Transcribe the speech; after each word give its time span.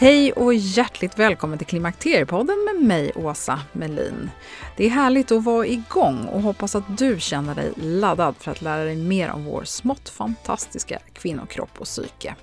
Hej 0.00 0.32
och 0.32 0.54
hjärtligt 0.54 1.18
välkommen 1.18 1.58
till 1.58 1.66
Klimakteriepodden 1.66 2.56
med 2.64 2.86
mig, 2.88 3.12
Åsa 3.14 3.60
Melin. 3.72 4.30
Det 4.76 4.86
är 4.86 4.90
härligt 4.90 5.32
att 5.32 5.44
vara 5.44 5.66
igång 5.66 6.24
och 6.24 6.42
hoppas 6.42 6.74
att 6.74 6.98
du 6.98 7.20
känner 7.20 7.54
dig 7.54 7.72
laddad 7.76 8.34
för 8.38 8.50
att 8.50 8.62
lära 8.62 8.84
dig 8.84 8.96
mer 8.96 9.30
om 9.30 9.44
vår 9.44 9.64
smått 9.64 10.08
fantastiska 10.08 10.98
kvinnokropp 11.12 11.70
och 11.78 11.84
psyke. 11.84 12.34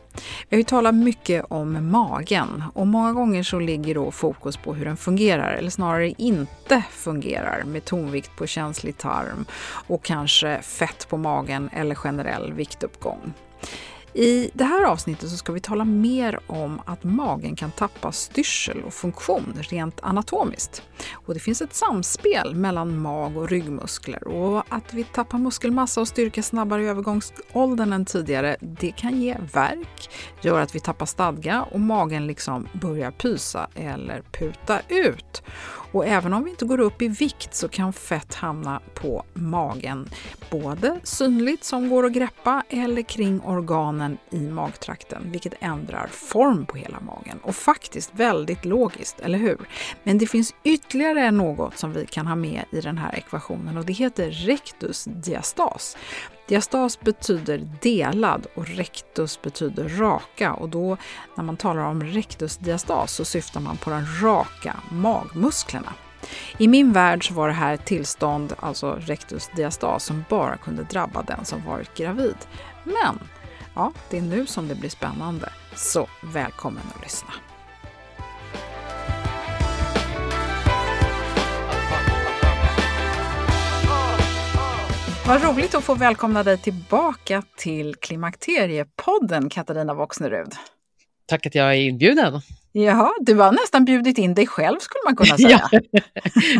Vi 0.49 0.55
har 0.55 0.57
ju 0.57 0.63
talat 0.63 0.95
mycket 0.95 1.45
om 1.49 1.91
magen 1.91 2.63
och 2.73 2.87
många 2.87 3.13
gånger 3.13 3.43
så 3.43 3.59
ligger 3.59 3.95
då 3.95 4.11
fokus 4.11 4.57
på 4.57 4.73
hur 4.73 4.85
den 4.85 4.97
fungerar, 4.97 5.53
eller 5.53 5.69
snarare 5.69 6.09
inte 6.17 6.83
fungerar, 6.91 7.63
med 7.63 7.85
tonvikt 7.85 8.35
på 8.37 8.47
känslig 8.47 8.97
tarm 8.97 9.45
och 9.87 10.03
kanske 10.03 10.61
fett 10.61 11.07
på 11.09 11.17
magen 11.17 11.69
eller 11.73 11.95
generell 11.95 12.53
viktuppgång. 12.53 13.33
I 14.17 14.51
det 14.53 14.63
här 14.63 14.83
avsnittet 14.83 15.29
så 15.29 15.37
ska 15.37 15.51
vi 15.51 15.59
tala 15.59 15.85
mer 15.85 16.39
om 16.47 16.81
att 16.85 17.03
magen 17.03 17.55
kan 17.55 17.71
tappa 17.71 18.11
styrsel 18.11 18.83
och 18.83 18.93
funktion 18.93 19.53
rent 19.69 19.99
anatomiskt. 20.03 20.81
Och 21.13 21.33
det 21.33 21.39
finns 21.39 21.61
ett 21.61 21.73
samspel 21.73 22.55
mellan 22.55 22.97
mag 22.97 23.37
och 23.37 23.49
ryggmuskler 23.49 24.27
och 24.27 24.63
att 24.69 24.93
vi 24.93 25.03
tappar 25.03 25.37
muskelmassa 25.37 26.01
och 26.01 26.07
styrka 26.07 26.43
snabbare 26.43 26.83
i 26.83 26.87
övergångsåldern 26.87 27.93
än 27.93 28.05
tidigare, 28.05 28.57
det 28.59 28.91
kan 28.91 29.21
ge 29.21 29.37
värk, 29.53 30.09
gör 30.41 30.59
att 30.59 30.75
vi 30.75 30.79
tappar 30.79 31.05
stadga 31.05 31.61
och 31.61 31.79
magen 31.79 32.27
liksom 32.27 32.67
börjar 32.73 33.11
pysa 33.11 33.67
eller 33.75 34.21
puta 34.21 34.79
ut. 34.87 35.43
Och 35.91 36.05
även 36.05 36.33
om 36.33 36.43
vi 36.43 36.49
inte 36.49 36.65
går 36.65 36.79
upp 36.79 37.01
i 37.01 37.07
vikt 37.07 37.55
så 37.55 37.67
kan 37.67 37.93
fett 37.93 38.33
hamna 38.33 38.81
på 38.93 39.23
magen, 39.33 40.09
både 40.51 40.99
synligt 41.03 41.63
som 41.63 41.89
går 41.89 42.05
att 42.05 42.11
greppa 42.11 42.63
eller 42.69 43.01
kring 43.01 43.41
organen 43.41 44.17
i 44.29 44.39
magtrakten, 44.39 45.31
vilket 45.31 45.53
ändrar 45.59 46.07
form 46.07 46.65
på 46.65 46.77
hela 46.77 46.99
magen. 46.99 47.39
Och 47.43 47.55
faktiskt 47.55 48.11
väldigt 48.15 48.65
logiskt, 48.65 49.19
eller 49.19 49.37
hur? 49.37 49.57
Men 50.03 50.17
det 50.17 50.27
finns 50.27 50.55
ytterligare 50.63 51.31
något 51.31 51.77
som 51.77 51.93
vi 51.93 52.05
kan 52.05 52.27
ha 52.27 52.35
med 52.35 52.63
i 52.71 52.81
den 52.81 52.97
här 52.97 53.15
ekvationen 53.15 53.77
och 53.77 53.85
det 53.85 53.93
heter 53.93 54.31
rektusdiastas. 54.31 55.97
Diastas 56.47 56.99
betyder 56.99 57.67
delad 57.81 58.47
och 58.55 58.67
rectus 58.67 59.41
betyder 59.41 59.89
raka 59.89 60.53
och 60.53 60.69
då 60.69 60.97
när 61.35 61.43
man 61.43 61.57
talar 61.57 61.81
om 61.81 62.03
rectusdiastas 62.03 63.13
så 63.13 63.25
syftar 63.25 63.59
man 63.59 63.77
på 63.77 63.89
de 63.89 64.05
raka 64.21 64.75
magmusklerna. 64.91 65.93
I 66.57 66.67
min 66.67 66.93
värld 66.93 67.27
så 67.27 67.33
var 67.33 67.47
det 67.47 67.53
här 67.53 67.73
ett 67.73 67.85
tillstånd, 67.85 68.53
alltså 68.59 68.99
rectusdiastas, 69.01 70.05
som 70.05 70.23
bara 70.29 70.57
kunde 70.57 70.83
drabba 70.83 71.23
den 71.23 71.45
som 71.45 71.65
varit 71.65 71.97
gravid. 71.97 72.37
Men 72.83 73.19
ja, 73.73 73.93
det 74.09 74.17
är 74.17 74.21
nu 74.21 74.45
som 74.45 74.67
det 74.67 74.75
blir 74.75 74.89
spännande. 74.89 75.49
Så 75.75 76.07
välkommen 76.23 76.83
att 76.95 77.03
lyssna! 77.03 77.46
Vad 85.27 85.43
roligt 85.43 85.75
att 85.75 85.83
få 85.83 85.95
välkomna 85.95 86.43
dig 86.43 86.57
tillbaka 86.57 87.43
till 87.57 87.95
Klimakteriepodden, 87.95 89.49
Katarina 89.49 89.93
Voxnerud. 89.93 90.53
Tack 91.25 91.45
att 91.45 91.55
jag 91.55 91.67
är 91.67 91.79
inbjuden. 91.79 92.41
Jaha, 92.71 93.13
du 93.19 93.35
har 93.35 93.51
nästan 93.51 93.85
bjudit 93.85 94.17
in 94.17 94.33
dig 94.33 94.47
själv 94.47 94.79
skulle 94.79 95.01
man 95.05 95.15
kunna 95.15 95.37
säga. 95.37 95.69
ja, 95.71 95.79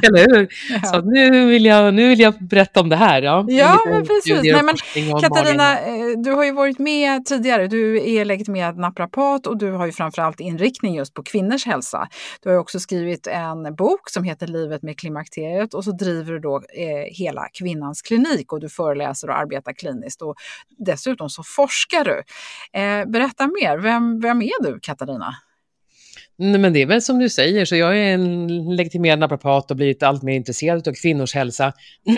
eller 0.07 0.35
hur? 0.35 0.47
Ja. 0.69 0.79
Så 0.87 1.01
nu 1.01 1.45
vill, 1.45 1.65
jag, 1.65 1.93
nu 1.93 2.09
vill 2.09 2.19
jag 2.19 2.33
berätta 2.39 2.79
om 2.79 2.89
det 2.89 2.95
här. 2.95 3.21
Ja, 3.21 3.45
ja 3.47 3.79
men 3.85 4.05
precis. 4.05 4.41
Nej, 4.43 4.63
men, 4.63 5.21
Katarina, 5.21 5.79
eh, 5.79 5.93
du 6.17 6.31
har 6.31 6.43
ju 6.43 6.51
varit 6.51 6.79
med 6.79 7.25
tidigare. 7.25 7.67
Du 7.67 8.09
är 8.09 8.25
legitimerad 8.25 8.77
naprapat 8.77 9.47
och 9.47 9.57
du 9.57 9.71
har 9.71 9.85
ju 9.85 9.91
framförallt 9.91 10.39
inriktning 10.39 10.95
just 10.95 11.13
på 11.13 11.23
kvinnors 11.23 11.65
hälsa. 11.65 12.07
Du 12.43 12.49
har 12.49 12.57
också 12.57 12.79
skrivit 12.79 13.27
en 13.27 13.75
bok 13.75 14.09
som 14.09 14.23
heter 14.23 14.47
Livet 14.47 14.83
med 14.83 14.99
klimakteriet 14.99 15.73
och 15.73 15.83
så 15.83 15.91
driver 15.91 16.33
du 16.33 16.39
då 16.39 16.55
eh, 16.55 17.15
hela 17.17 17.47
Kvinnans 17.53 18.01
klinik 18.01 18.53
och 18.53 18.59
du 18.59 18.69
föreläser 18.69 19.29
och 19.29 19.37
arbetar 19.37 19.73
kliniskt 19.73 20.21
och 20.21 20.35
dessutom 20.77 21.29
så 21.29 21.43
forskar 21.43 22.03
du. 22.03 22.23
Eh, 22.79 23.05
berätta 23.05 23.47
mer, 23.47 23.77
vem, 23.77 24.19
vem 24.19 24.41
är 24.41 24.63
du 24.63 24.79
Katarina? 24.81 25.35
Nej, 26.39 26.61
men 26.61 26.73
det 26.73 26.81
är 26.81 26.85
väl 26.85 27.01
som 27.01 27.19
du 27.19 27.29
säger, 27.29 27.65
så 27.65 27.75
jag 27.75 27.97
är 27.97 28.13
en 28.13 28.75
legitimerad 28.75 29.19
naprapat 29.19 29.71
och 29.71 29.77
blivit 29.77 30.03
allt 30.03 30.23
mer 30.23 30.35
intresserad 30.35 30.87
av 30.87 30.93
kvinnors 30.93 31.35
hälsa. 31.35 31.73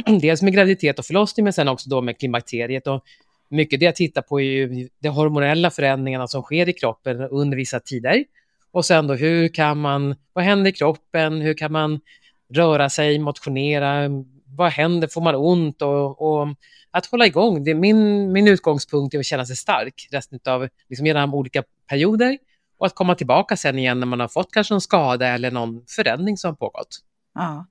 Dels 0.21 0.41
med 0.41 0.53
graviditet 0.53 0.99
och 0.99 1.05
förlossning, 1.05 1.43
men 1.43 1.53
sen 1.53 1.67
också 1.67 1.89
då 1.89 2.01
med 2.01 2.19
klimakteriet. 2.19 2.87
Och 2.87 3.03
mycket 3.49 3.79
det 3.79 3.85
jag 3.85 3.95
tittar 3.95 4.21
på 4.21 4.41
är 4.41 4.45
ju 4.45 4.89
de 4.99 5.09
hormonella 5.09 5.71
förändringarna 5.71 6.27
som 6.27 6.41
sker 6.41 6.69
i 6.69 6.73
kroppen 6.73 7.21
under 7.21 7.57
vissa 7.57 7.79
tider. 7.79 8.23
Och 8.71 8.85
sen 8.85 9.07
då 9.07 9.13
hur 9.13 9.47
kan 9.47 9.77
man, 9.77 10.15
vad 10.33 10.43
händer 10.43 10.69
i 10.69 10.73
kroppen, 10.73 11.41
hur 11.41 11.53
kan 11.53 11.71
man 11.71 11.99
röra 12.53 12.89
sig, 12.89 13.19
motionera, 13.19 14.09
vad 14.57 14.71
händer, 14.71 15.07
får 15.07 15.21
man 15.21 15.35
ont 15.35 15.81
och, 15.81 16.21
och 16.21 16.47
att 16.91 17.05
hålla 17.05 17.25
igång. 17.25 17.63
Det 17.63 17.71
är 17.71 17.75
min, 17.75 18.31
min 18.31 18.47
utgångspunkt 18.47 19.13
är 19.13 19.19
att 19.19 19.25
känna 19.25 19.45
sig 19.45 19.55
stark 19.55 20.07
resten 20.11 20.39
av, 20.45 20.67
liksom 20.89 21.05
genom 21.05 21.33
olika 21.33 21.63
perioder 21.89 22.37
och 22.79 22.85
att 22.85 22.95
komma 22.95 23.15
tillbaka 23.15 23.57
sen 23.57 23.79
igen 23.79 23.99
när 23.99 24.07
man 24.07 24.19
har 24.19 24.27
fått 24.27 24.51
kanske 24.51 24.73
en 24.73 24.81
skada 24.81 25.27
eller 25.27 25.51
någon 25.51 25.83
förändring 25.87 26.37
som 26.37 26.55
pågått. 26.55 26.99
Ja. 27.33 27.65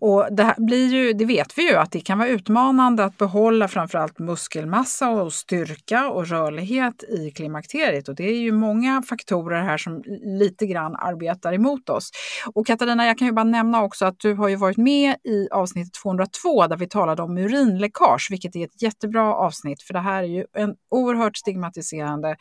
Och 0.00 0.26
det, 0.30 0.54
blir 0.58 0.88
ju, 0.88 1.12
det 1.12 1.24
vet 1.24 1.58
vi 1.58 1.70
ju 1.70 1.76
att 1.76 1.92
det 1.92 2.00
kan 2.00 2.18
vara 2.18 2.28
utmanande 2.28 3.04
att 3.04 3.18
behålla 3.18 3.68
framförallt 3.68 4.18
muskelmassa 4.18 5.10
och 5.10 5.32
styrka 5.32 6.08
och 6.08 6.26
rörlighet 6.26 7.02
i 7.02 7.30
klimakteriet. 7.30 8.08
Och 8.08 8.14
det 8.14 8.24
är 8.24 8.38
ju 8.38 8.52
många 8.52 9.02
faktorer 9.02 9.62
här 9.62 9.78
som 9.78 10.02
lite 10.38 10.66
grann 10.66 10.96
arbetar 10.96 11.52
emot 11.52 11.88
oss. 11.88 12.10
Och 12.54 12.66
Katarina, 12.66 13.06
jag 13.06 13.18
kan 13.18 13.26
ju 13.26 13.32
bara 13.32 13.44
nämna 13.44 13.82
också 13.82 14.06
att 14.06 14.18
du 14.18 14.34
har 14.34 14.48
ju 14.48 14.56
varit 14.56 14.76
med 14.76 15.16
i 15.24 15.48
avsnitt 15.50 15.94
202 16.02 16.66
där 16.66 16.76
vi 16.76 16.88
talade 16.88 17.22
om 17.22 17.38
urinläckage, 17.38 18.26
vilket 18.30 18.56
är 18.56 18.64
ett 18.64 18.82
jättebra 18.82 19.34
avsnitt 19.34 19.82
för 19.82 19.94
det 19.94 20.00
här 20.00 20.22
är 20.22 20.28
ju 20.28 20.44
en 20.56 20.74
oerhört 20.90 21.36
stigmatiserande 21.36 22.36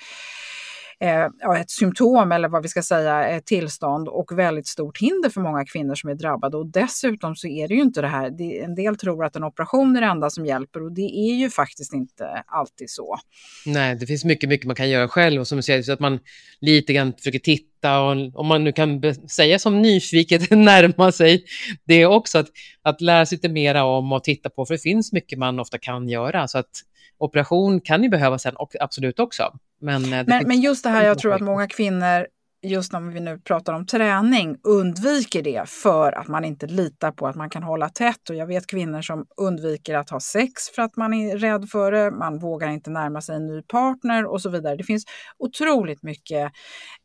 eh, 1.00 1.60
ett 1.62 1.70
symptom 1.70 2.32
eller 2.32 2.50
vad 2.50 2.64
vi 2.64 2.70
ska 2.70 2.82
säga, 2.82 3.28
ett 3.28 3.46
tillstånd 3.46 4.08
och 4.08 4.40
väldigt 4.40 4.68
stort 4.68 4.98
hinder 4.98 5.30
för 5.30 5.42
många 5.42 5.66
kvinnor 5.66 5.96
som 5.96 6.10
är 6.10 6.16
drabbade. 6.16 6.58
Och 6.58 6.66
dessutom 6.66 7.36
så 7.36 7.48
är 7.48 7.68
det 7.68 7.74
ju 7.74 7.82
inte 7.82 8.02
det 8.02 8.08
här, 8.08 8.30
det, 8.30 8.60
en 8.60 8.76
del 8.76 8.98
tror 8.98 9.26
att 9.26 9.36
en 9.36 9.44
operation 9.44 9.96
är 9.96 10.02
det 10.02 10.08
enda 10.08 10.30
som 10.30 10.46
hjälper 10.46 10.84
och 10.84 10.92
det 10.92 11.30
är 11.30 11.36
ju 11.36 11.50
faktiskt 11.50 11.94
inte 11.94 12.44
alltid 12.46 12.90
så. 12.90 13.18
Nej, 13.66 13.96
det 13.96 14.06
finns 14.06 14.26
mycket, 14.26 14.50
mycket 14.50 14.68
man 14.68 14.76
kan 14.76 14.90
göra 14.90 15.08
själv 15.08 15.42
och 15.42 15.48
som 15.48 15.56
du 15.56 15.62
säger, 15.62 15.84
så 15.84 15.94
att 15.94 16.00
man 16.00 16.20
lite 16.62 16.94
grann 16.94 17.14
försöker 17.14 17.40
titta 17.40 18.00
och 18.00 18.12
om 18.34 18.48
man 18.48 18.64
nu 18.64 18.72
kan 18.72 19.14
säga 19.30 19.60
som 19.60 19.82
nyfiket 19.82 20.52
närma 20.52 21.12
sig 21.12 21.44
det 21.84 22.06
också, 22.06 22.38
att, 22.38 22.48
att 22.82 23.02
lära 23.02 23.26
sig 23.26 23.36
lite 23.36 23.50
mera 23.50 23.84
om 23.84 24.12
och 24.12 24.24
titta 24.24 24.50
på, 24.50 24.66
för 24.66 24.74
det 24.74 24.82
finns 24.82 25.14
mycket 25.14 25.40
man 25.40 25.60
ofta 25.60 25.78
kan 25.78 26.10
göra. 26.10 26.48
Så 26.48 26.58
att 26.58 26.70
operation 27.18 27.82
kan 27.82 28.04
ju 28.04 28.10
behövas 28.10 28.42
sen, 28.42 28.56
och 28.56 28.76
absolut 28.80 29.20
också. 29.20 29.58
Men, 29.82 30.14
eh, 30.14 30.24
men, 30.28 30.48
men 30.48 30.62
just 30.62 30.84
det 30.84 30.90
här, 30.90 31.06
jag 31.06 31.20
tror 31.20 31.34
att 31.34 31.42
många 31.42 31.68
kvinnor 31.68 32.28
just 32.62 32.94
när 32.94 33.00
vi 33.00 33.20
nu 33.20 33.40
pratar 33.40 33.74
om 33.74 33.86
träning, 33.86 34.58
undviker 34.64 35.42
det 35.42 35.70
för 35.70 36.12
att 36.12 36.28
man 36.28 36.46
inte 36.46 36.68
litar 36.68 37.12
på 37.12 37.28
att 37.28 37.36
man 37.36 37.50
kan 37.50 37.64
hålla 37.64 37.90
tätt. 37.90 38.30
Och 38.30 38.36
jag 38.36 38.48
vet 38.48 38.68
kvinnor 38.68 39.02
som 39.02 39.26
undviker 39.38 39.96
att 39.96 40.10
ha 40.10 40.20
sex 40.20 40.70
för 40.76 40.82
att 40.82 40.96
man 40.96 41.14
är 41.14 41.38
rädd 41.38 41.70
för 41.70 41.92
det, 41.92 42.12
man 42.12 42.40
vågar 42.40 42.70
inte 42.70 42.90
närma 42.90 43.22
sig 43.22 43.36
en 43.36 43.48
ny 43.48 43.62
partner 43.62 44.26
och 44.26 44.42
så 44.42 44.50
vidare. 44.50 44.76
Det 44.76 44.84
finns 44.84 45.06
otroligt 45.38 46.04
mycket 46.04 46.52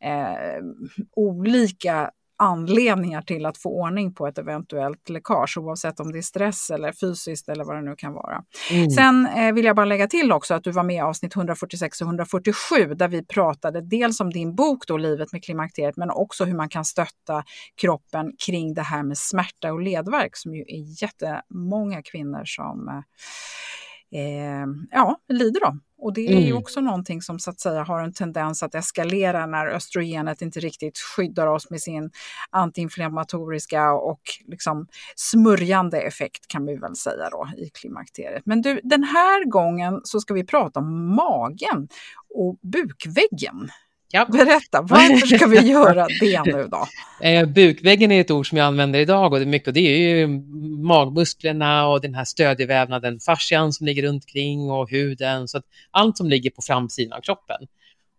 eh, 0.03 0.63
olika 1.15 2.11
anledningar 2.37 3.21
till 3.21 3.45
att 3.45 3.57
få 3.57 3.69
ordning 3.69 4.13
på 4.13 4.27
ett 4.27 4.37
eventuellt 4.37 5.09
läckage, 5.09 5.57
oavsett 5.57 5.99
om 5.99 6.11
det 6.11 6.17
är 6.17 6.21
stress 6.21 6.69
eller 6.69 6.91
fysiskt 6.91 7.49
eller 7.49 7.63
vad 7.63 7.75
det 7.75 7.81
nu 7.81 7.95
kan 7.95 8.13
vara. 8.13 8.43
Mm. 8.71 8.89
Sen 8.89 9.27
eh, 9.27 9.53
vill 9.53 9.65
jag 9.65 9.75
bara 9.75 9.85
lägga 9.85 10.07
till 10.07 10.31
också 10.31 10.53
att 10.53 10.63
du 10.63 10.71
var 10.71 10.83
med 10.83 10.95
i 10.95 10.99
avsnitt 10.99 11.35
146 11.35 12.01
och 12.01 12.07
147 12.07 12.93
där 12.95 13.07
vi 13.07 13.25
pratade 13.25 13.81
dels 13.81 14.19
om 14.19 14.29
din 14.29 14.55
bok 14.55 14.87
då, 14.87 14.97
Livet 14.97 15.31
med 15.31 15.43
klimakteriet, 15.43 15.97
men 15.97 16.09
också 16.09 16.45
hur 16.45 16.55
man 16.55 16.69
kan 16.69 16.85
stötta 16.85 17.43
kroppen 17.81 18.31
kring 18.45 18.73
det 18.73 18.81
här 18.81 19.03
med 19.03 19.17
smärta 19.17 19.73
och 19.73 19.81
ledvärk 19.81 20.37
som 20.37 20.55
ju 20.55 20.61
är 20.61 21.03
jättemånga 21.03 22.01
kvinnor 22.01 22.43
som 22.45 22.87
eh, 22.87 23.01
eh, 24.13 24.65
ja, 24.91 25.17
lider 25.29 25.65
av. 25.65 25.79
Och 26.03 26.13
det 26.13 26.27
är 26.27 26.31
mm. 26.31 26.43
ju 26.43 26.53
också 26.53 26.81
någonting 26.81 27.21
som 27.21 27.39
så 27.39 27.49
att 27.49 27.59
säga 27.59 27.83
har 27.83 27.99
en 27.99 28.13
tendens 28.13 28.63
att 28.63 28.75
eskalera 28.75 29.45
när 29.45 29.67
östrogenet 29.67 30.41
inte 30.41 30.59
riktigt 30.59 30.97
skyddar 30.97 31.47
oss 31.47 31.69
med 31.69 31.81
sin 31.81 32.11
antiinflammatoriska 32.49 33.91
och 33.91 34.21
liksom 34.45 34.87
smörjande 35.15 36.01
effekt 36.01 36.47
kan 36.47 36.65
vi 36.65 36.75
väl 36.75 36.95
säga 36.95 37.29
då 37.29 37.47
i 37.57 37.69
klimakteriet. 37.69 38.45
Men 38.45 38.61
du, 38.61 38.81
den 38.83 39.03
här 39.03 39.49
gången 39.49 40.01
så 40.03 40.19
ska 40.19 40.33
vi 40.33 40.45
prata 40.45 40.79
om 40.79 41.15
magen 41.15 41.87
och 42.35 42.59
bukväggen. 42.61 43.69
Ja. 44.15 44.25
Berätta, 44.25 44.81
varför 44.81 45.27
ska 45.27 45.47
vi 45.47 45.59
göra 45.59 46.07
det 46.19 46.41
nu 46.45 46.67
då? 46.71 46.87
Eh, 47.21 47.45
bukväggen 47.45 48.11
är 48.11 48.21
ett 48.21 48.31
ord 48.31 48.49
som 48.49 48.57
jag 48.57 48.67
använder 48.67 48.99
idag 48.99 49.33
och 49.33 49.39
det 49.39 49.45
är 49.45 49.47
mycket, 49.47 49.67
och 49.67 49.73
det 49.73 49.79
är 49.79 50.15
ju 50.15 50.27
magmusklerna 50.83 51.87
och 51.87 52.01
den 52.01 52.15
här 52.15 52.25
stödjevävnaden, 52.25 53.19
fascian 53.19 53.73
som 53.73 53.85
ligger 53.85 54.03
runt 54.03 54.23
omkring 54.23 54.71
och 54.71 54.89
huden, 54.89 55.47
så 55.47 55.57
att 55.57 55.63
allt 55.91 56.17
som 56.17 56.29
ligger 56.29 56.49
på 56.49 56.61
framsidan 56.61 57.17
av 57.17 57.21
kroppen. 57.21 57.57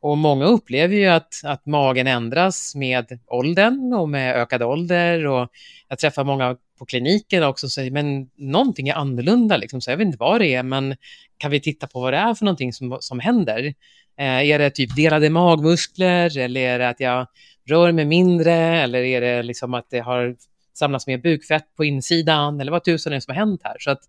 Och 0.04 0.18
många 0.18 0.44
upplever 0.44 0.96
ju 0.96 1.06
att, 1.06 1.34
att 1.44 1.66
magen 1.66 2.06
ändras 2.06 2.74
med 2.74 3.18
åldern 3.26 3.92
och 3.92 4.08
med 4.08 4.36
ökad 4.36 4.62
ålder 4.62 5.26
och 5.26 5.48
jag 5.88 5.98
träffar 5.98 6.24
många 6.24 6.56
på 6.78 6.86
kliniken 6.86 7.42
också 7.42 7.68
som 7.68 7.70
säger 7.70 7.90
men 7.90 8.30
någonting 8.36 8.88
är 8.88 8.94
annorlunda, 8.94 9.56
liksom, 9.56 9.80
så 9.80 9.90
jag 9.90 9.96
vet 9.96 10.06
inte 10.06 10.18
vad 10.18 10.40
det 10.40 10.54
är, 10.54 10.62
men 10.62 10.96
kan 11.38 11.50
vi 11.50 11.60
titta 11.60 11.86
på 11.86 12.00
vad 12.00 12.12
det 12.12 12.16
är 12.16 12.34
för 12.34 12.44
någonting 12.44 12.72
som, 12.72 12.96
som 13.00 13.20
händer? 13.20 13.74
Eh, 14.18 14.50
är 14.50 14.58
det 14.58 14.70
typ 14.70 14.96
delade 14.96 15.30
magmuskler 15.30 16.38
eller 16.38 16.60
är 16.60 16.78
det 16.78 16.88
att 16.88 17.00
jag 17.00 17.26
rör 17.68 17.92
mig 17.92 18.04
mindre 18.04 18.52
eller 18.54 19.02
är 19.02 19.20
det 19.20 19.42
liksom 19.42 19.74
att 19.74 19.90
det 19.90 20.00
har 20.00 20.36
samlats 20.74 21.06
mer 21.06 21.18
bukfett 21.18 21.76
på 21.76 21.84
insidan 21.84 22.60
eller 22.60 22.72
vad 22.72 22.84
tusan 22.84 23.12
är 23.12 23.16
det 23.16 23.20
som 23.20 23.34
har 23.34 23.38
hänt 23.38 23.60
här? 23.64 23.76
Så 23.78 23.90
att 23.90 24.00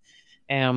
eh, 0.48 0.74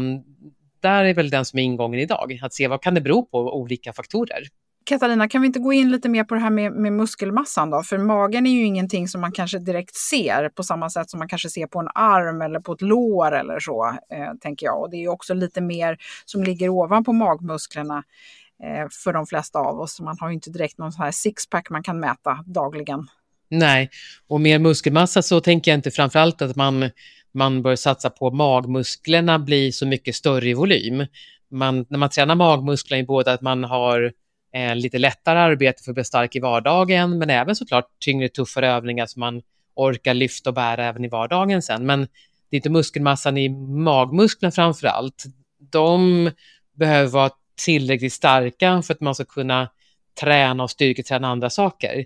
där 0.81 1.05
är 1.05 1.15
väl 1.15 1.31
den 1.31 1.45
som 1.45 1.59
är 1.59 1.63
ingången 1.63 2.01
idag, 2.01 2.39
att 2.43 2.55
se 2.55 2.69
vad 2.69 2.83
kan 2.83 2.95
det 2.95 3.01
bero 3.01 3.27
på 3.27 3.39
olika 3.39 3.93
faktorer. 3.93 4.43
Katarina, 4.89 5.29
kan 5.29 5.41
vi 5.41 5.47
inte 5.47 5.59
gå 5.59 5.73
in 5.73 5.91
lite 5.91 6.09
mer 6.09 6.25
på 6.25 6.35
det 6.35 6.41
här 6.41 6.51
med, 6.51 6.73
med, 6.73 6.93
muskelmassan 6.93 7.71
då? 7.71 7.83
För 7.83 7.99
magen 7.99 8.47
är 8.47 8.51
ju 8.51 8.65
ingenting 8.65 9.09
som 9.09 9.21
man 9.21 9.33
kanske 9.33 9.59
direkt 9.59 9.97
ser 9.97 10.49
på 10.49 10.63
samma 10.63 10.91
sätt 10.91 11.11
som 11.11 11.19
man 11.19 11.29
kanske 11.29 11.49
ser 11.49 11.67
på 11.67 11.79
en 11.79 11.89
arm 11.95 12.43
eller 12.43 12.61
på 12.61 12.73
ett 12.73 12.83
lår 12.83 13.33
eller 13.33 13.61
så, 13.61 13.87
eh, 13.87 14.35
tänker 14.41 14.67
jag. 14.67 14.81
Och 14.81 14.91
det 14.91 15.05
är 15.05 15.09
också 15.09 15.35
lite 15.35 15.61
mer 15.61 15.99
som 16.25 16.45
ligger 16.45 16.69
ovanpå 16.69 17.13
magmusklerna 17.13 18.05
Eh, 18.65 18.89
för 19.05 19.13
de 19.13 19.27
flesta 19.27 19.59
av 19.59 19.81
oss. 19.81 20.01
Man 20.01 20.17
har 20.21 20.29
ju 20.29 20.35
inte 20.35 20.51
direkt 20.51 20.79
någon 20.79 20.93
sån 20.93 21.05
här 21.05 21.13
sixpack 21.13 21.71
man 21.71 21.83
kan 21.83 22.01
mäta 22.01 22.45
dagligen. 22.47 23.07
Nej, 23.49 23.91
och 24.29 24.41
mer 24.41 24.59
muskelmassa 24.59 25.23
så 25.23 25.41
tänker 25.41 25.71
jag 25.71 25.79
inte 25.79 25.91
framförallt 25.91 26.43
att 26.43 26.57
man, 26.57 26.91
man 27.33 27.63
bör 27.63 27.77
satsa 27.77 28.11
på 28.11 28.31
magmusklerna 28.31 29.39
blir 29.39 29.73
så 29.73 29.87
mycket 29.87 30.15
större 30.15 30.49
i 30.49 30.55
volym. 30.55 31.07
Man, 31.51 31.87
när 31.89 31.99
man 31.99 32.11
tränar 32.11 32.35
magmusklerna 32.35 33.01
är 33.01 33.07
både 33.07 33.33
att 33.33 33.41
man 33.41 33.65
har 33.65 34.13
eh, 34.55 34.77
lite 34.77 34.99
lättare 34.99 35.39
arbete 35.39 35.83
för 35.83 35.91
att 35.91 35.95
bli 35.95 36.05
stark 36.05 36.37
i 36.37 36.41
vardagen, 36.41 37.19
men 37.19 37.31
även 37.31 37.57
såklart 37.57 37.89
tyngre, 38.01 38.29
tuffare 38.29 38.69
övningar 38.69 39.07
som 39.07 39.21
man 39.21 39.43
orkar 39.75 40.15
lyfta 40.15 40.51
och 40.51 40.55
bära 40.55 40.85
även 40.85 41.05
i 41.05 41.09
vardagen 41.09 41.63
sen. 41.63 41.87
Men 41.87 42.01
det 42.51 42.57
är 42.57 42.59
inte 42.59 42.71
muskelmassan 42.71 43.39
i 43.39 43.49
magmusklerna 43.49 44.53
framför 44.53 44.87
allt. 44.87 45.25
De 45.59 46.31
behöver 46.75 47.11
vara 47.11 47.31
tillräckligt 47.65 48.13
starka 48.13 48.83
för 48.83 48.95
att 48.95 49.01
man 49.01 49.15
ska 49.15 49.25
kunna 49.25 49.69
träna 50.21 50.63
och 50.63 50.71
styrketräna 50.71 51.29
andra 51.29 51.51
saker. 51.51 52.05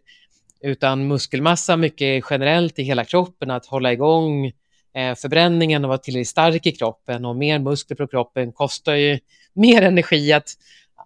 Utan 0.60 1.06
muskelmassa 1.06 1.76
mycket 1.76 2.24
generellt 2.30 2.78
i 2.78 2.82
hela 2.82 3.04
kroppen, 3.04 3.50
att 3.50 3.66
hålla 3.66 3.92
igång 3.92 4.46
eh, 4.94 5.14
förbränningen 5.14 5.84
och 5.84 5.88
vara 5.88 5.98
tillräckligt 5.98 6.28
stark 6.28 6.66
i 6.66 6.72
kroppen 6.72 7.24
och 7.24 7.36
mer 7.36 7.58
muskler 7.58 7.96
på 7.96 8.06
kroppen 8.06 8.52
kostar 8.52 8.94
ju 8.94 9.18
mer 9.52 9.82
energi 9.82 10.32
att 10.32 10.48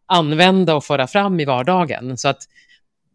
använda 0.07 0.75
och 0.75 0.85
föra 0.85 1.07
fram 1.07 1.41
i 1.41 1.45
vardagen. 1.45 2.19
Så 2.19 2.29
att 2.29 2.43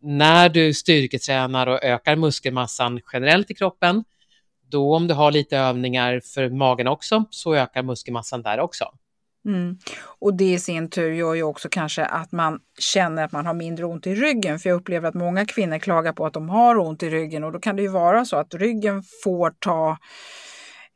när 0.01 0.49
du 0.49 0.73
styrketränar 0.73 1.67
och 1.67 1.83
ökar 1.83 2.15
muskelmassan 2.15 2.99
generellt 3.13 3.51
i 3.51 3.53
kroppen, 3.53 4.03
då 4.69 4.95
om 4.95 5.07
du 5.07 5.13
har 5.13 5.31
lite 5.31 5.57
övningar 5.57 6.21
för 6.33 6.49
magen 6.49 6.87
också, 6.87 7.25
så 7.29 7.55
ökar 7.55 7.83
muskelmassan 7.83 8.41
där 8.41 8.59
också. 8.59 8.85
Mm. 9.45 9.77
Och 10.19 10.33
det 10.33 10.53
i 10.53 10.59
sin 10.59 10.89
tur 10.89 11.13
gör 11.13 11.33
ju 11.33 11.43
också 11.43 11.69
kanske 11.69 12.05
att 12.05 12.31
man 12.31 12.59
känner 12.79 13.23
att 13.23 13.31
man 13.31 13.45
har 13.45 13.53
mindre 13.53 13.85
ont 13.85 14.07
i 14.07 14.15
ryggen. 14.15 14.59
För 14.59 14.69
jag 14.69 14.75
upplever 14.75 15.09
att 15.09 15.15
många 15.15 15.45
kvinnor 15.45 15.79
klagar 15.79 16.13
på 16.13 16.25
att 16.25 16.33
de 16.33 16.49
har 16.49 16.77
ont 16.77 17.03
i 17.03 17.09
ryggen 17.09 17.43
och 17.43 17.51
då 17.51 17.59
kan 17.59 17.75
det 17.75 17.81
ju 17.81 17.87
vara 17.87 18.25
så 18.25 18.37
att 18.37 18.53
ryggen 18.53 19.03
får 19.23 19.53
ta 19.59 19.97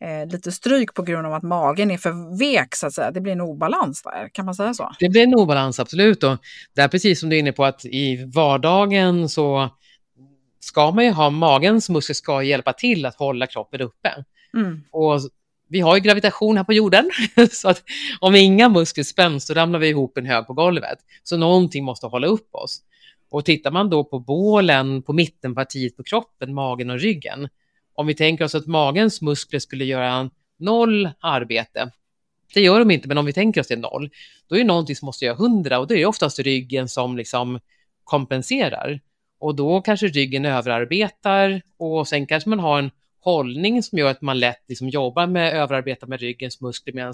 eh, 0.03 0.31
lite 0.31 0.51
stryk 0.51 0.93
på 0.93 1.01
grund 1.01 1.27
av 1.27 1.33
att 1.33 1.43
magen 1.43 1.91
är 1.91 1.97
för 1.97 2.37
vek 2.37 2.75
så 2.75 2.87
att 2.87 2.93
säga. 2.93 3.11
Det 3.11 3.21
blir 3.21 3.33
en 3.33 3.41
obalans 3.41 4.01
där, 4.01 4.29
kan 4.33 4.45
man 4.45 4.55
säga 4.55 4.73
så? 4.73 4.95
Det 4.99 5.09
blir 5.09 5.23
en 5.23 5.35
obalans, 5.35 5.79
absolut. 5.79 6.23
Och 6.23 6.37
det 6.75 6.81
är 6.81 6.87
precis 6.87 7.19
som 7.19 7.29
du 7.29 7.35
är 7.35 7.39
inne 7.39 7.51
på 7.51 7.65
att 7.65 7.85
i 7.85 8.31
vardagen 8.33 9.29
så 9.29 9.69
ska 10.59 10.91
man 10.91 11.05
ju 11.05 11.11
ha 11.11 11.29
magens 11.29 11.89
muskler 11.89 12.13
ska 12.13 12.43
hjälpa 12.43 12.73
till 12.73 13.05
att 13.05 13.15
hålla 13.15 13.47
kroppen 13.47 13.81
uppe. 13.81 14.23
Mm. 14.53 14.83
Och 14.91 15.19
vi 15.67 15.79
har 15.79 15.95
ju 15.95 16.01
gravitation 16.01 16.57
här 16.57 16.63
på 16.63 16.73
jorden, 16.73 17.11
så 17.51 17.69
att 17.69 17.83
om 18.19 18.35
inga 18.35 18.69
muskler 18.69 19.03
spänns 19.03 19.45
så 19.45 19.53
ramlar 19.53 19.79
vi 19.79 19.87
ihop 19.87 20.17
en 20.17 20.25
hög 20.25 20.47
på 20.47 20.53
golvet. 20.53 20.97
Så 21.23 21.37
någonting 21.37 21.83
måste 21.83 22.07
hålla 22.07 22.27
upp 22.27 22.55
oss. 22.55 22.81
Och 23.29 23.45
tittar 23.45 23.71
man 23.71 23.89
då 23.89 24.03
på 24.03 24.19
bålen 24.19 25.01
på 25.01 25.13
mittenpartiet 25.13 25.97
på 25.97 26.03
kroppen, 26.03 26.53
magen 26.53 26.89
och 26.89 26.99
ryggen, 26.99 27.49
om 27.95 28.07
vi 28.07 28.15
tänker 28.15 28.45
oss 28.45 28.55
att 28.55 28.67
magens 28.67 29.21
muskler 29.21 29.59
skulle 29.59 29.85
göra 29.85 30.29
noll 30.57 31.09
arbete, 31.19 31.91
det 32.53 32.61
gör 32.61 32.79
de 32.79 32.91
inte, 32.91 33.07
men 33.07 33.17
om 33.17 33.25
vi 33.25 33.33
tänker 33.33 33.61
oss 33.61 33.67
det 33.67 33.75
noll, 33.75 34.09
då 34.47 34.55
är 34.55 34.59
det 34.59 34.65
någonting 34.65 34.95
som 34.95 35.05
måste 35.05 35.25
göra 35.25 35.35
hundra 35.35 35.79
och 35.79 35.87
då 35.87 35.93
är 35.93 35.97
det 35.97 36.05
oftast 36.05 36.39
ryggen 36.39 36.89
som 36.89 37.17
liksom 37.17 37.59
kompenserar. 38.03 38.99
Och 39.39 39.55
då 39.55 39.81
kanske 39.81 40.07
ryggen 40.07 40.45
överarbetar 40.45 41.61
och 41.77 42.07
sen 42.07 42.27
kanske 42.27 42.49
man 42.49 42.59
har 42.59 42.79
en 42.79 42.91
hållning 43.19 43.83
som 43.83 43.97
gör 43.97 44.11
att 44.11 44.21
man 44.21 44.39
lätt 44.39 44.63
liksom 44.67 44.89
jobbar 44.89 45.27
med 45.27 45.53
överarbeta 45.53 46.07
med 46.07 46.19
ryggens 46.19 46.61
muskler 46.61 46.93
medan 46.93 47.13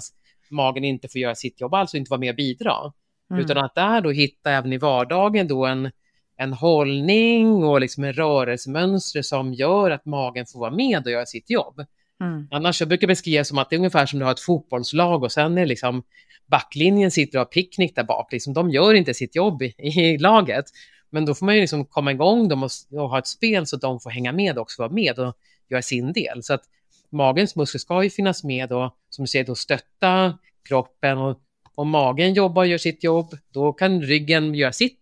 magen 0.50 0.84
inte 0.84 1.08
får 1.08 1.20
göra 1.20 1.34
sitt 1.34 1.60
jobb, 1.60 1.74
alltså 1.74 1.96
inte 1.96 2.10
vara 2.10 2.20
med 2.20 2.30
och 2.30 2.36
bidra. 2.36 2.92
Mm. 3.30 3.44
Utan 3.44 3.58
att 3.58 3.74
där 3.74 4.00
då 4.00 4.10
hitta 4.10 4.50
även 4.50 4.72
i 4.72 4.78
vardagen 4.78 5.48
då 5.48 5.66
en, 5.66 5.90
en 6.36 6.52
hållning 6.52 7.64
och 7.64 7.80
liksom 7.80 8.04
en 8.04 8.12
rörelsemönster 8.12 9.22
som 9.22 9.54
gör 9.54 9.90
att 9.90 10.06
magen 10.06 10.46
får 10.46 10.60
vara 10.60 10.70
med 10.70 11.04
och 11.04 11.10
göra 11.10 11.26
sitt 11.26 11.50
jobb. 11.50 11.84
Mm. 12.20 12.48
Annars 12.50 12.80
jag 12.80 12.88
brukar 12.88 13.06
beskriva 13.06 13.44
som 13.44 13.58
att 13.58 13.70
det 13.70 13.76
är 13.76 13.78
ungefär 13.78 14.06
som 14.06 14.18
du 14.18 14.24
har 14.24 14.32
ett 14.32 14.40
fotbollslag 14.40 15.22
och 15.22 15.32
sen 15.32 15.58
är 15.58 15.66
liksom 15.66 16.02
backlinjen 16.46 17.10
sitter 17.10 17.38
och 17.38 17.40
har 17.40 17.50
picknick 17.50 17.96
där 17.96 18.04
bak. 18.04 18.32
Liksom, 18.32 18.54
de 18.54 18.70
gör 18.70 18.94
inte 18.94 19.14
sitt 19.14 19.36
jobb 19.36 19.62
i, 19.62 19.74
i 19.78 20.18
laget. 20.18 20.64
Men 21.10 21.24
då 21.24 21.34
får 21.34 21.46
man 21.46 21.54
ju 21.54 21.60
liksom 21.60 21.84
komma 21.84 22.12
igång 22.12 22.48
dem 22.48 22.62
och, 22.62 22.70
och 22.90 23.10
ha 23.10 23.18
ett 23.18 23.26
spel 23.26 23.66
så 23.66 23.76
att 23.76 23.82
de 23.82 24.00
får 24.00 24.10
hänga 24.10 24.32
med 24.32 24.56
och 24.56 24.62
också 24.62 24.82
vara 24.82 24.92
med. 24.92 25.18
Och 25.18 25.36
göra 25.72 25.82
sin 25.82 26.12
del. 26.12 26.42
Så 26.42 26.54
att 26.54 26.62
magens 27.10 27.56
muskler 27.56 27.78
ska 27.78 28.02
ju 28.02 28.10
finnas 28.10 28.44
med 28.44 28.72
och 28.72 28.96
som 29.08 29.24
du 29.24 29.26
säger 29.26 29.44
då 29.44 29.54
stötta 29.54 30.38
kroppen 30.68 31.18
och 31.18 31.38
om 31.74 31.88
magen 31.88 32.34
jobbar 32.34 32.62
och 32.62 32.68
gör 32.68 32.78
sitt 32.78 33.04
jobb, 33.04 33.38
då 33.50 33.72
kan 33.72 34.02
ryggen 34.02 34.54
göra 34.54 34.72
sitt 34.72 35.01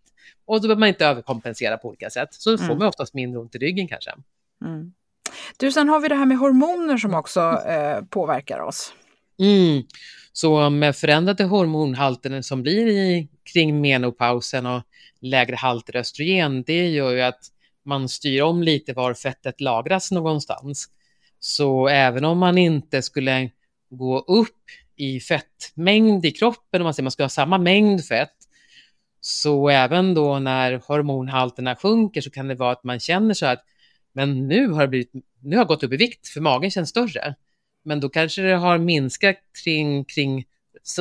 Och 0.51 0.61
då 0.61 0.69
behöver 0.69 0.81
man 0.81 0.89
inte 0.89 1.07
överkompensera 1.07 1.79
på 1.79 1.89
olika 1.89 2.11
sätt. 2.11 2.35
Så 2.35 2.59
får 2.59 2.75
man 2.75 2.89
oftast 2.89 3.15
mindre 3.15 3.41
ont 3.41 3.55
i 3.55 3.59
ryggen 3.59 3.89
kanske. 3.89 4.11
Mm. 4.65 4.93
Du, 5.57 5.73
sen 5.73 5.89
har 5.89 6.01
vi 6.01 6.09
det 6.09 6.15
här 6.15 6.27
med 6.27 6.39
hormoner 6.39 6.97
som 6.97 7.15
också 7.15 7.41
eh, 7.67 8.05
påverkar 8.05 8.61
oss. 8.61 8.93
Mm. 9.39 9.83
Så 10.33 10.71
med 10.71 10.97
förändrade 10.97 11.45
hormonhalter 11.45 12.43
som 12.43 12.63
blir 12.63 12.87
i, 12.87 13.29
kring 13.53 13.81
menopausen 13.81 14.67
och 14.67 14.83
lägre 15.21 15.57
halter 15.57 15.97
östrogen, 15.97 16.63
det 16.63 16.89
gör 16.89 17.11
ju 17.11 17.21
att 17.21 17.41
man 17.85 18.09
styr 18.09 18.43
om 18.43 18.63
lite 18.63 18.93
var 18.93 19.15
fettet 19.15 19.61
lagras 19.61 20.11
någonstans. 20.11 20.89
Så 21.41 21.89
även 21.89 22.25
om 22.25 22.39
man 22.39 22.59
inte 22.59 23.03
skulle 23.03 23.51
gå 23.91 24.19
upp 24.19 24.65
i 24.97 25.21
fettmängd 25.21 26.27
i 26.27 26.31
kroppen, 26.31 26.81
om 26.81 26.85
man 26.85 26.95
säger 26.95 27.05
man 27.05 27.11
ska 27.11 27.25
ha 27.25 27.29
samma 27.29 27.59
mängd 27.59 28.05
fett, 28.05 28.40
så 29.21 29.69
även 29.69 30.15
då 30.15 30.39
när 30.39 30.83
hormonhalterna 30.87 31.77
sjunker 31.77 32.21
så 32.21 32.31
kan 32.31 32.49
det 32.49 32.55
vara 32.55 32.73
att 32.73 32.85
man 32.85 33.01
känner 33.01 33.35
så 33.35 33.47
att 33.47 33.65
men 34.13 34.49
nu 34.49 34.69
har, 34.69 34.83
det 34.83 34.89
blivit, 34.89 35.13
nu 35.41 35.57
har 35.57 35.61
jag 35.61 35.69
gått 35.69 35.83
upp 35.83 35.93
i 35.93 35.97
vikt 35.97 36.29
för 36.29 36.41
magen 36.41 36.71
känns 36.71 36.89
större. 36.89 37.35
Men 37.83 38.01
då 38.01 38.09
kanske 38.09 38.43
det 38.43 38.57
har 38.57 38.79
minskat 38.79 39.37
kring, 39.65 40.05
kring 40.05 40.45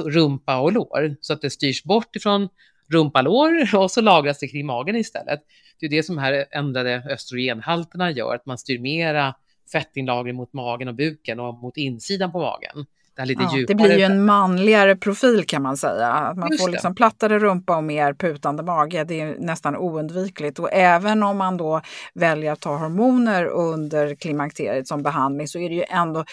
rumpa 0.05 0.59
och 0.59 0.71
lår 0.71 1.15
så 1.21 1.33
att 1.33 1.41
det 1.41 1.49
styrs 1.49 1.83
bort 1.83 2.15
ifrån 2.15 2.49
rumpa, 2.91 3.21
lår 3.21 3.75
och 3.77 3.91
så 3.91 4.01
lagras 4.01 4.39
det 4.39 4.47
kring 4.47 4.65
magen 4.65 4.95
istället. 4.95 5.39
Det 5.79 5.85
är 5.85 5.89
det 5.89 6.03
som 6.03 6.17
här 6.17 6.45
ändrade 6.51 7.03
östrogenhalterna 7.09 8.11
gör, 8.11 8.35
att 8.35 8.45
man 8.45 8.57
styr 8.57 8.79
mera 8.79 9.35
fettinlagring 9.71 10.35
mot 10.35 10.53
magen 10.53 10.87
och 10.87 10.95
buken 10.95 11.39
och 11.39 11.53
mot 11.55 11.77
insidan 11.77 12.31
på 12.31 12.39
magen 12.39 12.85
det 13.25 13.25
lite 13.25 13.43
ja, 13.51 13.65
Det 13.67 13.75
blir 13.75 13.97
ju 13.97 14.03
en 14.03 14.25
manligare 14.25 14.95
profil 14.95 15.45
kan 15.45 15.61
man 15.61 15.77
säga. 15.77 16.07
Att 16.07 16.37
man 16.37 16.49
Just 16.51 16.63
får 16.63 16.69
liksom 16.69 16.95
plattare 16.95 17.39
rumpa 17.39 17.77
och 17.77 17.83
mer 17.83 18.13
putande 18.13 18.63
mage. 18.63 19.03
Det 19.03 19.21
är 19.21 19.35
nästan 19.39 19.75
oundvikligt. 19.75 20.59
Och 20.59 20.73
även 20.73 21.23
om 21.23 21.37
man 21.37 21.57
då 21.57 21.81
väljer 22.13 22.51
att 22.51 22.59
ta 22.59 22.77
hormoner 22.77 23.45
under 23.45 24.15
klimakteriet 24.15 24.87
som 24.87 25.03
behandling 25.03 25.47
så 25.47 25.59
är 25.59 25.69
det 25.69 25.75
ju 25.75 25.83
ändå 25.89 26.25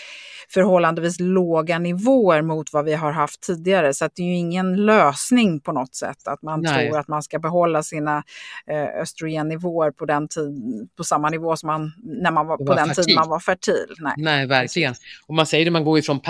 förhållandevis 0.48 1.20
låga 1.20 1.78
nivåer 1.78 2.42
mot 2.42 2.72
vad 2.72 2.84
vi 2.84 2.94
har 2.94 3.12
haft 3.12 3.40
tidigare. 3.40 3.94
Så 3.94 4.08
det 4.14 4.22
är 4.22 4.26
ju 4.26 4.36
ingen 4.36 4.76
lösning 4.76 5.60
på 5.60 5.72
något 5.72 5.94
sätt 5.94 6.28
att 6.28 6.42
man 6.42 6.60
Nej. 6.60 6.88
tror 6.88 6.98
att 6.98 7.08
man 7.08 7.22
ska 7.22 7.38
behålla 7.38 7.82
sina 7.82 8.22
eh, 8.70 9.00
östrogennivåer 9.02 9.90
på, 9.90 10.04
den 10.04 10.28
tid, 10.28 10.88
på 10.96 11.04
samma 11.04 11.30
nivå 11.30 11.56
som 11.56 11.66
man, 11.66 11.92
när 12.04 12.30
man 12.30 12.46
var, 12.46 12.58
var 12.58 12.66
på 12.66 12.74
den 12.74 12.94
tiden 12.94 13.14
man 13.14 13.28
var 13.28 13.40
fertil. 13.40 13.94
Nej, 13.98 14.14
Nej 14.16 14.46
verkligen. 14.46 14.94
Och 15.26 15.34
man 15.34 15.46
säger 15.46 15.64
det, 15.64 15.70
man 15.70 15.84
går 15.84 15.98
ju 15.98 16.02
från 16.02 16.20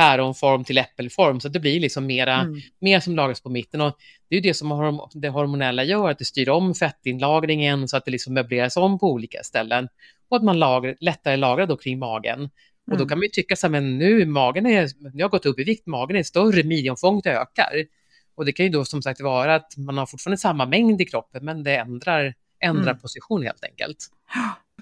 päronform 0.47 0.65
till 0.65 0.79
äppelform, 0.79 1.41
så 1.41 1.49
det 1.49 1.61
blir 1.61 1.81
liksom 1.81 2.07
mera, 2.07 2.35
mm. 2.35 2.61
mer 2.81 3.01
som 3.01 3.17
lagras 3.17 3.41
på 3.41 3.51
mitten. 3.51 3.81
Och 3.81 3.97
det 4.29 4.37
är 4.37 4.41
ju 4.41 4.49
det 4.49 4.55
som 4.55 5.01
det 5.15 5.29
hormonella 5.29 5.85
gör, 5.85 6.11
att 6.11 6.19
det 6.19 6.25
styr 6.25 6.49
om 6.49 6.75
fettinlagringen 6.75 7.89
så 7.89 7.97
att 7.97 8.05
det 8.05 8.11
liksom 8.11 8.35
möbleras 8.35 8.77
om 8.77 8.99
på 8.99 9.13
olika 9.13 9.43
ställen 9.43 9.89
och 10.29 10.37
att 10.37 10.45
man 10.45 10.59
lager, 10.59 10.97
lättare 11.01 11.37
lagrar 11.37 11.67
då 11.67 11.77
kring 11.77 11.99
magen. 11.99 12.51
Och 12.91 12.97
då 12.99 13.05
mm. 13.05 13.09
kan 13.09 13.19
man 13.19 13.23
ju 13.23 13.29
tycka 13.29 13.57
så 13.57 13.67
här, 13.67 13.73
men 13.73 13.99
nu 13.99 14.27
magen 14.27 14.67
är, 14.67 14.89
nu 14.99 15.11
har 15.11 15.19
jag 15.21 15.31
gått 15.31 15.47
upp 15.47 15.59
i 15.59 15.65
vikt, 15.65 15.87
magen 15.87 16.17
är 16.17 16.23
större, 16.23 16.63
midjeomfånget 16.63 17.27
ökar. 17.27 17.87
Och 18.35 18.45
det 18.45 18.53
kan 18.53 18.67
ju 18.67 18.73
då 18.73 18.85
som 18.85 19.03
sagt 19.03 19.21
vara 19.21 19.55
att 19.55 19.77
man 19.77 19.99
har 19.99 20.07
fortfarande 20.07 20.39
samma 20.39 20.67
mängd 20.67 21.01
i 21.01 21.05
kroppen, 21.05 21.45
men 21.45 21.63
det 21.63 21.77
ändrar, 21.77 22.35
ändrar 22.61 22.93
mm. 22.93 22.99
position 22.99 23.43
helt 23.43 23.65
enkelt. 23.65 23.97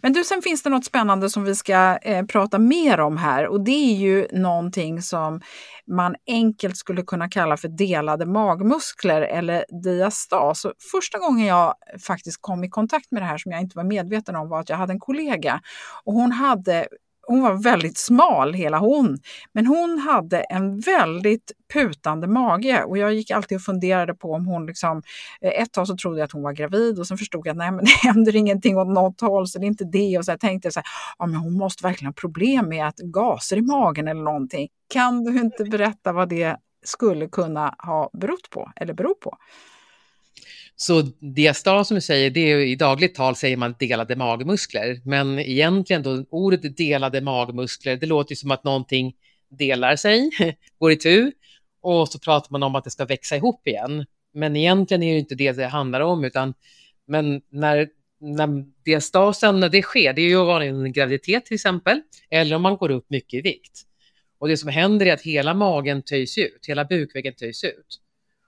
Men 0.02 0.12
du, 0.12 0.24
sen 0.24 0.42
finns 0.42 0.62
det 0.62 0.70
något 0.70 0.84
spännande 0.84 1.30
som 1.30 1.44
vi 1.44 1.54
ska 1.54 1.98
eh, 2.02 2.26
prata 2.26 2.58
mer 2.58 3.00
om 3.00 3.16
här 3.16 3.46
och 3.46 3.64
det 3.64 3.92
är 3.92 3.94
ju 3.94 4.28
någonting 4.32 5.02
som 5.02 5.40
man 5.86 6.14
enkelt 6.26 6.76
skulle 6.76 7.02
kunna 7.02 7.28
kalla 7.28 7.56
för 7.56 7.68
delade 7.68 8.26
magmuskler 8.26 9.22
eller 9.22 9.64
diastas. 9.82 10.60
Så 10.60 10.72
första 10.92 11.18
gången 11.18 11.46
jag 11.46 11.74
faktiskt 12.06 12.38
kom 12.40 12.64
i 12.64 12.68
kontakt 12.68 13.10
med 13.10 13.22
det 13.22 13.26
här 13.26 13.38
som 13.38 13.52
jag 13.52 13.60
inte 13.60 13.76
var 13.76 13.84
medveten 13.84 14.36
om 14.36 14.48
var 14.48 14.60
att 14.60 14.68
jag 14.68 14.76
hade 14.76 14.92
en 14.92 15.00
kollega 15.00 15.60
och 16.04 16.12
hon 16.12 16.32
hade 16.32 16.86
hon 17.26 17.42
var 17.42 17.62
väldigt 17.62 17.98
smal 17.98 18.54
hela 18.54 18.78
hon, 18.78 19.18
men 19.52 19.66
hon 19.66 19.98
hade 19.98 20.40
en 20.40 20.80
väldigt 20.80 21.52
putande 21.72 22.26
mage 22.26 22.84
och 22.84 22.98
jag 22.98 23.14
gick 23.14 23.30
alltid 23.30 23.56
och 23.56 23.62
funderade 23.62 24.14
på 24.14 24.32
om 24.32 24.46
hon 24.46 24.66
liksom, 24.66 25.02
eh, 25.40 25.62
ett 25.62 25.72
tag 25.72 25.86
så 25.86 25.96
trodde 25.96 26.18
jag 26.18 26.24
att 26.24 26.32
hon 26.32 26.42
var 26.42 26.52
gravid 26.52 26.98
och 26.98 27.06
sen 27.06 27.18
förstod 27.18 27.46
jag 27.46 27.52
att 27.52 27.56
nej 27.56 27.70
men 27.70 27.84
det 27.84 28.08
händer 28.08 28.36
ingenting 28.36 28.78
åt 28.78 28.88
något 28.88 29.20
håll 29.20 29.48
så 29.48 29.58
det 29.58 29.64
är 29.64 29.68
inte 29.68 29.84
det 29.84 30.18
och 30.18 30.24
så 30.24 30.30
jag 30.30 30.40
tänkte 30.40 30.70
så 30.70 30.80
här, 30.80 30.86
ja 31.18 31.26
men 31.26 31.36
hon 31.36 31.52
måste 31.52 31.82
verkligen 31.82 32.08
ha 32.08 32.12
problem 32.12 32.68
med 32.68 32.86
att 32.88 32.96
gaser 32.96 33.56
i 33.56 33.62
magen 33.62 34.08
eller 34.08 34.22
någonting. 34.22 34.68
Kan 34.88 35.24
du 35.24 35.40
inte 35.40 35.64
berätta 35.64 36.12
vad 36.12 36.28
det 36.28 36.56
skulle 36.84 37.28
kunna 37.28 37.74
ha 37.78 38.10
berott 38.12 38.50
på 38.50 38.70
eller 38.76 38.94
beror 38.94 39.14
på? 39.14 39.36
Så 40.76 41.02
diastas 41.20 41.88
som 41.88 41.94
du 41.94 42.00
säger, 42.00 42.30
det 42.30 42.40
är 42.40 42.58
i 42.58 42.76
dagligt 42.76 43.14
tal 43.14 43.36
säger 43.36 43.56
man 43.56 43.74
delade 43.78 44.16
magmuskler, 44.16 45.00
men 45.04 45.38
egentligen 45.38 46.02
då 46.02 46.24
ordet 46.30 46.76
delade 46.76 47.20
magmuskler, 47.20 47.96
det 47.96 48.06
låter 48.06 48.32
ju 48.32 48.36
som 48.36 48.50
att 48.50 48.64
någonting 48.64 49.14
delar 49.50 49.96
sig, 49.96 50.30
går 50.78 50.92
i 50.92 50.96
tur 50.96 51.32
och 51.80 52.08
så 52.08 52.18
pratar 52.18 52.50
man 52.50 52.62
om 52.62 52.74
att 52.74 52.84
det 52.84 52.90
ska 52.90 53.04
växa 53.04 53.36
ihop 53.36 53.66
igen. 53.66 54.06
Men 54.32 54.56
egentligen 54.56 55.02
är 55.02 55.12
det 55.12 55.18
inte 55.18 55.34
det 55.34 55.52
det 55.52 55.66
handlar 55.66 56.00
om, 56.00 56.24
utan 56.24 56.54
men 57.06 57.42
när, 57.50 57.88
när 58.20 58.64
diastasen, 58.84 59.60
när 59.60 59.68
det 59.68 59.82
sker, 59.82 60.12
det 60.12 60.22
är 60.22 60.28
ju 60.28 60.44
vanligen 60.44 60.84
en 60.84 60.92
graviditet 60.92 61.44
till 61.44 61.54
exempel, 61.54 62.00
eller 62.30 62.56
om 62.56 62.62
man 62.62 62.76
går 62.76 62.90
upp 62.90 63.10
mycket 63.10 63.34
i 63.34 63.40
vikt. 63.40 63.82
Och 64.38 64.48
det 64.48 64.56
som 64.56 64.68
händer 64.68 65.06
är 65.06 65.12
att 65.12 65.22
hela 65.22 65.54
magen 65.54 66.02
töjs 66.02 66.38
ut, 66.38 66.64
hela 66.68 66.84
bukväggen 66.84 67.34
töjs 67.34 67.64
ut. 67.64 68.00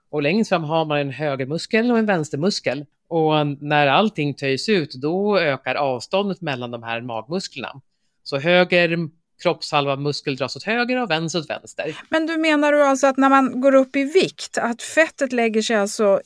Och 0.09 0.21
längst 0.21 0.49
fram 0.49 0.63
har 0.63 0.85
man 0.85 0.99
en 0.99 1.11
högermuskel 1.11 1.91
och 1.91 1.97
en 1.97 2.05
vänstermuskel. 2.05 2.85
Och 3.07 3.47
när 3.47 3.87
allting 3.87 4.33
töjs 4.33 4.69
ut, 4.69 4.93
då 4.93 5.39
ökar 5.39 5.75
avståndet 5.75 6.41
mellan 6.41 6.71
de 6.71 6.83
här 6.83 7.01
magmusklerna. 7.01 7.81
Så 8.23 8.37
höger 8.37 9.09
kroppshalva 9.43 9.95
muskel 9.95 10.35
dras 10.35 10.55
åt 10.55 10.63
höger 10.63 11.01
och 11.01 11.11
vänster 11.11 11.39
åt 11.39 11.49
vänster. 11.49 11.95
Men 12.09 12.25
du 12.25 12.37
menar 12.37 12.71
du 12.71 12.83
alltså 12.83 13.07
att 13.07 13.17
när 13.17 13.29
man 13.29 13.61
går 13.61 13.75
upp 13.75 13.95
i 13.95 14.03
vikt, 14.03 14.57
att 14.57 14.81
fettet 14.81 15.31
lägger 15.31 15.61
sig 15.61 15.75
alltså 15.75 16.21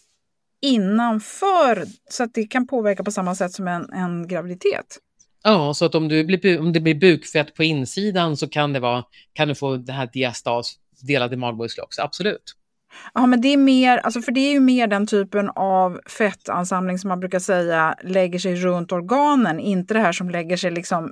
innanför 0.61 1.85
så 2.09 2.23
att 2.23 2.33
det 2.33 2.43
kan 2.43 2.67
påverka 2.67 3.03
på 3.03 3.11
samma 3.11 3.35
sätt 3.35 3.51
som 3.51 3.67
en, 3.67 3.93
en 3.93 4.27
graviditet? 4.27 4.97
Ja, 5.43 5.73
så 5.73 5.85
att 5.85 5.95
om, 5.95 6.07
du 6.07 6.23
blir, 6.23 6.59
om 6.59 6.73
det 6.73 6.79
blir 6.79 6.95
bukfett 6.95 7.55
på 7.55 7.63
insidan 7.63 8.37
så 8.37 8.47
kan, 8.47 8.73
det 8.73 8.79
vara, 8.79 9.03
kan 9.33 9.47
du 9.47 9.55
få 9.55 9.75
det 9.75 9.93
här 9.93 10.09
diastas, 10.13 10.75
delade 11.01 11.37
magmuskler 11.37 11.83
också, 11.83 12.01
absolut. 12.01 12.55
Ja, 13.13 13.25
men 13.25 13.41
det 13.41 13.47
är 13.47 13.57
mer, 13.57 13.97
alltså 13.97 14.21
för 14.21 14.31
det 14.31 14.39
är 14.39 14.51
ju 14.51 14.59
mer 14.59 14.87
den 14.87 15.07
typen 15.07 15.49
av 15.49 15.99
fettansamling 16.05 16.99
som 16.99 17.07
man 17.07 17.19
brukar 17.19 17.39
säga 17.39 17.95
lägger 18.03 18.39
sig 18.39 18.55
runt 18.55 18.91
organen, 18.91 19.59
inte 19.59 19.93
det 19.93 19.99
här 19.99 20.11
som 20.11 20.29
lägger 20.29 20.57
sig 20.57 20.71
liksom 20.71 21.03
eh, 21.05 21.11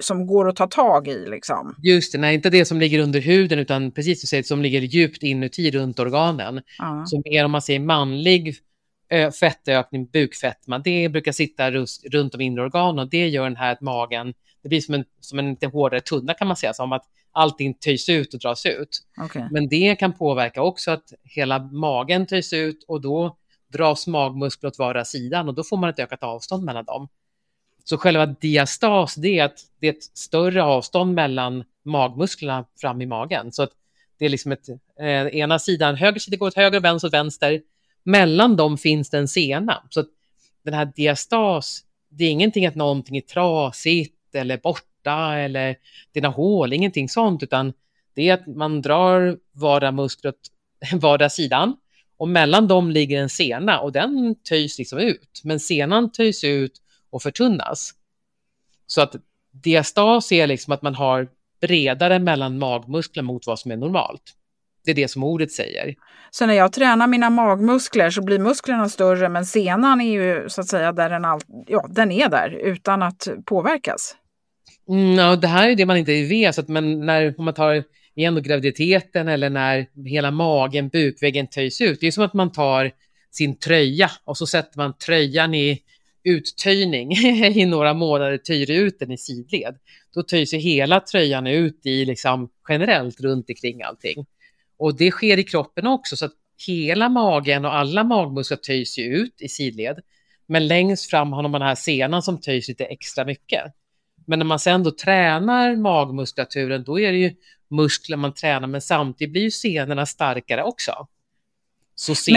som 0.00 0.26
går 0.26 0.48
att 0.48 0.56
ta 0.56 0.66
tag 0.66 1.08
i. 1.08 1.26
Liksom. 1.26 1.74
Just 1.82 2.12
det, 2.12 2.18
nej, 2.18 2.34
inte 2.34 2.50
det 2.50 2.64
som 2.64 2.80
ligger 2.80 2.98
under 2.98 3.20
huden 3.20 3.58
utan 3.58 3.90
precis 3.90 4.20
som 4.20 4.26
säger, 4.26 4.42
som 4.42 4.62
ligger 4.62 4.80
djupt 4.80 5.22
inuti 5.22 5.70
runt 5.70 5.98
organen. 5.98 6.60
Ja. 6.78 7.04
Så 7.06 7.22
mer 7.24 7.44
om 7.44 7.50
man 7.50 7.62
säger 7.62 7.80
manlig 7.80 8.56
fettökning, 9.40 10.06
bukfetma, 10.06 10.78
det 10.78 11.08
brukar 11.08 11.32
sitta 11.32 11.70
runt 12.12 12.32
de 12.32 12.40
inre 12.40 12.62
organen 12.62 12.98
och 12.98 13.10
det 13.10 13.28
gör 13.28 13.44
den 13.44 13.56
här 13.56 13.72
att 13.72 13.80
magen, 13.80 14.34
det 14.62 14.68
blir 14.68 14.80
som 14.80 14.94
en, 14.94 15.04
som 15.20 15.38
en 15.38 15.50
lite 15.50 15.66
hårdare 15.66 16.00
tunna 16.00 16.34
kan 16.34 16.48
man 16.48 16.56
säga, 16.56 16.74
som 16.74 16.92
att 16.92 17.04
allting 17.32 17.74
töjs 17.74 18.08
ut 18.08 18.34
och 18.34 18.40
dras 18.40 18.66
ut. 18.66 19.02
Okay. 19.24 19.42
Men 19.50 19.68
det 19.68 19.96
kan 19.96 20.12
påverka 20.12 20.62
också 20.62 20.90
att 20.90 21.12
hela 21.24 21.58
magen 21.58 22.26
töjs 22.26 22.52
ut 22.52 22.84
och 22.88 23.00
då 23.00 23.36
dras 23.72 24.06
magmuskler 24.06 24.68
åt 24.68 24.78
vardera 24.78 25.04
sidan 25.04 25.48
och 25.48 25.54
då 25.54 25.64
får 25.64 25.76
man 25.76 25.90
ett 25.90 25.98
ökat 25.98 26.22
avstånd 26.22 26.64
mellan 26.64 26.84
dem. 26.84 27.08
Så 27.84 27.98
själva 27.98 28.26
diastas, 28.26 29.14
det 29.14 29.38
är 29.38 29.44
att 29.44 29.58
det 29.80 29.86
är 29.86 29.92
ett 29.92 30.02
större 30.02 30.62
avstånd 30.62 31.14
mellan 31.14 31.64
magmusklerna 31.82 32.64
fram 32.80 33.02
i 33.02 33.06
magen. 33.06 33.52
Så 33.52 33.62
att 33.62 33.70
det 34.18 34.24
är 34.24 34.28
liksom 34.28 34.52
ett, 34.52 34.68
eh, 35.00 35.06
ena 35.06 35.58
sidan, 35.58 35.94
höger 35.94 36.20
sida 36.20 36.36
går 36.36 36.46
åt 36.46 36.56
höger 36.56 36.78
och 36.78 36.84
vänster 36.84 37.08
åt 37.08 37.14
vänster. 37.14 37.60
Mellan 38.02 38.56
dem 38.56 38.78
finns 38.78 39.10
det 39.10 39.18
en 39.18 39.28
sena. 39.28 39.82
Så 39.90 40.00
att 40.00 40.08
den 40.64 40.74
här 40.74 40.92
diastas, 40.96 41.84
det 42.08 42.24
är 42.24 42.30
ingenting 42.30 42.66
att 42.66 42.74
någonting 42.74 43.16
är 43.16 43.20
trasigt 43.20 44.34
eller 44.34 44.58
bort 44.58 44.84
smärta 45.02 45.38
eller 45.38 45.76
dina 46.14 46.28
hål, 46.28 46.72
ingenting 46.72 47.08
sånt, 47.08 47.42
utan 47.42 47.72
det 48.14 48.28
är 48.28 48.34
att 48.34 48.46
man 48.46 48.82
drar 48.82 49.38
vardera 49.52 49.92
muskler 49.92 50.30
åt 50.30 50.50
vardera 51.00 51.30
sidan 51.30 51.76
och 52.16 52.28
mellan 52.28 52.68
dem 52.68 52.90
ligger 52.90 53.22
en 53.22 53.28
sena 53.28 53.80
och 53.80 53.92
den 53.92 54.34
töjs 54.48 54.78
liksom 54.78 54.98
ut, 54.98 55.40
men 55.44 55.60
senan 55.60 56.12
töjs 56.12 56.44
ut 56.44 56.72
och 57.10 57.22
förtunnas. 57.22 57.94
Så 58.86 59.02
att 59.02 59.14
diastas 59.50 60.32
är 60.32 60.46
liksom 60.46 60.72
att 60.72 60.82
man 60.82 60.94
har 60.94 61.28
bredare 61.60 62.18
mellan 62.18 62.58
magmuskler 62.58 63.22
mot 63.22 63.46
vad 63.46 63.58
som 63.58 63.70
är 63.70 63.76
normalt. 63.76 64.22
Det 64.84 64.90
är 64.90 64.94
det 64.94 65.08
som 65.08 65.24
ordet 65.24 65.52
säger. 65.52 65.94
Så 66.30 66.46
när 66.46 66.54
jag 66.54 66.72
tränar 66.72 67.06
mina 67.06 67.30
magmuskler 67.30 68.10
så 68.10 68.22
blir 68.22 68.38
musklerna 68.38 68.88
större 68.88 69.28
men 69.28 69.46
senan 69.46 70.00
är 70.00 70.12
ju 70.12 70.48
så 70.48 70.60
att 70.60 70.68
säga 70.68 70.92
där 70.92 71.10
den, 71.10 71.24
all, 71.24 71.40
ja, 71.66 71.86
den 71.90 72.12
är 72.12 72.28
där 72.28 72.50
utan 72.50 73.02
att 73.02 73.28
påverkas? 73.44 74.16
Mm, 74.88 75.40
det 75.40 75.46
här 75.46 75.68
är 75.68 75.76
det 75.76 75.86
man 75.86 75.96
inte 75.96 76.22
vet, 76.22 76.54
så 76.54 76.60
att, 76.60 76.68
men 76.68 77.06
när 77.06 77.34
om 77.38 77.44
man 77.44 77.54
tar 77.54 77.84
igen 78.14 78.42
graviditeten 78.42 79.28
eller 79.28 79.50
när 79.50 79.86
hela 80.06 80.30
magen, 80.30 80.88
bukväggen 80.88 81.46
töjs 81.46 81.80
ut, 81.80 82.00
det 82.00 82.06
är 82.06 82.10
som 82.10 82.24
att 82.24 82.34
man 82.34 82.52
tar 82.52 82.90
sin 83.30 83.58
tröja 83.58 84.10
och 84.24 84.38
så 84.38 84.46
sätter 84.46 84.78
man 84.78 84.98
tröjan 84.98 85.54
i 85.54 85.82
uttöjning 86.24 87.12
i 87.54 87.66
några 87.66 87.94
månader, 87.94 88.38
töjer 88.38 88.70
ut 88.70 88.98
den 88.98 89.10
i 89.10 89.18
sidled. 89.18 89.78
Då 90.14 90.22
töjs 90.22 90.54
ju 90.54 90.58
hela 90.58 91.00
tröjan 91.00 91.46
ut 91.46 91.86
i 91.86 92.04
liksom 92.04 92.48
generellt 92.68 93.20
runt 93.20 93.50
omkring 93.50 93.82
allting. 93.82 94.26
Och 94.76 94.96
det 94.96 95.10
sker 95.10 95.38
i 95.38 95.44
kroppen 95.44 95.86
också 95.86 96.16
så 96.16 96.24
att 96.24 96.32
hela 96.66 97.08
magen 97.08 97.64
och 97.64 97.74
alla 97.74 98.04
magmuskler 98.04 98.56
töjs 98.56 98.98
ju 98.98 99.04
ut 99.04 99.42
i 99.42 99.48
sidled. 99.48 100.00
Men 100.46 100.66
längst 100.66 101.10
fram 101.10 101.32
har 101.32 101.42
man 101.42 101.52
den 101.52 101.62
här 101.62 101.74
senan 101.74 102.22
som 102.22 102.40
töjs 102.40 102.68
lite 102.68 102.84
extra 102.84 103.24
mycket. 103.24 103.62
Men 104.32 104.38
när 104.38 104.46
man 104.46 104.58
sen 104.58 104.82
då 104.82 104.90
tränar 104.90 105.76
magmuskulaturen, 105.76 106.84
då 106.84 107.00
är 107.00 107.12
det 107.12 107.18
ju 107.18 107.34
muskler 107.70 108.16
man 108.16 108.34
tränar, 108.34 108.68
men 108.68 108.80
samtidigt 108.80 109.32
blir 109.32 109.42
ju 109.42 109.50
senorna 109.50 110.06
starkare 110.06 110.62
också. 110.62 111.06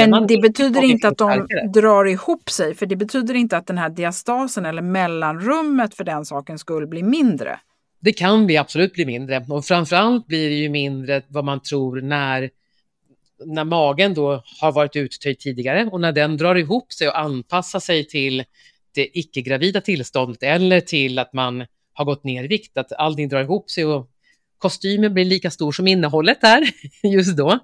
men 0.10 0.28
det 0.28 0.38
betyder 0.38 0.84
inte 0.84 1.08
att 1.08 1.18
de 1.18 1.32
starkare. 1.32 1.68
drar 1.68 2.06
ihop 2.06 2.50
sig, 2.50 2.76
för 2.76 2.86
det 2.86 2.96
betyder 2.96 3.34
inte 3.34 3.58
att 3.58 3.68
den 3.68 3.78
här 3.78 3.90
diastasen 3.90 4.66
eller 4.66 4.82
mellanrummet 4.82 5.96
för 5.96 6.04
den 6.04 6.26
saken 6.26 6.60
skulle 6.60 6.88
bli 6.88 7.04
mindre. 7.04 7.60
Det 8.00 8.14
kan 8.14 8.46
bli 8.46 8.58
absolut 8.58 8.94
bli 8.94 9.06
mindre 9.06 9.46
och 9.50 9.66
framförallt 9.66 10.28
blir 10.28 10.50
det 10.50 10.56
ju 10.56 10.70
mindre 10.70 11.22
vad 11.28 11.46
man 11.46 11.62
tror 11.62 12.02
när, 12.02 12.50
när 13.46 13.64
magen 13.64 14.14
då 14.14 14.44
har 14.62 14.72
varit 14.72 14.96
uttöjd 14.96 15.40
tidigare 15.40 15.86
och 15.86 16.02
när 16.02 16.12
den 16.12 16.38
drar 16.38 16.56
ihop 16.56 16.94
sig 16.94 17.08
och 17.08 17.20
anpassar 17.20 17.80
sig 17.80 18.08
till 18.08 18.44
det 18.96 19.20
icke-gravida 19.20 19.82
tillståndet 19.82 20.44
eller 20.44 20.80
till 20.80 21.20
att 21.20 21.34
man 21.34 21.66
har 21.96 22.06
gått 22.06 22.24
ner 22.24 22.44
i 22.44 22.48
vikt, 22.48 22.78
att 22.78 22.92
allting 22.92 23.30
drar 23.30 23.42
ihop 23.42 23.72
sig 23.72 23.86
och 23.86 24.10
kostymen 24.58 25.14
blir 25.14 25.26
lika 25.26 25.52
stor 25.52 25.72
som 25.72 25.88
innehållet 25.88 26.42
där 26.42 26.64
just 27.04 27.38
då. 27.38 27.60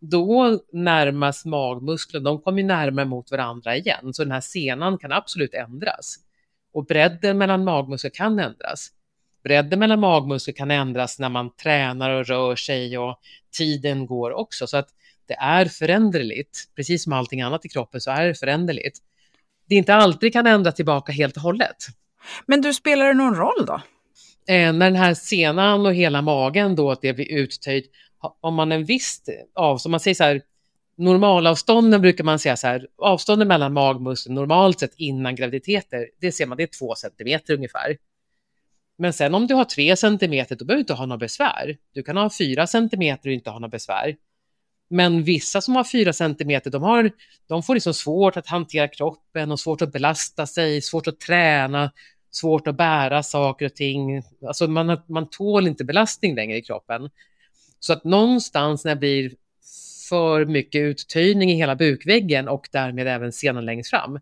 Då 0.00 0.60
närmas 0.72 1.44
magmusklerna, 1.44 2.24
de 2.24 2.40
kommer 2.40 2.62
närmare 2.62 3.04
mot 3.04 3.30
varandra 3.30 3.76
igen, 3.76 4.14
så 4.14 4.22
den 4.22 4.32
här 4.32 4.40
senan 4.40 4.98
kan 4.98 5.12
absolut 5.12 5.54
ändras. 5.54 6.16
Och 6.72 6.86
bredden 6.86 7.38
mellan 7.38 7.64
magmuskler 7.64 8.10
kan 8.10 8.38
ändras. 8.38 8.88
Bredden 9.44 9.78
mellan 9.78 10.00
magmuskler 10.00 10.54
kan 10.54 10.70
ändras 10.70 11.18
när 11.18 11.28
man 11.28 11.56
tränar 11.56 12.10
och 12.10 12.26
rör 12.26 12.56
sig 12.56 12.98
och 12.98 13.20
tiden 13.56 14.06
går 14.06 14.30
också. 14.30 14.66
Så 14.66 14.76
att 14.76 14.88
det 15.26 15.34
är 15.34 15.66
föränderligt. 15.66 16.58
Precis 16.76 17.04
som 17.04 17.12
allting 17.12 17.40
annat 17.40 17.64
i 17.64 17.68
kroppen 17.68 18.00
så 18.00 18.10
är 18.10 18.26
det 18.26 18.34
föränderligt. 18.34 18.98
Det 19.68 19.74
är 19.74 19.78
inte 19.78 19.94
alltid 19.94 20.20
det 20.20 20.32
kan 20.32 20.46
ändra 20.46 20.72
tillbaka 20.72 21.12
helt 21.12 21.36
och 21.36 21.42
hållet. 21.42 21.76
Men 22.46 22.60
du, 22.60 22.74
spelar 22.74 23.06
det 23.06 23.14
någon 23.14 23.34
roll 23.36 23.66
då? 23.66 23.80
Eh, 24.48 24.72
när 24.72 24.90
den 24.90 24.96
här 24.96 25.14
senan 25.14 25.86
och 25.86 25.94
hela 25.94 26.22
magen 26.22 26.76
då, 26.76 26.90
att 26.90 27.00
det 27.00 27.12
blir 27.12 27.32
uttöjt, 27.32 27.90
om 28.40 28.54
man 28.54 28.72
en 28.72 28.84
viss 28.84 29.22
avstånd, 29.54 29.90
man 29.90 30.00
säger 30.00 30.14
så 30.14 30.24
här, 30.24 30.42
normalavstånden 30.96 32.00
brukar 32.00 32.24
man 32.24 32.38
säga 32.38 32.56
så 32.56 32.66
här, 32.66 32.86
avstånden 32.98 33.48
mellan 33.48 33.72
magmuskler 33.72 34.34
normalt 34.34 34.80
sett 34.80 34.94
innan 34.96 35.34
graviditeter, 35.34 36.06
det 36.20 36.32
ser 36.32 36.46
man, 36.46 36.56
det 36.56 36.62
är 36.62 36.78
två 36.78 36.94
centimeter 36.94 37.54
ungefär. 37.54 37.96
Men 38.98 39.12
sen 39.12 39.34
om 39.34 39.46
du 39.46 39.54
har 39.54 39.64
tre 39.64 39.96
centimeter, 39.96 40.56
då 40.56 40.64
behöver 40.64 40.78
du 40.78 40.80
inte 40.80 40.94
ha 40.94 41.06
några 41.06 41.18
besvär. 41.18 41.76
Du 41.94 42.02
kan 42.02 42.16
ha 42.16 42.30
fyra 42.38 42.66
centimeter 42.66 43.28
och 43.28 43.32
inte 43.32 43.50
ha 43.50 43.58
några 43.58 43.70
besvär. 43.70 44.16
Men 44.90 45.22
vissa 45.22 45.60
som 45.60 45.76
har 45.76 45.84
fyra 45.84 46.12
centimeter, 46.12 46.70
de, 46.70 46.82
har, 46.82 47.10
de 47.46 47.62
får 47.62 47.74
liksom 47.74 47.94
svårt 47.94 48.36
att 48.36 48.46
hantera 48.46 48.88
kroppen 48.88 49.52
och 49.52 49.60
svårt 49.60 49.82
att 49.82 49.92
belasta 49.92 50.46
sig, 50.46 50.82
svårt 50.82 51.06
att 51.06 51.20
träna, 51.20 51.92
svårt 52.30 52.66
att 52.66 52.76
bära 52.76 53.22
saker 53.22 53.66
och 53.66 53.74
ting. 53.74 54.22
Alltså 54.46 54.66
man, 54.66 55.00
man 55.06 55.30
tål 55.30 55.66
inte 55.66 55.84
belastning 55.84 56.34
längre 56.34 56.56
i 56.56 56.62
kroppen. 56.62 57.10
Så 57.80 57.92
att 57.92 58.04
någonstans 58.04 58.84
när 58.84 58.94
det 58.94 58.98
blir 58.98 59.32
för 60.08 60.44
mycket 60.44 60.80
uttöjning 60.80 61.50
i 61.50 61.54
hela 61.54 61.76
bukväggen 61.76 62.48
och 62.48 62.68
därmed 62.72 63.08
även 63.08 63.32
senan 63.32 63.64
längst 63.64 63.90
fram, 63.90 64.20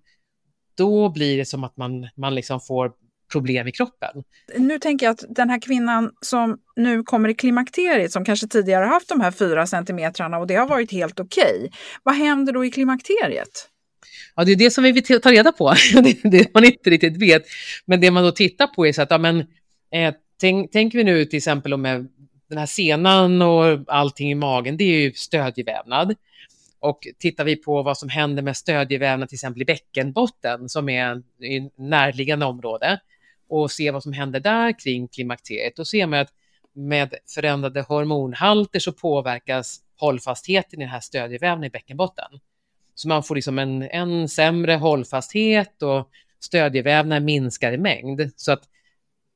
då 0.75 1.08
blir 1.08 1.38
det 1.38 1.44
som 1.44 1.64
att 1.64 1.76
man, 1.76 2.08
man 2.14 2.35
liksom 2.35 2.61
får 2.61 2.92
problem 3.37 3.69
i 3.69 3.73
kroppen. 3.73 4.23
Nu 4.57 4.79
tänker 4.79 5.07
jag 5.07 5.12
att 5.12 5.25
den 5.29 5.51
här 5.51 5.61
kvinnan 5.61 6.11
som 6.20 6.59
nu 6.77 7.03
kommer 7.03 7.29
i 7.29 7.35
klimakteriet, 7.35 8.12
som 8.12 8.25
kanske 8.25 8.46
tidigare 8.46 8.85
haft 8.85 9.09
de 9.09 9.20
här 9.20 9.31
fyra 9.31 9.66
centimetrarna 9.66 10.38
och 10.38 10.46
det 10.46 10.55
har 10.55 10.66
varit 10.66 10.92
helt 10.92 11.20
okej. 11.20 11.57
Okay. 11.57 11.70
Vad 12.03 12.14
händer 12.14 12.53
då 12.53 12.64
i 12.64 12.70
klimakteriet? 12.70 13.68
Ja, 14.35 14.44
det 14.44 14.53
är 14.53 14.57
det 14.57 14.70
som 14.70 14.85
vi 14.85 14.92
vill 14.92 15.20
ta 15.20 15.31
reda 15.31 15.53
på, 15.53 15.75
det, 16.03 16.31
det 16.31 16.55
man 16.55 16.64
inte 16.64 16.90
riktigt 16.90 17.16
vet. 17.16 17.42
Men 17.85 18.01
det 18.01 18.11
man 18.11 18.25
då 18.25 18.33
tittar 18.33 18.66
på 18.66 18.87
är 18.87 18.92
så 18.92 19.03
att, 19.03 19.11
ja, 19.11 19.18
men, 19.18 19.40
eh, 19.92 20.14
tänk, 20.40 20.72
tänker 20.72 20.99
vi 20.99 21.05
nu 21.05 21.25
till 21.25 21.37
exempel 21.37 21.75
om 21.75 21.83
den 22.49 22.59
här 22.59 22.66
senan 22.66 23.42
och 23.42 23.79
allting 23.87 24.31
i 24.31 24.35
magen, 24.35 24.77
det 24.77 24.85
är 24.85 25.01
ju 25.01 25.12
stödjevävnad. 25.12 26.14
Och 26.81 26.99
tittar 27.18 27.44
vi 27.44 27.57
på 27.57 27.83
vad 27.83 27.99
som 27.99 28.09
händer 28.09 28.42
med 28.42 28.57
stödjevävnad 28.57 29.29
till 29.29 29.37
exempel 29.37 29.62
i 29.62 29.64
bäckenbotten, 29.64 30.68
som 30.68 30.88
är 30.88 31.16
ett 31.16 31.79
närliggande 31.79 32.46
område, 32.46 33.01
och 33.48 33.70
ser 33.70 33.92
vad 33.92 34.02
som 34.02 34.12
händer 34.12 34.40
där 34.40 34.78
kring 34.78 35.09
klimakteriet, 35.09 35.76
då 35.76 35.85
ser 35.85 36.06
man 36.06 36.18
att 36.18 36.32
med 36.72 37.14
förändrade 37.35 37.82
hormonhalter 37.82 38.78
så 38.78 38.92
påverkas 38.92 39.80
hållfastheten 39.96 40.80
i 40.80 40.85
den 40.85 40.92
här 40.92 41.00
stödjevävnaden 41.00 41.64
i 41.64 41.70
bäckenbotten. 41.70 42.40
Så 42.94 43.09
man 43.09 43.22
får 43.22 43.35
liksom 43.35 43.59
en, 43.59 43.82
en 43.82 44.28
sämre 44.28 44.72
hållfasthet 44.74 45.82
och 45.82 46.11
stödjevävnaden 46.40 47.24
minskar 47.24 47.72
i 47.72 47.78
mängd. 47.78 48.30
Så 48.37 48.52
att 48.52 48.62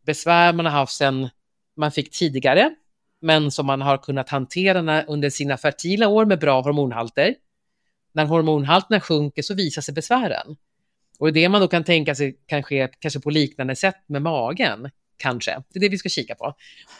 besvär 0.07 0.53
man 0.53 0.67
har 0.67 0.73
haft 0.73 0.93
sedan 0.93 1.29
man 1.77 1.93
fick 1.93 2.11
tidigare, 2.11 2.75
men 3.21 3.51
som 3.51 3.67
man 3.67 3.81
har 3.81 3.99
kunnat 3.99 4.29
hantera 4.29 5.03
under 5.03 5.31
sina 5.31 5.57
fertila 5.57 6.09
år 6.09 6.25
med 6.25 6.41
bra 6.41 6.61
hormonhalter. 6.61 7.35
När 8.13 8.25
hormonhalterna 8.25 9.01
sjunker 9.01 9.43
så 9.43 9.55
visar 9.55 9.83
sig 9.83 9.95
besvären. 9.95 10.57
Och 11.21 11.33
det 11.33 11.49
man 11.49 11.61
då 11.61 11.69
kan 11.69 11.85
tänka 11.85 12.15
sig 12.15 12.37
kan 12.47 12.63
ske 12.63 12.89
kanske 12.99 13.21
på 13.21 13.31
liknande 13.31 13.77
sätt 13.77 13.97
med 14.07 14.23
magen, 14.23 14.91
kanske. 15.17 15.63
Det 15.73 15.79
är 15.79 15.81
det 15.81 15.89
vi 15.89 15.99
ska 15.99 16.09
kika 16.09 16.35
på. 16.35 16.55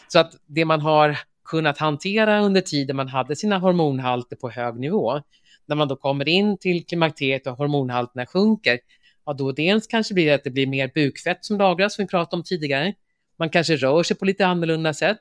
Så 0.07 0.19
att 0.19 0.33
det 0.47 0.65
man 0.65 0.81
har 0.81 1.17
kunnat 1.45 1.77
hantera 1.77 2.39
under 2.39 2.61
tiden 2.61 2.95
man 2.95 3.07
hade 3.07 3.35
sina 3.35 3.57
hormonhalter 3.57 4.35
på 4.35 4.49
hög 4.49 4.79
nivå, 4.79 5.21
när 5.65 5.75
man 5.75 5.87
då 5.87 5.95
kommer 5.95 6.27
in 6.27 6.57
till 6.57 6.85
klimakteriet 6.85 7.47
och 7.47 7.57
hormonhalterna 7.57 8.25
sjunker, 8.25 8.79
ja 9.25 9.33
då 9.33 9.51
dels 9.51 9.87
kanske 9.87 10.13
blir 10.13 10.25
det 10.25 10.33
att 10.33 10.43
det 10.43 10.49
blir 10.49 10.67
mer 10.67 10.91
bukfett 10.93 11.45
som 11.45 11.57
lagras, 11.57 11.95
som 11.95 12.05
vi 12.05 12.09
pratade 12.09 12.39
om 12.39 12.43
tidigare. 12.43 12.93
Man 13.37 13.49
kanske 13.49 13.75
rör 13.75 14.03
sig 14.03 14.17
på 14.17 14.25
lite 14.25 14.45
annorlunda 14.45 14.93
sätt. 14.93 15.19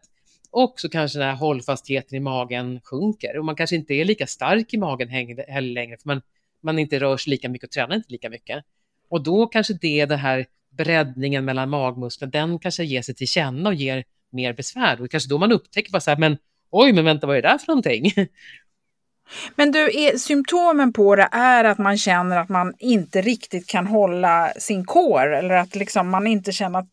Och 0.51 0.75
så 0.77 0.89
kanske 0.89 1.19
den 1.19 1.29
här 1.29 1.37
hållfastheten 1.37 2.17
i 2.17 2.21
magen 2.21 2.81
sjunker 2.85 3.39
och 3.39 3.45
man 3.45 3.57
kanske 3.57 3.77
inte 3.77 3.95
är 3.95 4.05
lika 4.05 4.27
stark 4.27 4.75
i 4.75 4.79
magen 4.79 5.09
heller 5.09 5.61
längre, 5.61 5.97
för 5.97 6.09
man, 6.09 6.23
man 6.63 6.79
inte 6.79 6.99
rör 6.99 7.17
sig 7.17 7.31
lika 7.31 7.49
mycket 7.49 7.69
och 7.69 7.73
tränar 7.73 7.97
inte 7.97 8.13
lika 8.13 8.31
mycket. 8.31 8.65
Och 9.11 9.23
då 9.23 9.47
kanske 9.47 9.75
det, 9.75 10.07
den 10.07 10.19
här 10.19 10.47
breddningen 10.71 11.45
mellan 11.45 11.71
magmusklerna, 11.71 12.31
den 12.31 12.59
kanske 12.59 12.85
ger 12.85 13.03
sig 13.03 13.15
till 13.15 13.29
känna 13.29 13.69
och 13.69 13.75
ger 13.75 14.05
mer 14.33 14.53
besvär. 14.53 15.03
Och 15.03 15.11
kanske 15.11 15.29
då 15.29 15.39
man 15.39 15.53
upptäcker 15.53 15.93
bara 15.93 16.01
så 16.01 16.11
här, 16.11 16.19
men 16.19 16.37
oj, 16.71 16.93
men 16.93 17.05
vänta, 17.05 17.27
vad 17.27 17.37
är 17.37 17.43
det 17.43 17.49
där 17.49 17.59
för 17.59 17.67
någonting? 17.67 18.13
Men 19.57 19.73
du, 19.73 19.79
är, 19.79 20.17
symptomen 20.17 20.93
på 20.93 21.17
det 21.17 21.29
är 21.33 21.65
att 21.65 21.79
man 21.79 21.99
känner 21.99 22.37
att 22.37 22.49
man 22.49 22.75
inte 22.79 23.21
riktigt 23.21 23.67
kan 23.67 23.87
hålla 23.87 24.53
sin 24.59 24.85
kår 24.85 25.35
eller 25.35 25.55
att 25.55 25.75
liksom 25.75 26.11
man 26.11 26.27
inte 26.27 26.53
känner 26.53 26.79
att 26.79 26.93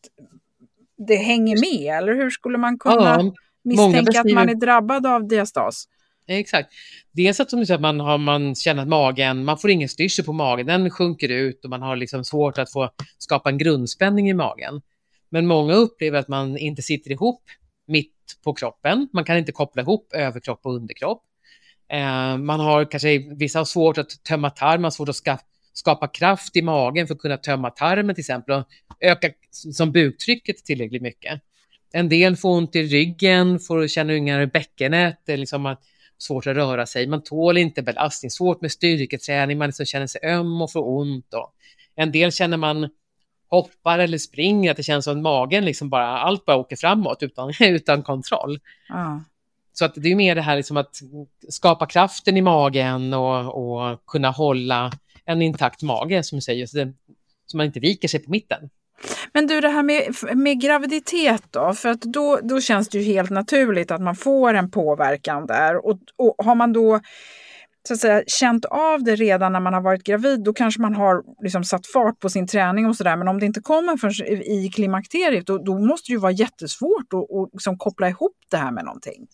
det 1.08 1.15
hänger 1.15 1.60
med? 1.62 1.97
Eller 1.97 2.13
hur 2.13 2.30
skulle 2.30 2.58
man 2.58 2.80
kunna 2.80 2.95
ja, 2.95 3.34
misstänka 3.63 4.19
att 4.19 4.32
man 4.32 4.49
är 4.49 4.56
drabbad 4.56 5.06
av 5.06 5.27
diastas? 5.27 5.88
Exakt. 6.27 6.69
Dels 7.17 7.39
att, 7.39 7.49
som 7.49 7.60
du 7.60 7.65
säger, 7.65 7.80
man, 7.80 7.99
har, 7.99 8.17
man 8.17 8.56
känner 8.56 8.82
att 8.82 8.88
magen, 8.88 9.45
man 9.45 9.58
får 9.58 9.69
ingen 9.69 9.89
styrsel 9.89 10.25
på 10.25 10.34
magen, 10.34 10.65
den 10.65 10.89
sjunker 10.89 11.30
ut 11.30 11.63
och 11.63 11.69
man 11.69 11.82
har 11.82 11.95
liksom 11.95 12.23
svårt 12.23 12.58
att 12.58 12.71
få 12.71 12.89
skapa 13.17 13.49
en 13.49 13.58
grundspänning 13.58 14.30
i 14.30 14.34
magen. 14.34 14.82
Men 15.30 15.47
många 15.47 15.73
upplever 15.73 16.19
att 16.19 16.27
man 16.27 16.58
inte 16.58 16.82
sitter 16.82 17.12
ihop 17.12 17.43
mitt 17.88 18.39
på 18.43 18.53
kroppen. 18.53 19.10
Man 19.13 19.23
kan 19.23 19.38
inte 19.38 19.51
koppla 19.51 19.82
ihop 19.82 20.13
överkropp 20.13 20.60
och 20.63 20.75
underkropp. 20.75 21.23
Eh, 21.89 22.38
man 22.38 22.60
har 22.60 22.91
kanske, 22.91 23.17
vissa 23.17 23.60
har 23.60 23.65
svårt 23.65 23.97
att 23.97 24.23
tömma 24.23 24.49
tarmen, 24.49 24.82
man 24.82 24.86
har 24.86 24.91
svårt 24.91 25.10
att 25.10 25.15
ska, 25.15 25.38
skapa 25.73 26.08
kraft 26.08 26.56
i 26.56 26.62
magen 26.62 27.08
för 27.08 27.13
att 27.13 27.21
kunna 27.21 27.38
tömma 27.38 27.69
tarmen 27.69 28.15
till 28.15 28.21
exempel 28.21 28.56
och 28.56 28.65
öka 28.99 29.30
som 29.51 29.91
buktrycket 29.91 30.65
tillräckligt 30.65 31.01
mycket. 31.01 31.41
En 31.93 32.10
del 32.10 32.36
får 32.36 32.49
ont 32.49 32.75
i 32.75 32.84
ryggen, 32.84 33.60
får 33.60 33.88
känna 33.88 34.13
yngar 34.13 34.41
i 34.41 34.47
bäckenet, 34.47 35.19
liksom 35.27 35.65
att 35.65 35.84
svårt 36.17 36.47
att 36.47 36.56
röra 36.56 36.86
sig, 36.86 37.08
man 37.08 37.23
tål 37.23 37.58
inte 37.58 37.82
belastning, 37.82 38.32
svårt 38.32 38.62
med 38.62 38.71
styrketräning, 38.71 39.58
man 39.58 39.67
liksom 39.67 39.86
känner 39.86 40.08
sig 40.08 40.21
öm 40.23 40.62
och 40.62 40.71
får 40.71 40.89
ont. 40.89 41.34
Och 41.34 41.53
en 41.95 42.12
del 42.12 42.32
känner 42.32 42.58
man 42.58 42.89
hoppar 43.49 43.99
eller 43.99 44.17
springer, 44.17 44.71
att 44.71 44.77
det 44.77 44.84
känns 44.84 45.06
som 45.06 45.17
att 45.17 45.23
magen 45.23 45.65
liksom 45.65 45.89
bara, 45.89 46.19
allt 46.19 46.45
bara 46.45 46.58
åker 46.58 46.75
framåt 46.75 47.23
utan, 47.23 47.53
utan 47.60 48.03
kontroll. 48.03 48.60
Ah. 48.89 49.19
Så 49.73 49.86
att 49.86 49.93
det 49.95 50.12
är 50.12 50.15
mer 50.15 50.36
det 50.36 50.41
här 50.41 50.56
liksom 50.56 50.77
att 50.77 50.95
skapa 51.49 51.86
kraften 51.86 52.38
i 52.38 52.41
magen 52.41 53.13
och, 53.13 53.82
och 53.82 54.06
kunna 54.06 54.32
hålla 54.32 54.91
en 55.25 55.41
intakt 55.41 55.82
mage, 55.82 56.23
som 56.23 56.38
du 56.38 56.41
säger, 56.41 56.65
så, 56.65 56.77
det, 56.77 56.93
så 57.45 57.58
man 57.58 57.65
inte 57.65 57.80
viker 57.80 58.08
sig 58.08 58.19
på 58.19 58.32
mitten. 58.32 58.69
Men 59.33 59.47
du, 59.47 59.62
det 59.62 59.69
här 59.69 59.83
med, 59.83 60.15
med 60.38 60.62
graviditet 60.62 61.43
då? 61.51 61.73
För 61.73 61.89
att 61.89 62.01
då, 62.01 62.39
då 62.43 62.62
känns 62.62 62.89
det 62.89 62.97
ju 62.97 63.03
helt 63.03 63.29
naturligt 63.29 63.91
att 63.91 64.01
man 64.01 64.15
får 64.15 64.53
en 64.53 64.71
påverkan 64.71 65.45
där. 65.47 65.86
Och, 65.86 65.99
och 66.15 66.45
har 66.45 66.55
man 66.55 66.73
då 66.73 66.99
så 67.88 67.93
att 67.93 67.99
säga, 67.99 68.23
känt 68.27 68.65
av 68.65 69.03
det 69.03 69.15
redan 69.15 69.53
när 69.53 69.60
man 69.60 69.73
har 69.73 69.81
varit 69.81 70.03
gravid, 70.03 70.43
då 70.43 70.53
kanske 70.53 70.81
man 70.81 70.95
har 70.95 71.23
liksom 71.43 71.63
satt 71.63 71.88
fart 71.88 72.19
på 72.19 72.29
sin 72.29 72.47
träning 72.47 72.86
och 72.86 72.95
sådär. 72.95 73.17
Men 73.17 73.27
om 73.27 73.39
det 73.39 73.45
inte 73.45 73.62
kommer 73.62 73.97
förrän 73.97 74.41
i 74.41 74.71
klimakteriet, 74.73 75.47
då, 75.47 75.57
då 75.57 75.79
måste 75.79 76.12
det 76.12 76.13
ju 76.13 76.19
vara 76.19 76.31
jättesvårt 76.31 77.13
att 77.13 77.29
och 77.29 77.49
liksom 77.53 77.77
koppla 77.77 78.10
ihop 78.10 78.38
det 78.51 78.57
här 78.57 78.71
med 78.71 78.86
någonting. 78.86 79.27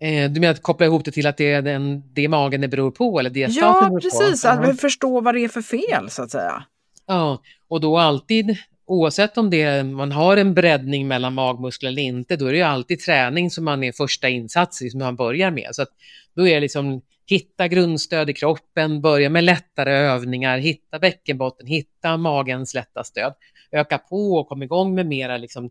Eh, 0.00 0.30
du 0.30 0.40
menar 0.40 0.54
att 0.54 0.62
koppla 0.62 0.86
ihop 0.86 1.04
det 1.04 1.10
till 1.10 1.26
att 1.26 1.36
det 1.36 1.52
är 1.52 1.62
den, 1.62 2.02
det 2.14 2.28
magen 2.28 2.60
det 2.60 2.68
beror 2.68 2.90
på? 2.90 3.18
Eller 3.18 3.30
det 3.30 3.40
ja, 3.40 3.98
precis. 4.02 4.42
På. 4.42 4.48
Att 4.48 4.68
uh 4.68 4.74
förstå 4.74 5.20
vad 5.20 5.34
det 5.34 5.40
är 5.40 5.48
för 5.48 5.62
fel, 5.62 6.10
så 6.10 6.22
att 6.22 6.30
säga. 6.30 6.64
Ja, 7.10 7.42
och 7.68 7.80
då 7.80 7.98
alltid, 7.98 8.56
oavsett 8.86 9.38
om 9.38 9.50
det 9.50 9.84
man 9.84 10.12
har 10.12 10.36
en 10.36 10.54
breddning 10.54 11.08
mellan 11.08 11.34
magmuskler 11.34 11.88
eller 11.88 12.02
inte, 12.02 12.36
då 12.36 12.46
är 12.46 12.52
det 12.52 12.58
ju 12.58 12.64
alltid 12.64 13.00
träning 13.00 13.50
som 13.50 13.64
man 13.64 13.84
är 13.84 13.92
första 13.92 14.28
insats 14.28 14.78
som 14.90 14.98
man 14.98 15.16
börjar 15.16 15.50
med. 15.50 15.68
Så 15.72 15.82
att 15.82 15.88
då 16.34 16.48
är 16.48 16.54
det 16.54 16.60
liksom 16.60 17.02
hitta 17.26 17.68
grundstöd 17.68 18.30
i 18.30 18.32
kroppen, 18.32 19.00
börja 19.00 19.30
med 19.30 19.44
lättare 19.44 19.92
övningar, 19.92 20.58
hitta 20.58 20.98
bäckenbotten, 20.98 21.66
hitta 21.66 22.16
magens 22.16 22.74
lätta 22.74 23.04
stöd, 23.04 23.34
öka 23.72 23.98
på 23.98 24.34
och 24.34 24.48
komma 24.48 24.64
igång 24.64 24.94
med 24.94 25.06
mera 25.06 25.36
liksom 25.36 25.70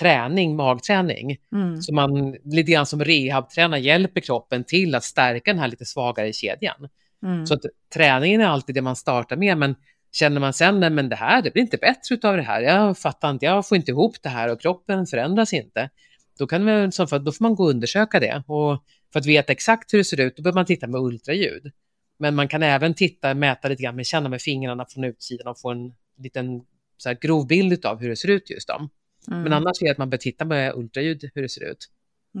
träning, 0.00 0.56
magträning. 0.56 1.36
Mm. 1.52 1.82
Så 1.82 1.94
man 1.94 2.36
lite 2.44 2.72
grann 2.72 2.86
som 2.86 3.04
rehabtränar 3.04 3.78
hjälper 3.78 4.20
kroppen 4.20 4.64
till 4.64 4.94
att 4.94 5.04
stärka 5.04 5.52
den 5.52 5.60
här 5.60 5.68
lite 5.68 5.84
svagare 5.84 6.32
kedjan. 6.32 6.88
Mm. 7.22 7.46
Så 7.46 7.54
att 7.54 7.60
träningen 7.94 8.40
är 8.40 8.46
alltid 8.46 8.74
det 8.74 8.82
man 8.82 8.96
startar 8.96 9.36
med, 9.36 9.58
men 9.58 9.74
känner 10.18 10.40
man 10.40 10.52
sen, 10.52 10.80
nej 10.80 10.90
men 10.90 11.08
det 11.08 11.16
här, 11.16 11.42
det 11.42 11.50
blir 11.50 11.62
inte 11.62 11.76
bättre 11.76 12.28
av 12.28 12.36
det 12.36 12.42
här, 12.42 12.60
jag 12.60 12.98
fattar 12.98 13.30
inte, 13.30 13.46
jag 13.46 13.68
får 13.68 13.76
inte 13.76 13.90
ihop 13.90 14.22
det 14.22 14.28
här 14.28 14.52
och 14.52 14.60
kroppen 14.60 15.06
förändras 15.06 15.52
inte. 15.52 15.90
Då, 16.38 16.46
kan 16.46 16.64
man, 16.64 16.90
då 17.24 17.32
får 17.32 17.42
man 17.42 17.54
gå 17.54 17.64
och 17.64 17.70
undersöka 17.70 18.20
det. 18.20 18.42
Och 18.46 18.84
för 19.12 19.20
att 19.20 19.26
veta 19.26 19.52
exakt 19.52 19.92
hur 19.92 19.98
det 19.98 20.04
ser 20.04 20.20
ut, 20.20 20.36
då 20.36 20.42
behöver 20.42 20.58
man 20.58 20.66
titta 20.66 20.86
med 20.86 21.00
ultraljud. 21.00 21.72
Men 22.18 22.34
man 22.34 22.48
kan 22.48 22.62
även 22.62 22.94
titta, 22.94 23.34
mäta 23.34 23.68
lite 23.68 23.82
grann, 23.82 23.96
med, 23.96 24.06
känna 24.06 24.28
med 24.28 24.42
fingrarna 24.42 24.86
från 24.88 25.04
utsidan 25.04 25.46
och 25.46 25.60
få 25.60 25.70
en 25.70 25.94
liten 26.18 26.60
så 26.96 27.08
här, 27.08 27.18
grov 27.20 27.46
bild 27.46 27.86
av 27.86 28.00
hur 28.00 28.08
det 28.08 28.16
ser 28.16 28.30
ut 28.30 28.50
just 28.50 28.68
då. 28.68 28.88
Mm. 29.28 29.42
Men 29.42 29.52
annars 29.52 29.82
är 29.82 29.86
det 29.86 29.92
att 29.92 29.98
man 29.98 30.10
bör 30.10 30.18
titta 30.18 30.44
med 30.44 30.74
ultraljud 30.74 31.30
hur 31.34 31.42
det 31.42 31.48
ser 31.48 31.70
ut. 31.70 31.88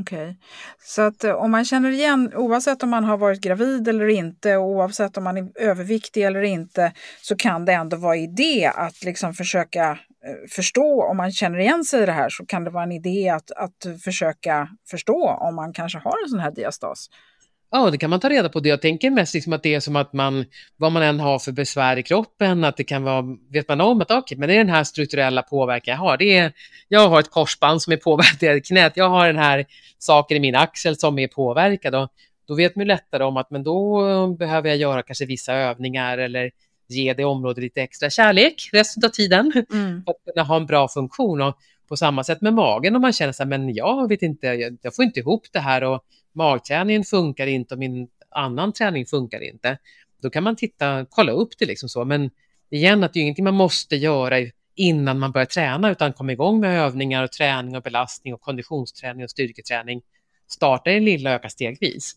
Okej. 0.00 0.18
Okay. 0.18 0.34
Så 0.78 1.02
att 1.02 1.24
eh, 1.24 1.32
om 1.32 1.50
man 1.50 1.64
känner 1.64 1.90
igen, 1.90 2.32
oavsett 2.34 2.82
om 2.82 2.90
man 2.90 3.04
har 3.04 3.16
varit 3.16 3.40
gravid 3.40 3.88
eller 3.88 4.08
inte, 4.08 4.56
och 4.56 4.66
oavsett 4.66 5.16
om 5.16 5.24
man 5.24 5.36
är 5.36 5.48
överviktig 5.60 6.22
eller 6.22 6.42
inte, 6.42 6.92
så 7.22 7.36
kan 7.36 7.64
det 7.64 7.72
ändå 7.72 7.96
vara 7.96 8.16
idé 8.16 8.70
att 8.74 9.04
liksom 9.04 9.34
försöka 9.34 9.90
eh, 9.90 10.48
förstå, 10.50 11.02
om 11.10 11.16
man 11.16 11.32
känner 11.32 11.58
igen 11.58 11.84
sig 11.84 12.02
i 12.02 12.06
det 12.06 12.12
här, 12.12 12.28
så 12.28 12.46
kan 12.46 12.64
det 12.64 12.70
vara 12.70 12.84
en 12.84 12.92
idé 12.92 13.28
att, 13.28 13.50
att 13.50 14.02
försöka 14.04 14.68
förstå 14.90 15.28
om 15.40 15.54
man 15.54 15.72
kanske 15.72 15.98
har 15.98 16.24
en 16.24 16.28
sån 16.28 16.40
här 16.40 16.50
diastas. 16.50 17.08
Ja, 17.70 17.90
det 17.90 17.98
kan 17.98 18.10
man 18.10 18.20
ta 18.20 18.28
reda 18.28 18.48
på. 18.48 18.60
Det 18.60 18.68
jag 18.68 18.82
tänker 18.82 19.10
mest 19.10 19.34
liksom 19.34 19.52
att 19.52 19.62
det 19.62 19.74
är 19.74 19.80
som 19.80 19.96
att 19.96 20.12
man, 20.12 20.44
vad 20.76 20.92
man 20.92 21.02
än 21.02 21.20
har 21.20 21.38
för 21.38 21.52
besvär 21.52 21.96
i 21.96 22.02
kroppen, 22.02 22.64
att 22.64 22.76
det 22.76 22.84
kan 22.84 23.02
vara, 23.02 23.24
vet 23.52 23.68
man 23.68 23.80
om 23.80 24.00
att 24.00 24.10
okay, 24.10 24.38
men 24.38 24.48
det 24.48 24.54
är 24.54 24.58
den 24.58 24.68
här 24.68 24.84
strukturella 24.84 25.42
påverkan 25.42 25.92
jag 25.92 25.98
har. 25.98 26.16
Det 26.16 26.36
är, 26.36 26.52
jag 26.88 27.08
har 27.08 27.20
ett 27.20 27.30
korsband 27.30 27.82
som 27.82 27.92
är 27.92 27.96
påverkat 27.96 28.42
i 28.42 28.60
knät, 28.60 28.92
jag 28.96 29.08
har 29.08 29.26
den 29.26 29.38
här 29.38 29.66
saken 29.98 30.36
i 30.36 30.40
min 30.40 30.54
axel 30.54 30.96
som 30.96 31.18
är 31.18 31.28
påverkad. 31.28 31.94
Och 31.94 32.08
då 32.48 32.54
vet 32.54 32.76
man 32.76 32.86
lättare 32.86 33.24
om 33.24 33.36
att 33.36 33.50
men 33.50 33.62
då 33.62 34.26
behöver 34.26 34.68
jag 34.68 34.78
göra 34.78 35.02
kanske 35.02 35.26
vissa 35.26 35.54
övningar 35.54 36.18
eller 36.18 36.50
ge 36.88 37.14
det 37.14 37.24
området 37.24 37.62
lite 37.62 37.82
extra 37.82 38.10
kärlek 38.10 38.68
resten 38.72 39.04
av 39.04 39.08
tiden 39.08 39.52
mm. 39.72 40.04
för 40.04 40.10
att 40.10 40.34
kunna 40.34 40.42
ha 40.42 40.56
en 40.56 40.66
bra 40.66 40.88
funktion. 40.88 41.40
Och 41.40 41.58
på 41.88 41.96
samma 41.96 42.24
sätt 42.24 42.40
med 42.40 42.54
magen 42.54 42.96
om 42.96 43.02
man 43.02 43.12
känner 43.12 43.32
sig, 43.32 43.46
men 43.46 43.74
jag 43.74 44.08
vet 44.08 44.22
inte, 44.22 44.46
jag, 44.46 44.78
jag 44.82 44.94
får 44.94 45.04
inte 45.04 45.20
ihop 45.20 45.46
det 45.52 45.60
här 45.60 45.84
och 45.84 46.04
magträningen 46.32 47.04
funkar 47.04 47.46
inte 47.46 47.74
och 47.74 47.78
min 47.78 48.08
annan 48.30 48.72
träning 48.72 49.06
funkar 49.06 49.40
inte. 49.40 49.78
Då 50.22 50.30
kan 50.30 50.42
man 50.42 50.56
titta, 50.56 51.06
kolla 51.10 51.32
upp 51.32 51.58
det 51.58 51.66
liksom 51.66 51.88
så. 51.88 52.04
Men 52.04 52.30
igen, 52.70 53.04
att 53.04 53.12
det 53.12 53.18
är 53.18 53.22
ingenting 53.22 53.44
man 53.44 53.54
måste 53.54 53.96
göra 53.96 54.36
innan 54.74 55.18
man 55.18 55.32
börjar 55.32 55.46
träna, 55.46 55.90
utan 55.90 56.12
komma 56.12 56.32
igång 56.32 56.60
med 56.60 56.80
övningar 56.80 57.24
och 57.24 57.32
träning 57.32 57.76
och 57.76 57.82
belastning 57.82 58.34
och 58.34 58.40
konditionsträning 58.40 59.24
och 59.24 59.30
styrketräning. 59.30 60.02
Starta 60.48 60.90
i 60.90 61.00
lilla 61.00 61.30
och 61.30 61.36
öka 61.36 61.48
stegvis. 61.48 62.16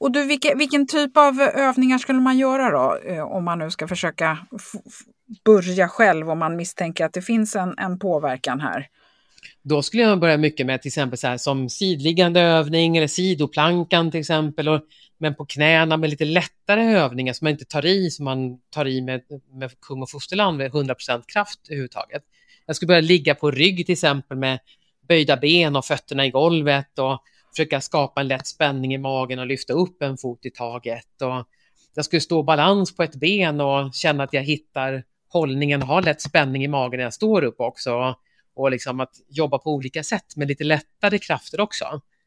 Och 0.00 0.12
du, 0.12 0.24
vilken, 0.24 0.58
vilken 0.58 0.86
typ 0.86 1.16
av 1.16 1.40
övningar 1.40 1.98
skulle 1.98 2.20
man 2.20 2.38
göra 2.38 2.70
då? 2.70 2.98
Eh, 3.10 3.22
om 3.22 3.44
man 3.44 3.58
nu 3.58 3.70
ska 3.70 3.88
försöka 3.88 4.38
börja 5.44 5.88
själv 5.88 6.30
om 6.30 6.38
man 6.38 6.56
misstänker 6.56 7.04
att 7.04 7.12
det 7.12 7.22
finns 7.22 7.56
en, 7.56 7.78
en 7.78 7.98
påverkan 7.98 8.60
här. 8.60 8.86
Då 9.62 9.82
skulle 9.82 10.02
jag 10.02 10.20
börja 10.20 10.36
mycket 10.36 10.66
med 10.66 10.82
till 10.82 10.88
exempel 10.88 11.18
så 11.18 11.26
här, 11.26 11.36
som 11.36 11.68
sidliggande 11.68 12.40
övning 12.40 12.96
eller 12.96 13.06
sidoplankan 13.06 14.10
till 14.10 14.20
exempel. 14.20 14.68
Och, 14.68 14.80
men 15.18 15.34
på 15.34 15.44
knäna 15.44 15.96
med 15.96 16.10
lite 16.10 16.24
lättare 16.24 16.82
övningar 16.82 17.32
som 17.32 17.44
man 17.44 17.52
inte 17.52 17.64
tar 17.64 17.86
i 17.86 18.10
som 18.10 18.24
man 18.24 18.58
tar 18.70 18.88
i 18.88 19.00
med, 19.00 19.20
med 19.52 19.80
kung 19.80 20.02
och 20.02 20.10
fosterland 20.10 20.58
med 20.58 20.72
100% 20.72 21.22
kraft 21.26 21.60
överhuvudtaget. 21.68 22.22
Jag 22.66 22.76
skulle 22.76 22.86
börja 22.86 23.00
ligga 23.00 23.34
på 23.34 23.50
rygg 23.50 23.86
till 23.86 23.92
exempel 23.92 24.38
med 24.38 24.58
böjda 25.08 25.36
ben 25.36 25.76
och 25.76 25.84
fötterna 25.84 26.26
i 26.26 26.30
golvet 26.30 26.98
och 26.98 27.22
försöka 27.58 27.80
skapa 27.80 28.20
en 28.20 28.28
lätt 28.28 28.46
spänning 28.46 28.94
i 28.94 28.98
magen 28.98 29.38
och 29.38 29.46
lyfta 29.46 29.72
upp 29.72 30.02
en 30.02 30.16
fot 30.16 30.46
i 30.46 30.50
taget. 30.50 31.22
Och 31.22 31.48
jag 31.94 32.04
skulle 32.04 32.20
stå 32.20 32.42
balans 32.42 32.96
på 32.96 33.02
ett 33.02 33.14
ben 33.14 33.60
och 33.60 33.94
känna 33.94 34.24
att 34.24 34.32
jag 34.32 34.42
hittar 34.42 35.04
hållningen 35.32 35.82
och 35.82 35.88
har 35.88 36.02
lätt 36.02 36.20
spänning 36.20 36.64
i 36.64 36.68
magen 36.68 36.98
när 36.98 37.04
jag 37.04 37.14
står 37.14 37.44
upp 37.44 37.60
också. 37.60 38.14
Och 38.54 38.70
liksom 38.70 39.00
att 39.00 39.12
jobba 39.28 39.58
på 39.58 39.70
olika 39.74 40.02
sätt 40.02 40.36
med 40.36 40.48
lite 40.48 40.64
lättare 40.64 41.18
krafter 41.18 41.60
också. 41.60 41.84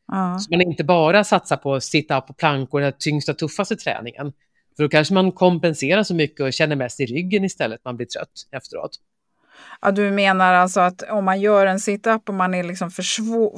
Ja. 0.07 0.39
Så 0.39 0.51
man 0.51 0.61
inte 0.61 0.83
bara 0.83 1.23
satsar 1.23 1.57
på 1.57 1.73
att 1.73 1.83
sitta 1.83 2.21
på 2.21 2.33
plankor, 2.33 2.81
den 2.81 2.93
tyngsta, 2.99 3.33
tuffaste 3.33 3.75
träningen. 3.75 4.33
För 4.75 4.83
då 4.83 4.89
kanske 4.89 5.13
man 5.13 5.31
kompenserar 5.31 6.03
så 6.03 6.15
mycket 6.15 6.41
och 6.41 6.53
känner 6.53 6.75
mest 6.75 6.99
i 6.99 7.05
ryggen 7.05 7.43
istället, 7.43 7.85
man 7.85 7.97
blir 7.97 8.07
trött 8.07 8.47
efteråt. 8.51 8.91
Ja, 9.81 9.91
du 9.91 10.11
menar 10.11 10.53
alltså 10.53 10.79
att 10.79 11.01
om 11.01 11.25
man 11.25 11.41
gör 11.41 11.65
en 11.65 11.79
sit-up 11.79 12.29
och 12.29 12.35
man 12.35 12.53
är 12.53 12.63
liksom 12.63 12.91
för, 12.91 13.03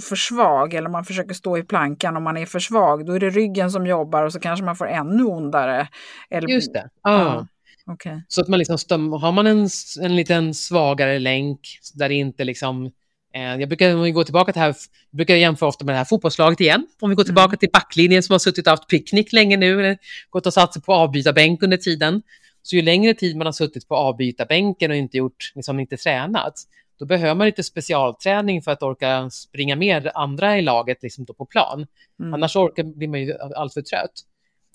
för 0.01 0.15
svag 0.15 0.73
eller 0.73 0.89
man 0.89 1.05
försöker 1.05 1.33
stå 1.33 1.57
i 1.57 1.63
plankan 1.63 2.15
och 2.15 2.21
man 2.21 2.37
är 2.37 2.45
för 2.45 2.59
svag, 2.59 3.05
då 3.05 3.13
är 3.13 3.19
det 3.19 3.29
ryggen 3.29 3.71
som 3.71 3.87
jobbar 3.87 4.23
och 4.23 4.33
så 4.33 4.39
kanske 4.39 4.65
man 4.65 4.75
får 4.75 4.87
ännu 4.87 5.23
ondare? 5.23 5.87
Eller... 6.29 6.47
Just 6.47 6.73
det. 6.73 6.89
Ja. 7.03 7.11
ja. 7.11 7.47
Okay. 7.93 8.21
Så 8.27 8.41
att 8.41 8.47
man 8.47 8.59
liksom 8.59 8.77
stöm, 8.77 9.11
har 9.13 9.31
man 9.31 9.47
en, 9.47 9.67
en 10.01 10.15
liten 10.15 10.53
svagare 10.53 11.19
länk 11.19 11.59
där 11.93 12.09
det 12.09 12.15
inte 12.15 12.43
liksom 12.43 12.91
Eh, 13.35 13.55
jag 13.59 13.69
brukar, 13.69 13.95
om 13.95 14.01
vi 14.01 14.11
går 14.11 14.23
tillbaka 14.23 14.51
till 14.51 14.61
här, 14.61 14.75
brukar 15.11 15.35
jämföra 15.35 15.69
ofta 15.69 15.85
med 15.85 15.93
det 15.93 15.97
här 15.97 16.05
fotbollslaget 16.05 16.61
igen. 16.61 16.87
Om 17.01 17.09
vi 17.09 17.15
går 17.15 17.23
tillbaka 17.23 17.49
mm. 17.49 17.57
till 17.57 17.69
backlinjen 17.73 18.23
som 18.23 18.33
har 18.33 18.39
suttit 18.39 18.67
och 18.67 18.71
haft 18.71 18.87
picknick 18.87 19.33
länge 19.33 19.57
nu, 19.57 19.79
eller 19.79 19.97
gått 20.29 20.45
och 20.45 20.53
satt 20.53 20.73
sig 20.73 20.81
på 20.81 20.93
avbytarbänk 20.93 21.63
under 21.63 21.77
tiden. 21.77 22.21
Så 22.63 22.75
ju 22.75 22.81
längre 22.81 23.13
tid 23.13 23.37
man 23.37 23.47
har 23.47 23.51
suttit 23.51 23.87
på 23.87 23.95
avbytarbänken 23.95 24.91
och 24.91 24.97
inte 24.97 25.17
gjort, 25.17 25.51
liksom 25.55 25.79
inte 25.79 25.97
tränat, 25.97 26.53
då 26.99 27.05
behöver 27.05 27.35
man 27.35 27.47
lite 27.47 27.63
specialträning 27.63 28.61
för 28.61 28.71
att 28.71 28.83
orka 28.83 29.29
springa 29.29 29.75
med 29.75 30.11
andra 30.15 30.57
i 30.57 30.61
laget 30.61 31.03
liksom 31.03 31.25
på 31.25 31.45
plan. 31.45 31.87
Mm. 32.19 32.33
Annars 32.33 32.55
orkar, 32.55 32.83
blir 32.83 33.07
man 33.07 33.21
ju 33.21 33.37
alltför 33.55 33.81
trött. 33.81 34.11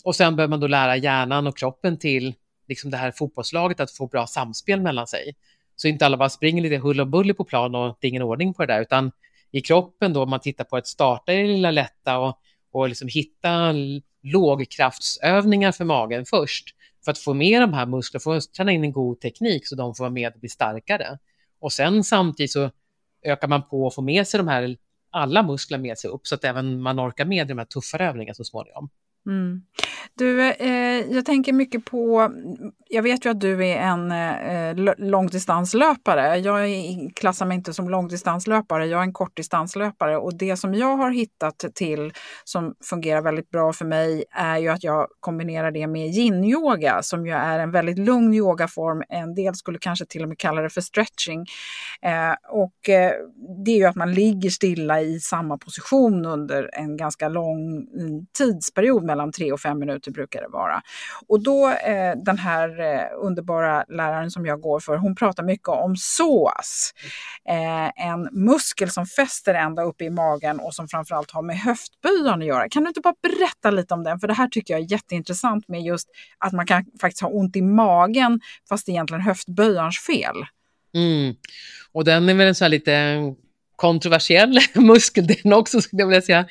Och 0.05 0.17
sen 0.17 0.37
behöver 0.37 0.51
man 0.51 0.61
då 0.61 0.67
lära 0.67 0.97
hjärnan 0.97 1.47
och 1.47 1.59
kroppen 1.59 1.99
till 1.99 2.35
liksom 2.69 2.91
det 2.91 2.97
här 2.97 3.11
fotbollslaget 3.11 3.81
att 3.81 3.91
få 3.91 4.07
bra 4.07 4.27
samspel 4.27 4.81
mellan 4.81 5.07
sig. 5.07 5.35
Så 5.77 5.89
inte 5.89 6.07
alla 6.07 6.17
bara 6.17 6.29
springer 6.29 6.63
lite 6.63 6.77
hull 6.77 7.01
och 7.01 7.07
buller 7.07 7.35
på 7.35 7.45
plan 7.45 7.75
och 7.75 7.97
det 8.01 8.07
är 8.07 8.09
ingen 8.09 8.23
ordning 8.23 8.55
på 8.55 8.67
det 8.67 8.73
där, 8.73 8.81
utan 8.81 9.13
i 9.51 9.61
kroppen 9.61 10.13
då, 10.13 10.23
om 10.23 10.31
man 10.31 10.41
tittar 10.41 10.65
på 10.65 10.77
att 10.77 10.87
starta 10.87 11.33
i 11.33 11.43
det 11.43 11.49
lilla 11.49 11.71
lätta 11.71 12.19
och, 12.19 12.39
och 12.73 12.89
liksom 12.89 13.09
hitta 13.09 13.75
lågkraftsövningar 14.23 15.73
för 15.73 15.85
magen 15.85 16.25
först, 16.25 16.75
för 17.05 17.11
att 17.11 17.19
få 17.19 17.35
med 17.35 17.63
de 17.63 17.73
här 17.73 17.87
musklerna, 17.87 18.21
få 18.21 18.41
träna 18.57 18.73
in 18.73 18.85
en 18.85 18.93
god 18.93 19.21
teknik 19.21 19.67
så 19.67 19.75
de 19.75 19.95
får 19.95 20.05
vara 20.05 20.13
med 20.13 20.33
och 20.35 20.41
bli 20.41 20.49
starkare. 20.49 21.19
Och 21.61 21.73
sen 21.73 22.05
samtidigt 22.05 22.53
så 22.53 22.71
ökar 23.23 23.49
man 23.49 23.69
på 23.69 23.87
och 23.87 23.95
får 23.95 24.03
med 24.03 24.27
sig 24.27 24.39
de 24.39 24.49
här, 24.49 24.77
alla 25.11 25.43
muskler 25.43 25.79
med 25.79 25.99
sig 25.99 26.11
upp, 26.11 26.27
så 26.27 26.35
att 26.35 26.45
även 26.45 26.81
man 26.81 27.01
orkar 27.01 27.25
med 27.25 27.49
de 27.49 27.59
här 27.59 27.65
tuffare 27.65 28.09
övningarna 28.09 28.35
så 28.35 28.45
småningom. 28.45 28.89
Mm. 29.27 29.63
Du, 30.15 30.51
eh, 30.51 31.15
jag 31.15 31.25
tänker 31.25 31.53
mycket 31.53 31.85
på, 31.85 32.33
jag 32.91 33.03
vet 33.03 33.27
ju 33.27 33.31
att 33.31 33.41
du 33.41 33.67
är 33.67 33.77
en 33.77 34.13
eh, 34.13 34.95
långdistanslöpare. 34.99 36.37
Jag 36.37 36.69
klassar 37.15 37.47
mig 37.47 37.57
inte 37.57 37.75
som 37.75 37.91
långdistanslöpare, 37.91 38.87
jag 38.87 38.99
är 38.99 39.03
en 39.03 39.13
kortdistanslöpare. 39.13 40.17
Och 40.17 40.35
det 40.35 40.57
som 40.57 40.75
jag 40.75 40.97
har 40.97 41.11
hittat 41.11 41.65
till 41.75 42.13
som 42.45 42.75
fungerar 42.85 43.23
väldigt 43.23 43.51
bra 43.51 43.73
för 43.73 43.85
mig 43.85 44.25
är 44.31 44.59
ju 44.59 44.69
att 44.69 44.85
jag 44.85 45.09
kombinerar 45.21 45.71
det 45.71 45.87
med 45.87 46.07
yin-yoga 46.15 47.03
som 47.03 47.27
ju 47.27 47.33
är 47.33 47.59
en 47.59 47.71
väldigt 47.71 47.99
lugn 47.99 48.35
yogaform. 48.35 49.03
En 49.09 49.35
del 49.35 49.55
skulle 49.55 49.79
kanske 49.79 50.07
till 50.07 50.23
och 50.23 50.29
med 50.29 50.39
kalla 50.39 50.63
det 50.63 50.71
för 50.71 50.81
stretching. 50.81 51.47
Eh, 52.03 52.35
och 52.49 52.89
eh, 52.89 53.13
det 53.65 53.71
är 53.71 53.77
ju 53.77 53.85
att 53.85 53.97
man 53.97 54.15
ligger 54.15 54.51
stilla 54.51 55.01
i 55.01 55.21
samma 55.21 55.59
position 55.59 56.27
under 56.27 56.71
en 56.73 56.97
ganska 56.97 57.29
lång 57.29 57.87
mm, 57.99 58.27
tidsperiod 58.39 59.05
mellan 59.05 59.33
tre 59.33 59.53
och 59.53 59.61
fem 59.61 59.79
minuter 59.79 60.11
brukar 60.11 60.41
det 60.41 60.49
vara. 60.49 60.83
Och 61.29 61.43
då 61.43 61.69
eh, 61.69 62.15
den 62.25 62.39
här 62.39 62.78
eh, 62.81 63.07
underbara 63.17 63.85
läraren 63.89 64.31
som 64.31 64.47
jag 64.47 64.61
går 64.61 64.81
för, 64.81 64.97
hon 64.97 65.17
pratar 65.17 65.43
mycket 65.43 65.69
om 65.69 65.95
psoas. 65.95 66.95
Eh, 67.49 68.07
en 68.07 68.29
muskel 68.33 68.91
som 68.91 69.07
fäster 69.07 69.55
ända 69.55 69.83
upp 69.83 70.03
i 70.03 70.11
magen 70.11 70.61
och 70.61 70.75
som 70.75 70.89
framförallt 70.89 71.31
har 71.31 71.43
med 71.43 71.59
höftböjaren 71.59 72.41
att 72.41 72.47
göra. 72.47 72.69
Kan 72.69 72.83
du 72.83 72.89
inte 72.89 73.01
bara 73.01 73.15
berätta 73.23 73.71
lite 73.71 73.95
om 73.95 74.05
den? 74.05 74.21
För 74.21 74.29
det 74.29 74.35
här 74.35 74.49
tycker 74.49 74.75
jag 74.75 74.81
är 74.81 74.93
jätteintressant 74.93 75.69
med 75.69 75.83
just 75.83 76.09
att 76.39 76.53
man 76.53 76.67
kan 76.67 76.85
faktiskt 77.01 77.23
ha 77.23 77.29
ont 77.29 77.57
i 77.57 77.63
magen 77.63 78.41
fast 78.69 78.87
det 78.87 78.91
är 78.91 78.95
egentligen 78.95 79.23
höftböjarens 79.23 79.99
fel. 79.99 80.37
Mm. 80.95 81.35
Och 81.93 82.05
den 82.05 82.29
är 82.29 82.35
väl 82.35 82.47
en 82.47 82.55
sån 82.55 82.65
här 82.65 82.71
lite 82.71 83.19
kontroversiell 83.77 84.59
muskel 84.75 85.27
den 85.27 85.53
också 85.53 85.81
skulle 85.81 86.03
jag 86.03 86.07
vilja 86.07 86.23
säga. 86.23 86.47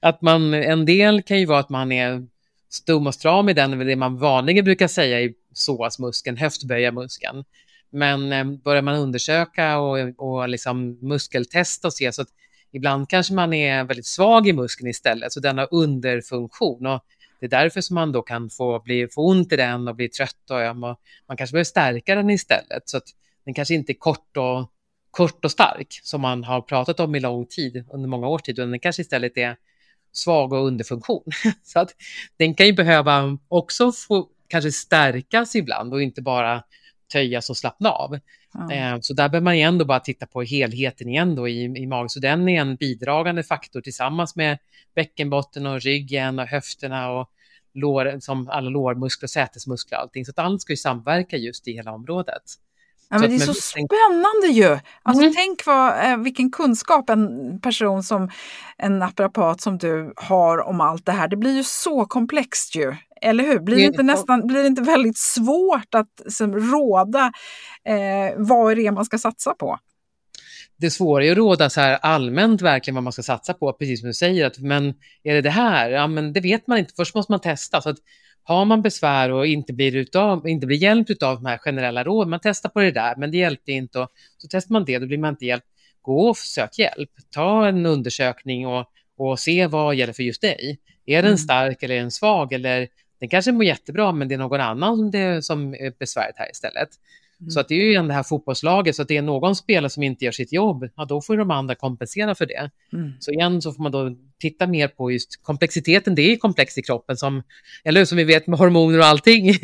Att 0.00 0.22
man, 0.22 0.54
en 0.54 0.84
del 0.84 1.22
kan 1.22 1.38
ju 1.38 1.46
vara 1.46 1.58
att 1.58 1.70
man 1.70 1.92
är 1.92 2.26
stum 2.70 3.06
och 3.06 3.14
stram 3.14 3.48
i 3.48 3.52
den, 3.52 3.78
det 3.78 3.96
man 3.96 4.18
vanligen 4.18 4.64
brukar 4.64 4.88
säga 4.88 5.20
i 5.20 5.34
psoasmuskeln, 5.54 6.36
höftböjarmuskeln. 6.36 7.44
Men 7.90 8.32
eh, 8.32 8.44
börjar 8.44 8.82
man 8.82 8.96
undersöka 8.96 9.78
och, 9.78 9.98
och 10.16 10.48
liksom 10.48 10.98
muskeltesta 11.00 11.88
och 11.88 11.94
se 11.94 12.12
så 12.12 12.22
att 12.22 12.28
ibland 12.72 13.08
kanske 13.08 13.34
man 13.34 13.52
är 13.52 13.84
väldigt 13.84 14.06
svag 14.06 14.48
i 14.48 14.52
muskeln 14.52 14.88
istället, 14.90 15.32
så 15.32 15.40
den 15.40 15.58
har 15.58 15.68
underfunktion. 15.70 16.86
Och 16.86 17.04
det 17.40 17.46
är 17.46 17.50
därför 17.50 17.80
som 17.80 17.94
man 17.94 18.12
då 18.12 18.22
kan 18.22 18.50
få, 18.50 18.80
bli, 18.80 19.08
få 19.08 19.28
ont 19.28 19.52
i 19.52 19.56
den 19.56 19.88
och 19.88 19.96
bli 19.96 20.08
trött 20.08 20.50
och 20.50 20.60
öm. 20.60 20.84
Och 20.84 21.00
man 21.26 21.36
kanske 21.36 21.52
behöver 21.52 21.64
stärka 21.64 22.14
den 22.14 22.30
istället, 22.30 22.88
så 22.88 22.96
att 22.96 23.06
den 23.44 23.54
kanske 23.54 23.74
inte 23.74 23.92
är 23.92 23.94
kort 23.94 24.36
och 24.36 24.70
kort 25.10 25.44
och 25.44 25.50
stark 25.50 26.00
som 26.02 26.20
man 26.20 26.44
har 26.44 26.60
pratat 26.60 27.00
om 27.00 27.14
i 27.14 27.20
lång 27.20 27.46
tid, 27.46 27.84
under 27.90 28.08
många 28.08 28.28
års 28.28 28.42
tid, 28.42 28.58
utan 28.58 28.70
den 28.70 28.80
kanske 28.80 29.02
istället 29.02 29.38
är 29.38 29.56
svag 30.12 30.52
och 30.52 30.66
underfunktion. 30.66 31.24
Så 31.62 31.80
att 31.80 31.94
den 32.36 32.54
kan 32.54 32.66
ju 32.66 32.72
behöva 32.72 33.38
också 33.48 33.92
få 33.92 34.28
kanske 34.50 34.72
stärkas 34.72 35.56
ibland 35.56 35.94
och 35.94 36.02
inte 36.02 36.22
bara 36.22 36.62
töjas 37.12 37.50
och 37.50 37.56
slappna 37.56 37.90
av. 37.90 38.18
Mm. 38.70 39.02
Så 39.02 39.14
där 39.14 39.28
behöver 39.28 39.44
man 39.44 39.54
igen 39.54 39.78
då 39.78 39.84
bara 39.84 40.00
titta 40.00 40.26
på 40.26 40.42
helheten 40.42 41.08
igen 41.08 41.34
då 41.34 41.48
i, 41.48 41.64
i 41.64 41.86
magen. 41.86 42.08
Så 42.08 42.20
den 42.20 42.48
är 42.48 42.60
en 42.60 42.76
bidragande 42.76 43.42
faktor 43.42 43.80
tillsammans 43.80 44.36
med 44.36 44.58
bäckenbotten 44.94 45.66
och 45.66 45.80
ryggen 45.80 46.38
och 46.38 46.46
höfterna 46.46 47.10
och 47.10 47.30
lår, 47.74 48.20
som 48.20 48.48
alla 48.48 48.70
lårmuskler, 48.70 49.28
sätesmuskler 49.28 49.98
och 49.98 50.02
allting. 50.02 50.24
Så 50.24 50.30
att 50.30 50.38
allt 50.38 50.62
ska 50.62 50.72
ju 50.72 50.76
samverka 50.76 51.36
just 51.36 51.68
i 51.68 51.72
hela 51.72 51.92
området. 51.92 52.42
Ja, 53.12 53.18
men 53.18 53.30
det 53.30 53.36
är 53.36 53.38
så 53.38 53.54
spännande 53.54 54.46
ju! 54.46 54.78
Alltså, 55.02 55.22
mm. 55.22 55.34
Tänk 55.36 55.66
vad, 55.66 56.10
eh, 56.10 56.16
vilken 56.16 56.50
kunskap 56.50 57.10
en 57.10 57.60
person 57.60 58.02
som 58.02 58.30
en 58.78 58.98
naprapat 58.98 59.60
som 59.60 59.78
du 59.78 60.12
har 60.16 60.58
om 60.58 60.80
allt 60.80 61.06
det 61.06 61.12
här. 61.12 61.28
Det 61.28 61.36
blir 61.36 61.56
ju 61.56 61.64
så 61.64 62.04
komplext 62.04 62.76
ju, 62.76 62.96
eller 63.22 63.44
hur? 63.44 63.60
Blir 63.60 63.76
det 63.76 63.82
inte, 63.82 64.02
nästan, 64.02 64.46
blir 64.46 64.60
det 64.60 64.66
inte 64.66 64.82
väldigt 64.82 65.18
svårt 65.18 65.94
att 65.94 66.32
som, 66.32 66.54
råda 66.54 67.32
eh, 67.84 68.34
vad 68.36 68.76
det 68.76 68.86
är 68.86 68.92
man 68.92 69.04
ska 69.04 69.18
satsa 69.18 69.54
på? 69.54 69.78
det 70.80 70.90
svåra 70.90 71.24
är 71.24 71.30
att 71.30 71.36
råda 71.36 71.70
så 71.70 71.80
här 71.80 71.98
allmänt 72.02 72.62
verkligen 72.62 72.94
vad 72.94 73.04
man 73.04 73.12
ska 73.12 73.22
satsa 73.22 73.54
på, 73.54 73.72
precis 73.72 74.00
som 74.00 74.06
du 74.06 74.14
säger. 74.14 74.46
Att, 74.46 74.58
men 74.58 74.94
är 75.22 75.34
det 75.34 75.40
det 75.40 75.50
här? 75.50 75.90
Ja, 75.90 76.06
men 76.06 76.32
det 76.32 76.40
vet 76.40 76.66
man 76.66 76.78
inte. 76.78 76.92
Först 76.96 77.14
måste 77.14 77.32
man 77.32 77.40
testa. 77.40 77.80
Så 77.80 77.90
att 77.90 77.96
har 78.42 78.64
man 78.64 78.82
besvär 78.82 79.30
och 79.30 79.46
inte 79.46 79.72
blir, 79.72 79.96
utav, 79.96 80.48
inte 80.48 80.66
blir 80.66 80.76
hjälpt 80.76 81.22
av 81.22 81.36
de 81.36 81.46
här 81.46 81.58
generella 81.58 82.04
råden, 82.04 82.30
man 82.30 82.40
testar 82.42 82.68
på 82.68 82.80
det 82.80 82.90
där, 82.90 83.16
men 83.16 83.30
det 83.30 83.36
hjälpte 83.36 83.72
inte, 83.72 83.98
och 83.98 84.08
så 84.38 84.48
testar 84.50 84.72
man 84.72 84.84
det, 84.84 84.98
då 84.98 85.06
blir 85.06 85.18
man 85.18 85.30
inte 85.30 85.46
hjälpt. 85.46 85.66
Gå 86.02 86.28
och 86.28 86.36
sök 86.36 86.78
hjälp, 86.78 87.10
ta 87.34 87.66
en 87.66 87.86
undersökning 87.86 88.66
och, 88.66 88.86
och 89.16 89.38
se 89.38 89.66
vad 89.66 89.94
gäller 89.94 90.12
för 90.12 90.22
just 90.22 90.40
dig. 90.40 90.78
Är 91.06 91.16
den 91.16 91.26
mm. 91.26 91.38
stark 91.38 91.82
eller 91.82 91.94
är 91.94 92.00
den 92.00 92.10
svag? 92.10 92.52
Eller 92.52 92.88
den 93.20 93.28
kanske 93.28 93.52
mår 93.52 93.64
jättebra, 93.64 94.12
men 94.12 94.28
det 94.28 94.34
är 94.34 94.38
någon 94.38 94.60
annan 94.60 94.96
som, 94.96 95.10
det, 95.10 95.42
som 95.42 95.74
är 95.74 95.98
besväret 95.98 96.34
här 96.36 96.50
istället. 96.50 96.88
Mm. 97.40 97.50
Så 97.50 97.60
att 97.60 97.68
det 97.68 97.74
är 97.74 97.78
ju 97.78 97.90
igen 97.90 98.08
det 98.08 98.14
här 98.14 98.22
fotbollslaget, 98.22 98.96
så 98.96 99.02
att 99.02 99.08
det 99.08 99.16
är 99.16 99.22
någon 99.22 99.56
spelare 99.56 99.90
som 99.90 100.02
inte 100.02 100.24
gör 100.24 100.32
sitt 100.32 100.52
jobb, 100.52 100.88
ja, 100.96 101.04
då 101.04 101.20
får 101.20 101.36
de 101.36 101.50
andra 101.50 101.74
kompensera 101.74 102.34
för 102.34 102.46
det. 102.46 102.70
Mm. 102.92 103.12
Så 103.20 103.30
igen 103.30 103.62
så 103.62 103.72
får 103.72 103.82
man 103.82 103.92
då 103.92 104.16
titta 104.38 104.66
mer 104.66 104.88
på 104.88 105.10
just 105.12 105.42
komplexiteten, 105.42 106.14
det 106.14 106.22
är 106.22 106.36
komplext 106.36 106.78
i 106.78 106.82
kroppen, 106.82 107.16
som, 107.16 107.42
eller 107.84 108.04
som 108.04 108.18
vi 108.18 108.24
vet 108.24 108.46
med 108.46 108.58
hormoner 108.58 108.98
och 108.98 109.04
allting. 109.04 109.54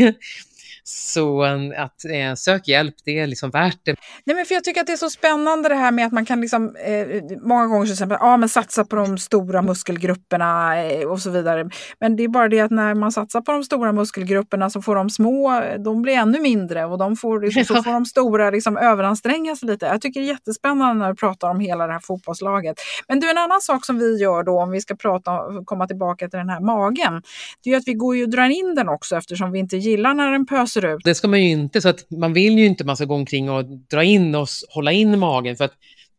Så 0.89 1.43
att 1.77 2.05
eh, 2.05 2.35
sök 2.35 2.69
hjälp, 2.69 2.95
det 3.05 3.19
är 3.19 3.27
liksom 3.27 3.51
värt 3.51 3.79
det. 3.83 3.97
Nej, 4.25 4.37
men 4.37 4.47
för 4.47 4.55
jag 4.55 4.65
tycker 4.65 4.81
att 4.81 4.87
det 4.87 4.93
är 4.93 4.97
så 4.97 5.11
spännande 5.11 5.69
det 5.69 5.75
här 5.75 5.93
med 5.93 6.07
att 6.07 6.13
man 6.13 6.25
kan 6.25 6.41
liksom, 6.41 6.77
eh, 6.77 7.07
många 7.43 7.67
gånger 7.67 7.87
så 7.87 7.97
säger 7.97 8.13
ja, 8.21 8.37
men 8.37 8.49
satsa 8.49 8.85
på 8.85 8.97
de 8.97 9.19
stora 9.19 9.63
muskelgrupperna 9.63 10.83
eh, 10.85 11.09
och 11.09 11.21
så 11.21 11.31
vidare. 11.31 11.71
Men 12.01 12.17
det 12.17 12.25
är 12.25 12.29
bara 12.29 12.49
det 12.49 12.61
att 12.61 12.71
när 12.71 12.95
man 12.95 13.13
satsar 13.13 13.41
på 13.41 13.53
de 13.53 13.65
stora 13.65 13.93
muskelgrupperna 13.93 14.71
så 14.71 14.83
får 14.83 14.95
de 14.95 15.11
små, 15.11 15.63
de 15.85 16.03
blir 16.03 16.15
ännu 16.15 16.41
mindre 16.41 16.85
och 16.85 16.99
de 16.99 17.17
får, 17.17 17.41
liksom, 17.41 17.65
så 17.65 17.83
får 17.83 17.93
de 17.93 18.05
stora 18.05 18.51
liksom, 18.51 18.77
överanstränga 18.77 19.57
sig 19.57 19.69
lite. 19.69 19.87
Jag 19.87 20.01
tycker 20.01 20.21
det 20.21 20.27
är 20.27 20.29
jättespännande 20.29 20.95
när 20.95 21.09
du 21.09 21.17
pratar 21.17 21.51
om 21.51 21.61
hela 21.61 21.87
det 21.87 21.93
här 21.93 22.01
fotbollslaget. 22.01 22.77
Men 23.09 23.21
du, 23.21 23.31
en 23.31 23.39
annan 23.39 23.61
sak 23.61 23.87
som 23.87 23.99
vi 23.99 24.17
gör 24.17 24.43
då, 24.43 24.61
om 24.61 24.71
vi 24.71 24.81
ska 24.81 24.97
prata, 24.97 25.41
komma 25.65 25.87
tillbaka 25.87 26.29
till 26.29 26.39
den 26.39 26.49
här 26.49 26.61
magen, 26.61 27.23
det 27.65 27.71
är 27.71 27.77
att 27.77 27.87
vi 27.89 27.95
går 27.95 28.17
ju 28.17 28.23
och 28.23 28.31
drar 28.31 28.49
in 28.49 28.75
den 28.75 28.89
också 28.89 29.17
eftersom 29.17 29.53
vi 29.53 29.59
inte 29.59 29.77
gillar 29.77 30.15
när 30.15 30.31
den 30.31 30.47
pöser 30.47 30.76
ser 30.81 30.95
ut. 30.95 31.01
Det 31.05 31.15
ska 31.15 31.29
man 31.29 31.43
ju 31.43 31.51
inte, 31.51 31.81
så 31.81 31.89
att 31.89 32.11
man 32.11 32.33
vill 32.33 32.59
ju 32.59 32.67
inte 32.67 32.85
man 32.85 32.97
ska 32.97 33.05
gå 33.05 33.15
omkring 33.15 33.51
och 33.51 33.65
dra 33.65 34.05
in 34.05 34.35
och 34.35 34.49
hålla 34.69 34.93
in 34.93 35.19
magen 35.19 35.57
för 35.57 35.65
att 35.65 35.75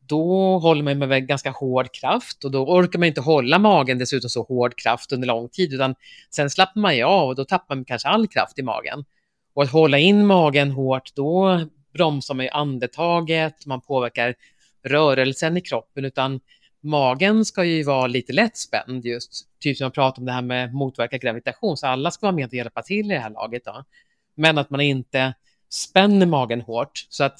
då 0.07 0.57
håller 0.59 0.83
man 0.83 1.09
med 1.09 1.27
ganska 1.27 1.51
hård 1.51 1.91
kraft 1.91 2.43
och 2.43 2.51
då 2.51 2.65
orkar 2.65 2.99
man 2.99 3.07
inte 3.07 3.21
hålla 3.21 3.59
magen 3.59 3.97
dessutom 3.97 4.29
så 4.29 4.43
hård 4.43 4.75
kraft 4.75 5.11
under 5.11 5.27
lång 5.27 5.49
tid, 5.49 5.73
utan 5.73 5.95
sen 6.29 6.49
slappnar 6.49 6.81
man 6.81 6.95
ju 6.95 7.03
av 7.03 7.27
och 7.27 7.35
då 7.35 7.45
tappar 7.45 7.75
man 7.75 7.85
kanske 7.85 8.07
all 8.07 8.27
kraft 8.27 8.59
i 8.59 8.63
magen. 8.63 9.05
Och 9.53 9.63
att 9.63 9.71
hålla 9.71 9.97
in 9.97 10.25
magen 10.25 10.71
hårt, 10.71 11.15
då 11.15 11.61
bromsar 11.93 12.33
man 12.33 12.45
ju 12.45 12.49
andetaget, 12.49 13.65
man 13.65 13.81
påverkar 13.81 14.35
rörelsen 14.83 15.57
i 15.57 15.61
kroppen, 15.61 16.05
utan 16.05 16.39
magen 16.83 17.45
ska 17.45 17.63
ju 17.63 17.83
vara 17.83 18.07
lite 18.07 18.33
lätt 18.33 18.57
spänd 18.57 19.05
just, 19.05 19.47
typ 19.59 19.77
som 19.77 19.85
jag 19.85 19.93
pratade 19.93 20.21
om 20.21 20.25
det 20.25 20.31
här 20.31 20.41
med 20.41 20.73
motverka 20.73 21.17
gravitation, 21.17 21.77
så 21.77 21.87
alla 21.87 22.11
ska 22.11 22.25
vara 22.25 22.35
med 22.35 22.47
och 22.47 22.53
hjälpa 22.53 22.81
till 22.81 23.05
i 23.11 23.13
det 23.13 23.19
här 23.19 23.29
laget 23.29 23.65
då. 23.65 23.83
Men 24.37 24.57
att 24.57 24.69
man 24.69 24.81
inte 24.81 25.33
spänner 25.69 26.25
magen 26.25 26.61
hårt, 26.61 27.05
så 27.09 27.23
att 27.23 27.39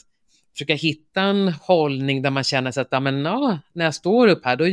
försöka 0.54 0.74
hitta 0.74 1.22
en 1.22 1.48
hållning 1.48 2.22
där 2.22 2.30
man 2.30 2.44
känner 2.44 2.72
sig 2.72 2.82
att 2.82 2.88
ja, 2.92 3.00
men, 3.00 3.26
ja, 3.26 3.60
när 3.74 3.86
jag 3.86 3.96
står 3.96 4.28
upp 4.28 4.46
här, 4.46 4.56
då, 4.56 4.66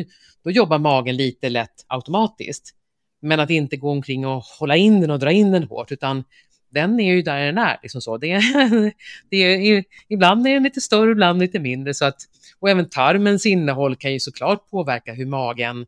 då 0.44 0.50
jobbar 0.50 0.78
magen 0.78 1.16
lite 1.16 1.48
lätt 1.48 1.84
automatiskt. 1.86 2.74
Men 3.22 3.40
att 3.40 3.50
inte 3.50 3.76
gå 3.76 3.90
omkring 3.90 4.26
och 4.26 4.42
hålla 4.42 4.76
in 4.76 5.00
den 5.00 5.10
och 5.10 5.18
dra 5.18 5.32
in 5.32 5.52
den 5.52 5.64
hårt, 5.64 5.92
utan 5.92 6.24
den 6.70 7.00
är 7.00 7.14
ju 7.14 7.22
där 7.22 7.46
den 7.46 7.58
är. 7.58 7.78
Liksom 7.82 8.00
så. 8.00 8.18
Det, 8.18 8.40
det 9.30 9.36
är, 9.36 9.84
ibland 10.08 10.46
är 10.46 10.54
den 10.54 10.62
lite 10.62 10.80
större, 10.80 11.10
ibland 11.10 11.40
lite 11.40 11.58
mindre. 11.58 11.94
Så 11.94 12.04
att, 12.04 12.16
och 12.60 12.70
även 12.70 12.88
tarmens 12.88 13.46
innehåll 13.46 13.96
kan 13.96 14.12
ju 14.12 14.20
såklart 14.20 14.70
påverka 14.70 15.12
hur 15.12 15.26
magen 15.26 15.86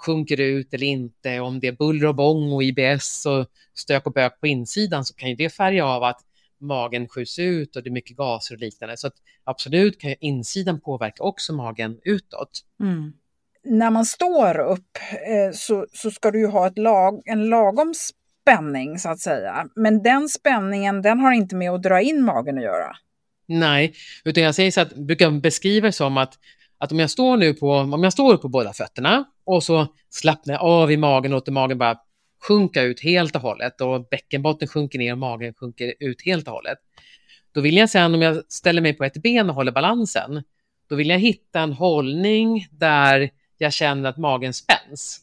sjunker 0.00 0.40
ut 0.40 0.74
eller 0.74 0.86
inte. 0.86 1.40
Om 1.40 1.60
det 1.60 1.66
är 1.66 1.72
buller 1.72 2.06
och 2.06 2.14
bång 2.14 2.52
och 2.52 2.62
IBS 2.62 3.26
och 3.26 3.46
stök 3.74 4.06
och 4.06 4.12
bök 4.12 4.40
på 4.40 4.46
insidan 4.46 5.04
så 5.04 5.14
kan 5.14 5.28
ju 5.28 5.34
det 5.34 5.50
färga 5.50 5.86
av 5.86 6.02
att 6.02 6.20
magen 6.60 7.08
skjuts 7.08 7.38
ut 7.38 7.76
och 7.76 7.82
det 7.82 7.88
är 7.88 7.92
mycket 7.92 8.16
gaser 8.16 8.54
och 8.54 8.60
liknande. 8.60 8.96
Så 8.96 9.10
absolut 9.44 10.00
kan 10.00 10.10
ju 10.10 10.16
insidan 10.20 10.80
påverka 10.80 11.22
också 11.22 11.52
magen 11.52 11.98
utåt. 12.04 12.64
Mm. 12.80 13.12
När 13.64 13.90
man 13.90 14.04
står 14.04 14.58
upp 14.58 14.98
eh, 15.28 15.52
så, 15.52 15.86
så 15.92 16.10
ska 16.10 16.30
du 16.30 16.38
ju 16.38 16.46
ha 16.46 16.66
ett 16.66 16.78
lag, 16.78 17.22
en 17.24 17.48
lagom 17.48 17.94
spänning 18.42 18.98
så 18.98 19.08
att 19.08 19.20
säga. 19.20 19.66
Men 19.74 20.02
den 20.02 20.28
spänningen 20.28 21.02
den 21.02 21.20
har 21.20 21.32
inte 21.32 21.56
med 21.56 21.70
att 21.70 21.82
dra 21.82 22.00
in 22.00 22.22
magen 22.22 22.58
att 22.58 22.64
göra. 22.64 22.96
Nej, 23.46 23.94
utan 24.24 24.42
jag 24.42 24.54
säger 24.54 24.70
så 24.70 24.80
att, 24.80 24.94
brukar 24.94 25.30
beskriva 25.30 25.86
det 25.86 25.92
som 25.92 26.16
att, 26.16 26.38
att 26.80 26.92
om 26.92 26.98
jag 26.98 27.10
står 27.10 27.36
nu 27.36 27.54
på, 27.54 27.72
om 27.72 28.02
jag 28.02 28.12
står 28.12 28.36
på 28.36 28.48
båda 28.48 28.72
fötterna 28.72 29.24
och 29.44 29.62
så 29.62 29.86
slappnar 30.10 30.54
jag 30.54 30.62
av 30.62 30.92
i 30.92 30.96
magen 30.96 31.32
och 31.32 31.36
låter 31.36 31.52
magen 31.52 31.78
bara 31.78 31.98
sjunka 32.42 32.82
ut 32.82 33.02
helt 33.02 33.36
och 33.36 33.42
hållet 33.42 33.80
och 33.80 34.08
bäckenbotten 34.08 34.68
sjunker 34.68 34.98
ner 34.98 35.12
och 35.12 35.18
magen 35.18 35.54
sjunker 35.54 35.94
ut 36.00 36.22
helt 36.24 36.48
och 36.48 36.54
hållet. 36.54 36.78
Då 37.52 37.60
vill 37.60 37.76
jag 37.76 37.90
sen 37.90 38.14
om 38.14 38.22
jag 38.22 38.52
ställer 38.52 38.82
mig 38.82 38.92
på 38.92 39.04
ett 39.04 39.22
ben 39.22 39.50
och 39.50 39.56
håller 39.56 39.72
balansen, 39.72 40.42
då 40.88 40.94
vill 40.94 41.08
jag 41.08 41.18
hitta 41.18 41.60
en 41.60 41.72
hållning 41.72 42.68
där 42.70 43.30
jag 43.58 43.72
känner 43.72 44.10
att 44.10 44.16
magen 44.16 44.54
spänns. 44.54 45.20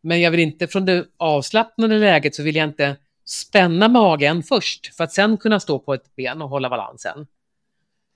Men 0.00 0.20
jag 0.20 0.30
vill 0.30 0.40
inte 0.40 0.66
från 0.66 0.84
det 0.84 1.06
avslappnade 1.16 1.98
läget 1.98 2.34
så 2.34 2.42
vill 2.42 2.56
jag 2.56 2.68
inte 2.68 2.96
spänna 3.24 3.88
magen 3.88 4.42
först 4.42 4.96
för 4.96 5.04
att 5.04 5.12
sen 5.12 5.36
kunna 5.36 5.60
stå 5.60 5.78
på 5.78 5.94
ett 5.94 6.16
ben 6.16 6.42
och 6.42 6.48
hålla 6.48 6.70
balansen. 6.70 7.26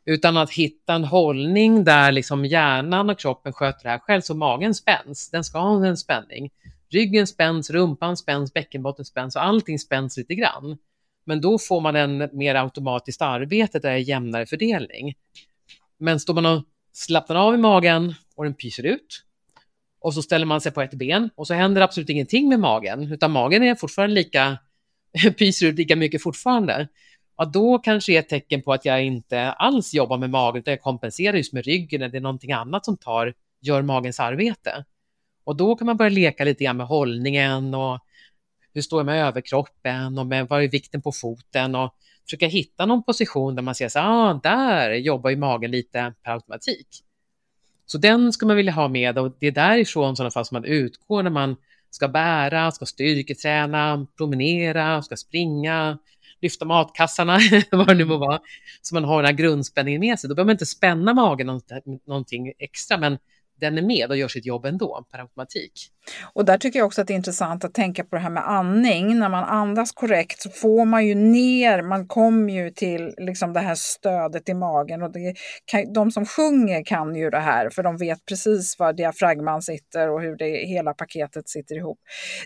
Utan 0.09 0.37
att 0.37 0.51
hitta 0.51 0.94
en 0.94 1.05
hållning 1.05 1.85
där 1.85 2.12
liksom 2.12 2.44
hjärnan 2.44 3.11
och 3.11 3.18
kroppen 3.18 3.53
sköter 3.53 3.83
det 3.83 3.88
här 3.88 3.99
själv 3.99 4.21
så 4.21 4.35
magen 4.35 4.75
spänns. 4.75 5.31
Den 5.31 5.44
ska 5.44 5.59
ha 5.59 5.87
en 5.87 5.97
spänning. 5.97 6.51
Ryggen 6.90 7.27
spänns, 7.27 7.71
rumpan 7.71 8.16
spänns, 8.16 8.53
bäckenbotten 8.55 9.05
spänns 9.05 9.37
och 9.37 9.44
allting 9.44 9.79
spänns 9.79 10.16
lite 10.16 10.35
grann. 10.35 10.79
Men 11.25 11.40
då 11.40 11.59
får 11.59 11.81
man 11.81 11.97
en 11.97 12.29
mer 12.33 12.55
automatiskt 12.55 13.23
arbete 13.23 13.79
där 13.79 13.90
det 13.90 13.94
är 13.94 13.99
jämnare 13.99 14.47
fördelning. 14.47 15.14
Men 15.99 16.21
står 16.21 16.35
man 16.35 16.47
och 16.47 16.62
slappnar 16.92 17.37
av 17.37 17.55
i 17.55 17.59
magen 17.59 18.14
och 18.37 18.44
den 18.44 18.55
pyser 18.55 18.87
ut 18.87 19.25
och 20.01 20.14
så 20.14 20.23
ställer 20.23 20.47
man 20.47 20.61
sig 20.61 20.73
på 20.73 20.83
ett 20.83 20.94
ben 20.94 21.31
och 21.35 21.47
så 21.47 21.55
händer 21.55 21.83
absolut 21.83 22.11
ingenting 22.11 22.49
med 22.49 22.61
magen, 22.61 23.12
utan 23.12 23.31
magen 23.31 23.62
är 23.62 23.75
fortfarande 23.75 24.14
lika, 24.14 24.59
pyser 25.38 25.66
ut 25.66 25.77
lika 25.77 25.97
mycket 25.97 26.23
fortfarande. 26.23 26.88
Ja, 27.40 27.44
då 27.44 27.79
kanske 27.79 28.12
är 28.12 28.18
ett 28.18 28.29
tecken 28.29 28.62
på 28.62 28.72
att 28.72 28.85
jag 28.85 29.05
inte 29.05 29.53
alls 29.53 29.94
jobbar 29.94 30.18
med 30.18 30.31
magen, 30.31 30.61
utan 30.61 30.72
jag 30.72 30.83
kompenserar 30.83 31.37
just 31.37 31.53
med 31.53 31.64
ryggen, 31.64 32.03
eller 32.03 32.12
det 32.12 32.18
är 32.18 32.22
någonting 32.22 32.53
annat 32.53 32.85
som 32.85 32.96
tar, 32.96 33.35
gör 33.61 33.83
magens 33.83 34.20
arbete. 34.20 34.85
Och 35.44 35.57
då 35.57 35.77
kan 35.77 35.87
man 35.87 35.96
börja 35.96 36.11
leka 36.11 36.44
lite 36.44 36.64
grann 36.64 36.77
med 36.77 36.87
hållningen 36.87 37.74
och 37.74 37.98
hur 38.74 38.83
står 38.83 38.98
jag 38.98 39.07
med 39.07 39.27
överkroppen 39.27 40.18
och 40.18 40.27
med 40.27 40.48
vad 40.48 40.62
är 40.62 40.68
vikten 40.68 41.03
på 41.03 41.12
foten 41.12 41.74
och 41.74 41.94
försöka 42.24 42.46
hitta 42.46 42.87
någon 42.87 43.03
position 43.03 43.55
där 43.55 43.62
man 43.62 43.74
ser 43.74 43.88
så 43.88 43.98
ah, 43.98 44.40
där 44.42 44.90
jobbar 44.90 45.31
ju 45.31 45.37
magen 45.37 45.70
lite 45.70 46.14
per 46.22 46.33
automatik. 46.33 46.88
Så 47.87 47.98
den 47.98 48.33
ska 48.33 48.46
man 48.46 48.57
vilja 48.57 48.72
ha 48.72 48.88
med 48.88 49.18
och 49.18 49.37
det 49.40 49.46
är 49.46 49.53
därifrån 49.53 50.16
sådana 50.16 50.31
fall 50.31 50.44
som 50.44 50.55
man 50.55 50.64
utgår 50.64 51.22
när 51.22 51.31
man 51.31 51.57
ska 51.90 52.09
bära, 52.09 52.70
ska 52.70 52.87
styrketräna, 52.87 54.07
promenera, 54.16 55.03
ska 55.03 55.16
springa, 55.16 55.98
lyfta 56.40 56.64
matkassarna, 56.64 57.38
vad 57.70 57.87
det 57.87 57.94
nu 57.94 58.05
må 58.05 58.16
vara. 58.16 58.40
Så 58.83 58.94
man 58.94 59.05
har 59.05 59.16
den 59.22 59.27
här 59.27 59.33
grundspänningen 59.33 60.01
med 60.01 60.20
sig. 60.20 60.29
Då 60.29 60.35
behöver 60.35 60.48
man 60.48 60.55
inte 60.55 60.66
spänna 60.66 61.14
magen 61.14 61.61
någonting 62.07 62.53
extra, 62.59 62.98
men 62.98 63.18
den 63.61 63.79
är 63.79 63.83
med 63.83 64.11
och 64.11 64.16
gör 64.16 64.29
sitt 64.29 64.47
jobb 64.47 64.64
ändå 64.64 65.07
per 65.12 65.18
automatik. 65.18 65.73
Och 66.33 66.44
där 66.44 66.59
tycker 66.59 66.79
jag 66.79 66.87
också 66.87 67.01
att 67.01 67.07
det 67.07 67.12
är 67.12 67.16
intressant 67.16 67.64
att 67.64 67.75
tänka 67.75 68.05
på 68.05 68.16
det 68.16 68.23
här 68.23 68.31
med 68.31 68.49
andning. 68.49 69.18
När 69.18 69.29
man 69.29 69.44
andas 69.44 69.92
korrekt 69.92 70.42
så 70.42 70.51
får 70.51 70.85
man 70.85 71.07
ju 71.07 71.14
ner, 71.14 71.83
man 71.83 72.07
kommer 72.07 72.53
ju 72.53 72.71
till 72.71 73.14
liksom 73.18 73.53
det 73.53 73.61
här 73.61 73.75
stödet 73.75 74.49
i 74.49 74.55
magen. 74.55 75.03
Och 75.03 75.12
det 75.12 75.35
kan, 75.64 75.92
de 75.92 76.11
som 76.11 76.27
sjunger 76.27 76.85
kan 76.85 77.14
ju 77.14 77.31
det 77.31 77.40
här 77.40 77.71
för 77.71 77.83
de 77.83 77.97
vet 77.97 78.27
precis 78.27 78.79
var 78.79 78.92
diafragman 78.92 79.62
sitter 79.62 80.11
och 80.11 80.23
hur 80.23 80.37
det 80.37 80.66
hela 80.66 80.94
paketet 80.94 81.49
sitter 81.49 81.75
ihop. 81.75 81.99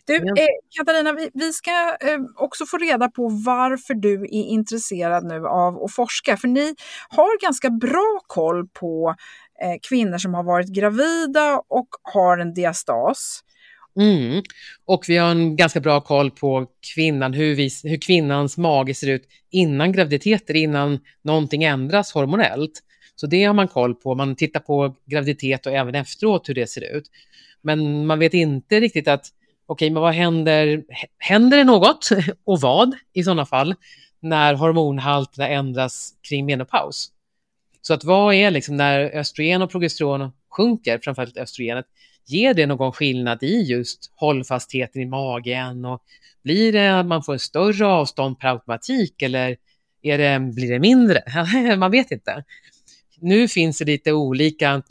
Du, 0.05 0.17
eh, 0.17 0.47
Katarina, 0.79 1.13
vi, 1.13 1.31
vi 1.35 1.53
ska 1.53 1.71
eh, 2.01 2.19
också 2.37 2.67
få 2.67 2.77
reda 2.77 3.09
på 3.09 3.29
varför 3.47 3.95
du 3.95 4.23
är 4.23 4.45
intresserad 4.45 5.25
nu 5.25 5.47
av 5.47 5.83
att 5.85 5.95
forska. 5.95 6.37
För 6.37 6.49
ni 6.49 6.75
har 7.09 7.43
ganska 7.43 7.71
bra 7.71 8.21
koll 8.27 8.69
på 8.69 9.15
Eh, 9.63 9.79
kvinnor 9.89 10.19
som 10.19 10.35
har 10.35 10.43
varit 10.43 10.69
gravida 10.69 11.63
och 11.69 11.89
har 12.03 12.39
en 12.39 12.55
diastas. 12.55 13.45
Mm. 13.97 14.43
Och 14.85 15.05
vi 15.09 15.17
har 15.17 15.31
en 15.31 15.57
ganska 15.57 15.81
bra 15.81 16.01
koll 16.01 16.31
på 16.31 16.67
kvinnan, 16.95 17.33
hur, 17.33 17.55
vi, 17.55 17.71
hur 17.85 17.97
kvinnans 17.97 18.59
mage 18.59 18.95
ser 18.95 19.09
ut 19.09 19.29
innan 19.51 19.93
graviditeter, 19.93 20.55
innan 20.57 20.99
någonting 21.23 21.63
ändras 21.63 22.13
hormonellt. 22.13 22.73
Så 23.17 23.27
det 23.27 23.45
har 23.45 23.55
man 23.55 23.69
koll 23.69 23.95
på. 23.95 24.15
Man 24.15 24.37
tittar 24.37 24.61
på 24.61 24.97
graviditet 25.07 25.67
och 25.67 25.73
även 25.73 25.95
efteråt 25.95 26.49
hur 26.49 26.55
det 26.55 26.67
ser 26.67 26.97
ut. 26.97 27.05
Men 27.63 28.07
man 28.07 28.19
vet 28.19 28.35
inte 28.35 28.81
riktigt 28.81 29.09
att, 29.09 29.27
okej, 29.67 29.87
okay, 29.87 29.91
men 29.91 30.03
vad 30.03 30.15
händer? 30.15 30.85
Händer 31.19 31.57
det 31.57 31.65
något? 31.65 32.09
och 32.45 32.61
vad 32.61 32.95
i 33.13 33.25
sådana 33.25 33.47
fall? 33.47 33.75
När 34.21 34.55
hormonhalterna 34.55 35.49
ändras 35.49 36.15
kring 36.29 36.47
menopaus. 36.47 37.11
Så 37.83 37.95
att 37.95 38.05
vad 38.05 38.35
är 38.35 38.51
liksom 38.51 38.77
när 38.77 39.01
östrogen 39.01 39.63
och 39.63 39.71
progesteron 39.71 40.33
sjunker, 40.51 40.99
framförallt 41.03 41.37
östrogenet, 41.37 41.87
ger 42.27 42.55
det 42.55 42.67
någon 42.67 42.93
skillnad 42.93 43.43
i 43.43 43.63
just 43.63 44.13
hållfastheten 44.15 45.03
i 45.03 45.07
magen 45.07 45.85
och 45.85 46.03
blir 46.43 46.73
det 46.73 47.01
att 47.01 47.07
man 47.07 47.23
får 47.23 47.33
en 47.33 47.39
större 47.39 47.87
avstånd 47.87 48.39
per 48.39 48.49
automatik 48.49 49.23
eller 49.23 49.57
är 50.03 50.19
det, 50.19 50.53
blir 50.55 50.71
det 50.71 50.79
mindre? 50.79 51.23
man 51.77 51.91
vet 51.91 52.11
inte. 52.11 52.45
Nu 53.21 53.49
finns 53.49 53.79
det 53.79 53.85
lite 53.85 54.13
olika, 54.13 54.83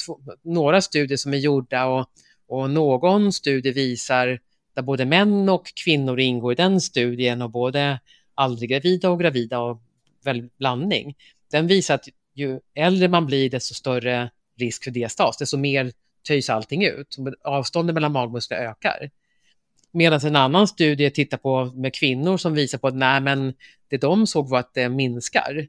några 0.41 0.81
studier 0.81 1.17
som 1.17 1.33
är 1.33 1.37
gjorda 1.37 1.85
och, 1.85 2.05
och 2.47 2.69
någon 2.69 3.33
studie 3.33 3.71
visar 3.71 4.39
där 4.75 4.81
både 4.81 5.05
män 5.05 5.49
och 5.49 5.65
kvinnor 5.83 6.19
ingår 6.19 6.51
i 6.51 6.55
den 6.55 6.81
studien 6.81 7.41
och 7.41 7.49
både 7.49 7.99
aldrig 8.35 8.69
gravida 8.69 9.09
och 9.09 9.19
gravida 9.19 9.59
och 9.59 9.81
väl 10.23 10.49
blandning. 10.57 11.15
Den 11.51 11.67
visar 11.67 11.95
att 11.95 12.07
ju 12.33 12.59
äldre 12.75 13.07
man 13.07 13.25
blir, 13.25 13.49
desto 13.49 13.73
större 13.73 14.29
risk 14.59 14.83
för 14.83 14.91
diastas, 14.91 15.37
desto 15.37 15.57
mer 15.57 15.91
töjs 16.27 16.49
allting 16.49 16.85
ut. 16.85 17.17
Avståndet 17.43 17.93
mellan 17.93 18.11
magmuskler 18.11 18.57
ökar. 18.57 19.09
Medan 19.91 20.19
en 20.19 20.35
annan 20.35 20.67
studie 20.67 21.09
tittar 21.09 21.37
på 21.37 21.65
med 21.65 21.93
kvinnor 21.93 22.37
som 22.37 22.53
visar 22.53 22.77
på 22.77 22.87
att 22.87 22.95
nej, 22.95 23.21
men 23.21 23.53
det 23.87 23.97
de 23.97 24.27
såg 24.27 24.49
var 24.49 24.59
att 24.59 24.73
det 24.73 24.89
minskar 24.89 25.67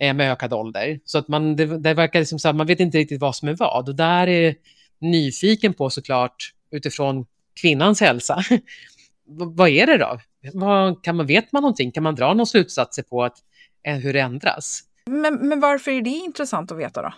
eh, 0.00 0.14
med 0.14 0.32
ökad 0.32 0.52
ålder. 0.52 1.00
Så 1.04 1.18
att 1.18 1.28
man, 1.28 1.56
det, 1.56 1.78
det 1.78 1.94
verkar 1.94 2.24
som 2.24 2.38
så 2.38 2.48
att 2.48 2.56
man 2.56 2.66
vet 2.66 2.80
inte 2.80 2.98
riktigt 2.98 3.20
vad 3.20 3.36
som 3.36 3.48
är 3.48 3.54
vad. 3.54 3.88
Och 3.88 3.94
där 3.94 4.26
är 4.26 4.54
nyfiken 4.98 5.74
på 5.74 5.90
såklart 5.90 6.54
utifrån 6.70 7.26
kvinnans 7.60 8.00
hälsa. 8.00 8.42
vad 9.26 9.68
är 9.68 9.86
det 9.86 9.96
då? 9.98 10.20
Vad, 10.52 11.04
kan 11.04 11.16
man, 11.16 11.26
vet 11.26 11.52
man 11.52 11.62
någonting? 11.62 11.92
Kan 11.92 12.02
man 12.02 12.14
dra 12.14 12.34
några 12.34 12.46
slutsatser 12.46 13.02
på 13.02 13.24
att, 13.24 13.36
eh, 13.82 13.96
hur 13.96 14.12
det 14.12 14.20
ändras? 14.20 14.82
Men, 15.10 15.48
men 15.48 15.60
varför 15.60 15.90
är 15.90 16.02
det 16.02 16.10
intressant 16.10 16.72
att 16.72 16.78
veta 16.78 17.02
då? 17.02 17.12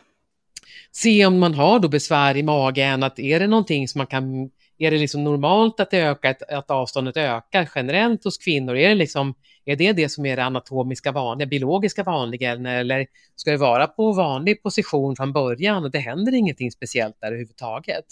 Se 0.93 1.27
om 1.27 1.39
man 1.39 1.55
har 1.55 1.79
då 1.79 1.89
besvär 1.89 2.37
i 2.37 2.43
magen, 2.43 3.03
att 3.03 3.19
är 3.19 3.41
det 3.41 3.47
någonting 3.47 3.89
som 3.89 3.99
man 3.99 4.07
kan 4.07 4.51
är 4.79 4.91
det 4.91 4.99
liksom 4.99 5.25
normalt 5.25 5.81
att, 5.81 5.91
det 5.91 5.99
ökar, 5.99 6.37
att 6.49 6.71
avståndet 6.71 7.17
ökar 7.17 7.69
generellt 7.75 8.25
hos 8.25 8.39
kvinnor? 8.39 8.77
Är 8.77 8.89
det, 8.89 8.95
liksom, 8.95 9.35
är 9.65 9.77
det 9.77 9.93
det 9.93 10.09
som 10.09 10.27
är 10.27 10.37
det 10.37 10.45
anatomiska 10.45 11.13
vanliga, 11.13 11.47
biologiska 11.47 12.03
vanliga 12.03 12.53
eller 12.53 13.07
ska 13.37 13.51
det 13.51 13.57
vara 13.57 13.87
på 13.87 14.13
vanlig 14.13 14.63
position 14.63 15.17
från 15.17 15.33
början 15.33 15.85
och 15.85 15.91
det 15.91 15.99
händer 15.99 16.35
ingenting 16.35 16.71
speciellt 16.71 17.21
där 17.21 17.29
överhuvudtaget? 17.29 18.05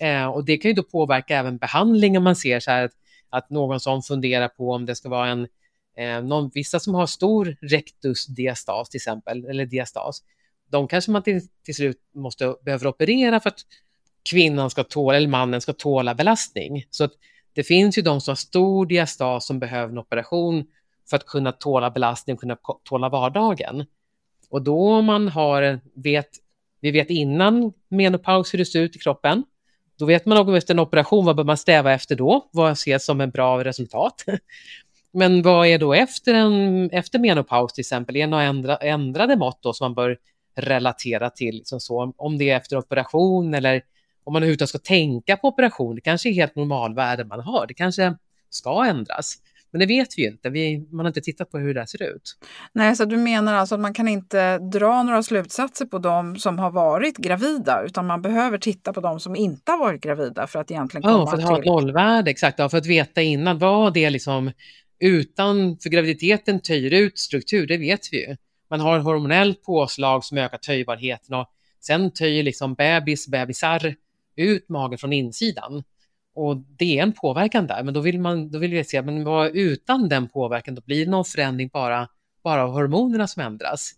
Eh, 0.00 0.26
och 0.26 0.44
det 0.44 0.56
kan 0.56 0.68
ju 0.68 0.74
då 0.74 0.82
påverka 0.82 1.38
även 1.38 1.56
behandling 1.56 2.18
om 2.18 2.24
man 2.24 2.36
ser 2.36 2.60
så 2.60 2.70
här 2.70 2.84
att, 2.84 2.92
att 3.30 3.50
någon 3.50 3.80
som 3.80 4.02
funderar 4.02 4.48
på 4.48 4.70
om 4.70 4.86
det 4.86 4.94
ska 4.94 5.08
vara 5.08 5.28
en 5.28 5.48
eh, 5.96 6.22
någon, 6.22 6.50
vissa 6.54 6.80
som 6.80 6.94
har 6.94 7.06
stor 7.06 7.56
rektusdiastas 7.60 8.88
till 8.88 8.98
exempel, 8.98 9.44
eller 9.44 9.66
diastas, 9.66 10.22
de 10.70 10.88
kanske 10.88 11.10
man 11.10 11.22
till, 11.22 11.40
till 11.64 11.74
slut 11.74 12.00
måste, 12.14 12.56
behöver 12.64 12.86
operera 12.86 13.40
för 13.40 13.48
att 13.48 13.60
kvinnan 14.30 14.70
ska 14.70 14.84
tåla, 14.84 15.16
eller 15.16 15.28
mannen 15.28 15.60
ska 15.60 15.72
tåla 15.72 16.14
belastning. 16.14 16.84
Så 16.90 17.04
att 17.04 17.12
det 17.52 17.62
finns 17.62 17.98
ju 17.98 18.02
de 18.02 18.20
som 18.20 18.30
har 18.30 18.36
stor 18.36 18.86
diastas 18.86 19.46
som 19.46 19.58
behöver 19.58 19.92
en 19.92 19.98
operation 19.98 20.66
för 21.10 21.16
att 21.16 21.26
kunna 21.26 21.52
tåla 21.52 21.90
belastning, 21.90 22.36
kunna 22.36 22.56
tåla 22.82 23.08
vardagen. 23.08 23.84
Och 24.50 24.62
då 24.62 24.92
om 24.92 25.04
man 25.04 25.28
har, 25.28 25.80
vet, 25.94 26.28
vi 26.80 26.90
vet 26.90 27.10
innan 27.10 27.72
menopaus 27.88 28.54
hur 28.54 28.58
det 28.58 28.66
ser 28.66 28.80
ut 28.80 28.96
i 28.96 28.98
kroppen, 28.98 29.44
då 29.98 30.04
vet 30.04 30.26
man 30.26 30.38
om 30.38 30.54
efter 30.54 30.74
en 30.74 30.80
operation, 30.80 31.24
vad 31.24 31.36
bör 31.36 31.44
man 31.44 31.56
sträva 31.56 31.92
efter 31.92 32.16
då? 32.16 32.48
Vad 32.52 32.72
ses 32.72 33.04
som 33.04 33.20
en 33.20 33.30
bra 33.30 33.64
resultat? 33.64 34.24
Men 35.14 35.42
vad 35.42 35.66
är 35.66 35.78
då 35.78 35.94
efter, 35.94 36.34
en, 36.34 36.90
efter 36.90 37.18
menopaus 37.18 37.72
till 37.72 37.82
exempel? 37.82 38.16
Är 38.16 38.20
det 38.20 38.26
några 38.26 38.44
ändra, 38.44 38.76
ändrade 38.76 39.36
mått 39.36 39.62
då 39.62 39.72
som 39.72 39.84
man 39.84 39.94
bör 39.94 40.18
relatera 40.56 41.30
till? 41.30 41.54
Liksom 41.54 41.80
så, 41.80 42.12
om 42.16 42.38
det 42.38 42.50
är 42.50 42.56
efter 42.56 42.76
operation 42.76 43.54
eller 43.54 43.82
om 44.24 44.32
man 44.32 44.42
överhuvudtaget 44.42 44.68
ska 44.68 44.78
tänka 44.78 45.36
på 45.36 45.48
operation, 45.48 45.94
det 45.94 46.00
kanske 46.00 46.28
är 46.28 46.32
helt 46.32 46.56
normalvärde 46.56 47.24
man 47.24 47.40
har, 47.40 47.66
det 47.66 47.74
kanske 47.74 48.16
ska 48.50 48.84
ändras. 48.86 49.36
Men 49.74 49.80
det 49.80 49.86
vet 49.86 50.08
vi 50.16 50.22
ju 50.22 50.28
inte, 50.28 50.50
vi, 50.50 50.86
man 50.90 51.04
har 51.04 51.10
inte 51.10 51.20
tittat 51.20 51.50
på 51.50 51.58
hur 51.58 51.74
det 51.74 51.86
ser 51.86 52.02
ut. 52.02 52.36
Nej, 52.72 52.96
så 52.96 53.04
du 53.04 53.16
menar 53.16 53.54
alltså 53.54 53.74
att 53.74 53.80
man 53.80 53.94
kan 53.94 54.08
inte 54.08 54.58
dra 54.58 55.02
några 55.02 55.22
slutsatser 55.22 55.86
på 55.86 55.98
de 55.98 56.36
som 56.36 56.58
har 56.58 56.70
varit 56.70 57.16
gravida, 57.16 57.82
utan 57.86 58.06
man 58.06 58.22
behöver 58.22 58.58
titta 58.58 58.92
på 58.92 59.00
de 59.00 59.20
som 59.20 59.36
inte 59.36 59.72
har 59.72 59.78
varit 59.78 60.00
gravida 60.02 60.46
för 60.46 60.58
att 60.58 60.70
egentligen 60.70 61.02
komma 61.02 61.18
ja, 61.18 61.26
för 61.26 61.36
att 61.36 61.40
till... 61.40 61.48
ha 61.48 61.58
ett 61.58 61.64
nollvärde, 61.64 62.30
exakt, 62.30 62.58
ja, 62.58 62.68
för 62.68 62.78
att 62.78 62.86
veta 62.86 63.22
innan, 63.22 63.58
vad 63.58 63.94
det 63.94 64.10
liksom 64.10 64.50
utan, 65.04 65.78
för 65.78 65.90
graviditeten 65.90 66.60
töjer 66.60 66.90
ut 66.90 67.18
struktur, 67.18 67.66
det 67.66 67.76
vet 67.76 68.12
vi 68.12 68.28
ju. 68.28 68.36
Man 68.70 68.80
har 68.80 68.98
hormonellt 68.98 69.62
påslag 69.62 70.24
som 70.24 70.38
ökar 70.38 70.58
töjbarheten 70.58 71.34
och 71.34 71.50
sen 71.80 72.10
töjer 72.10 72.42
liksom 72.42 72.74
bebis, 72.74 73.28
bebisar 73.28 73.94
ut 74.36 74.68
magen 74.68 74.98
från 74.98 75.12
insidan. 75.12 75.82
Och 76.34 76.56
det 76.56 76.98
är 76.98 77.02
en 77.02 77.12
påverkan 77.12 77.66
där, 77.66 77.82
men 77.82 77.94
då 77.94 78.00
vill, 78.00 78.20
man, 78.20 78.50
då 78.50 78.58
vill 78.58 78.70
vi 78.70 78.84
se, 78.84 79.02
men 79.02 79.24
vad, 79.24 79.56
utan 79.56 80.08
den 80.08 80.28
påverkan, 80.28 80.74
då 80.74 80.82
blir 80.86 81.04
det 81.04 81.10
någon 81.10 81.24
förändring 81.24 81.68
bara, 81.72 82.08
bara 82.44 82.64
av 82.64 82.70
hormonerna 82.70 83.26
som 83.26 83.42
ändras. 83.42 83.92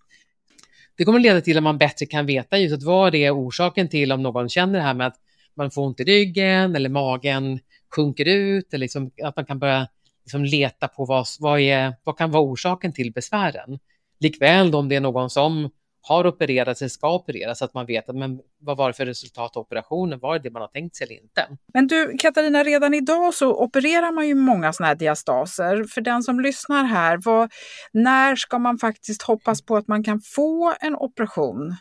Det 0.96 1.04
kommer 1.04 1.20
leda 1.20 1.40
till 1.40 1.57
att 1.57 1.62
man 1.62 1.78
bättre 1.78 2.07
kan 2.07 2.26
veta 2.26 2.59
just 2.59 2.74
att 2.74 2.82
vad 2.82 3.12
det 3.12 3.24
är 3.24 3.36
orsaken 3.36 3.88
till 3.88 4.12
om 4.12 4.22
någon 4.22 4.48
känner 4.48 4.78
det 4.78 4.84
här 4.84 4.94
med 4.94 5.07
att 5.07 5.16
man 5.54 5.70
får 5.70 5.82
ont 5.82 6.00
i 6.00 6.04
ryggen 6.04 6.76
eller 6.76 6.88
magen 6.88 7.61
sjunker 7.94 8.24
ut, 8.24 8.74
eller 8.74 8.84
liksom 8.84 9.11
att 9.22 9.36
man 9.36 9.44
kan 9.46 9.59
börja 9.59 9.88
liksom 10.26 10.44
leta 10.44 10.88
på 10.88 11.04
vad, 11.04 11.26
vad, 11.38 11.60
är, 11.60 11.94
vad 12.04 12.18
kan 12.18 12.30
vara 12.30 12.42
orsaken 12.42 12.92
till 12.92 13.12
besvären. 13.12 13.78
Likväl 14.20 14.74
om 14.74 14.88
det 14.88 14.96
är 14.96 15.00
någon 15.00 15.30
som 15.30 15.70
har 16.02 16.26
opererats 16.26 16.82
eller 16.82 16.88
ska 16.88 17.14
opereras, 17.14 17.58
så 17.58 17.64
att 17.64 17.74
man 17.74 17.86
vet 17.86 18.08
att, 18.08 18.16
men, 18.16 18.40
vad 18.58 18.76
var 18.76 18.88
det 18.88 18.92
för 18.92 19.06
resultat 19.06 19.56
av 19.56 19.60
operationen, 19.60 20.18
var 20.18 20.34
det 20.34 20.42
det 20.42 20.50
man 20.50 20.62
har 20.62 20.68
tänkt 20.68 20.96
sig 20.96 21.04
eller 21.04 21.22
inte? 21.22 21.46
Men 21.74 21.86
du 21.86 22.16
Katarina, 22.18 22.62
redan 22.64 22.94
idag 22.94 23.34
så 23.34 23.62
opererar 23.62 24.12
man 24.12 24.28
ju 24.28 24.34
många 24.34 24.72
sådana 24.72 24.88
här 24.88 24.94
diastaser. 24.94 25.84
För 25.84 26.00
den 26.00 26.22
som 26.22 26.40
lyssnar 26.40 26.84
här, 26.84 27.18
vad, 27.24 27.52
när 27.92 28.36
ska 28.36 28.58
man 28.58 28.78
faktiskt 28.78 29.22
hoppas 29.22 29.62
på 29.62 29.76
att 29.76 29.88
man 29.88 30.04
kan 30.04 30.20
få 30.20 30.74
en 30.80 30.96
operation? 30.96 31.76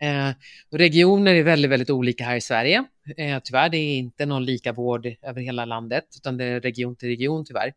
Eh, 0.00 0.30
regioner 0.78 1.34
är 1.34 1.42
väldigt, 1.42 1.70
väldigt 1.70 1.90
olika 1.90 2.24
här 2.24 2.36
i 2.36 2.40
Sverige. 2.40 2.84
Eh, 3.16 3.40
tyvärr, 3.44 3.68
det 3.68 3.76
är 3.76 3.98
inte 3.98 4.26
någon 4.26 4.44
lika 4.44 4.72
vård 4.72 5.06
över 5.22 5.40
hela 5.40 5.64
landet, 5.64 6.04
utan 6.16 6.36
det 6.36 6.44
är 6.44 6.60
region 6.60 6.96
till 6.96 7.08
region 7.08 7.44
tyvärr. 7.44 7.72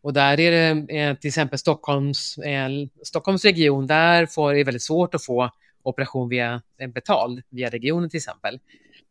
Och 0.00 0.12
där 0.12 0.40
är 0.40 0.50
det 0.50 0.94
eh, 0.96 1.14
till 1.14 1.28
exempel 1.28 1.58
Stockholms, 1.58 2.38
eh, 2.38 2.68
Stockholms 3.02 3.44
region, 3.44 3.86
där 3.86 4.26
får, 4.26 4.50
är 4.50 4.54
det 4.54 4.64
väldigt 4.64 4.82
svårt 4.82 5.14
att 5.14 5.24
få 5.24 5.50
operation 5.82 6.28
via 6.28 6.62
eh, 6.78 6.88
betald, 6.88 7.42
via 7.50 7.70
regionen 7.70 8.10
till 8.10 8.18
exempel. 8.18 8.60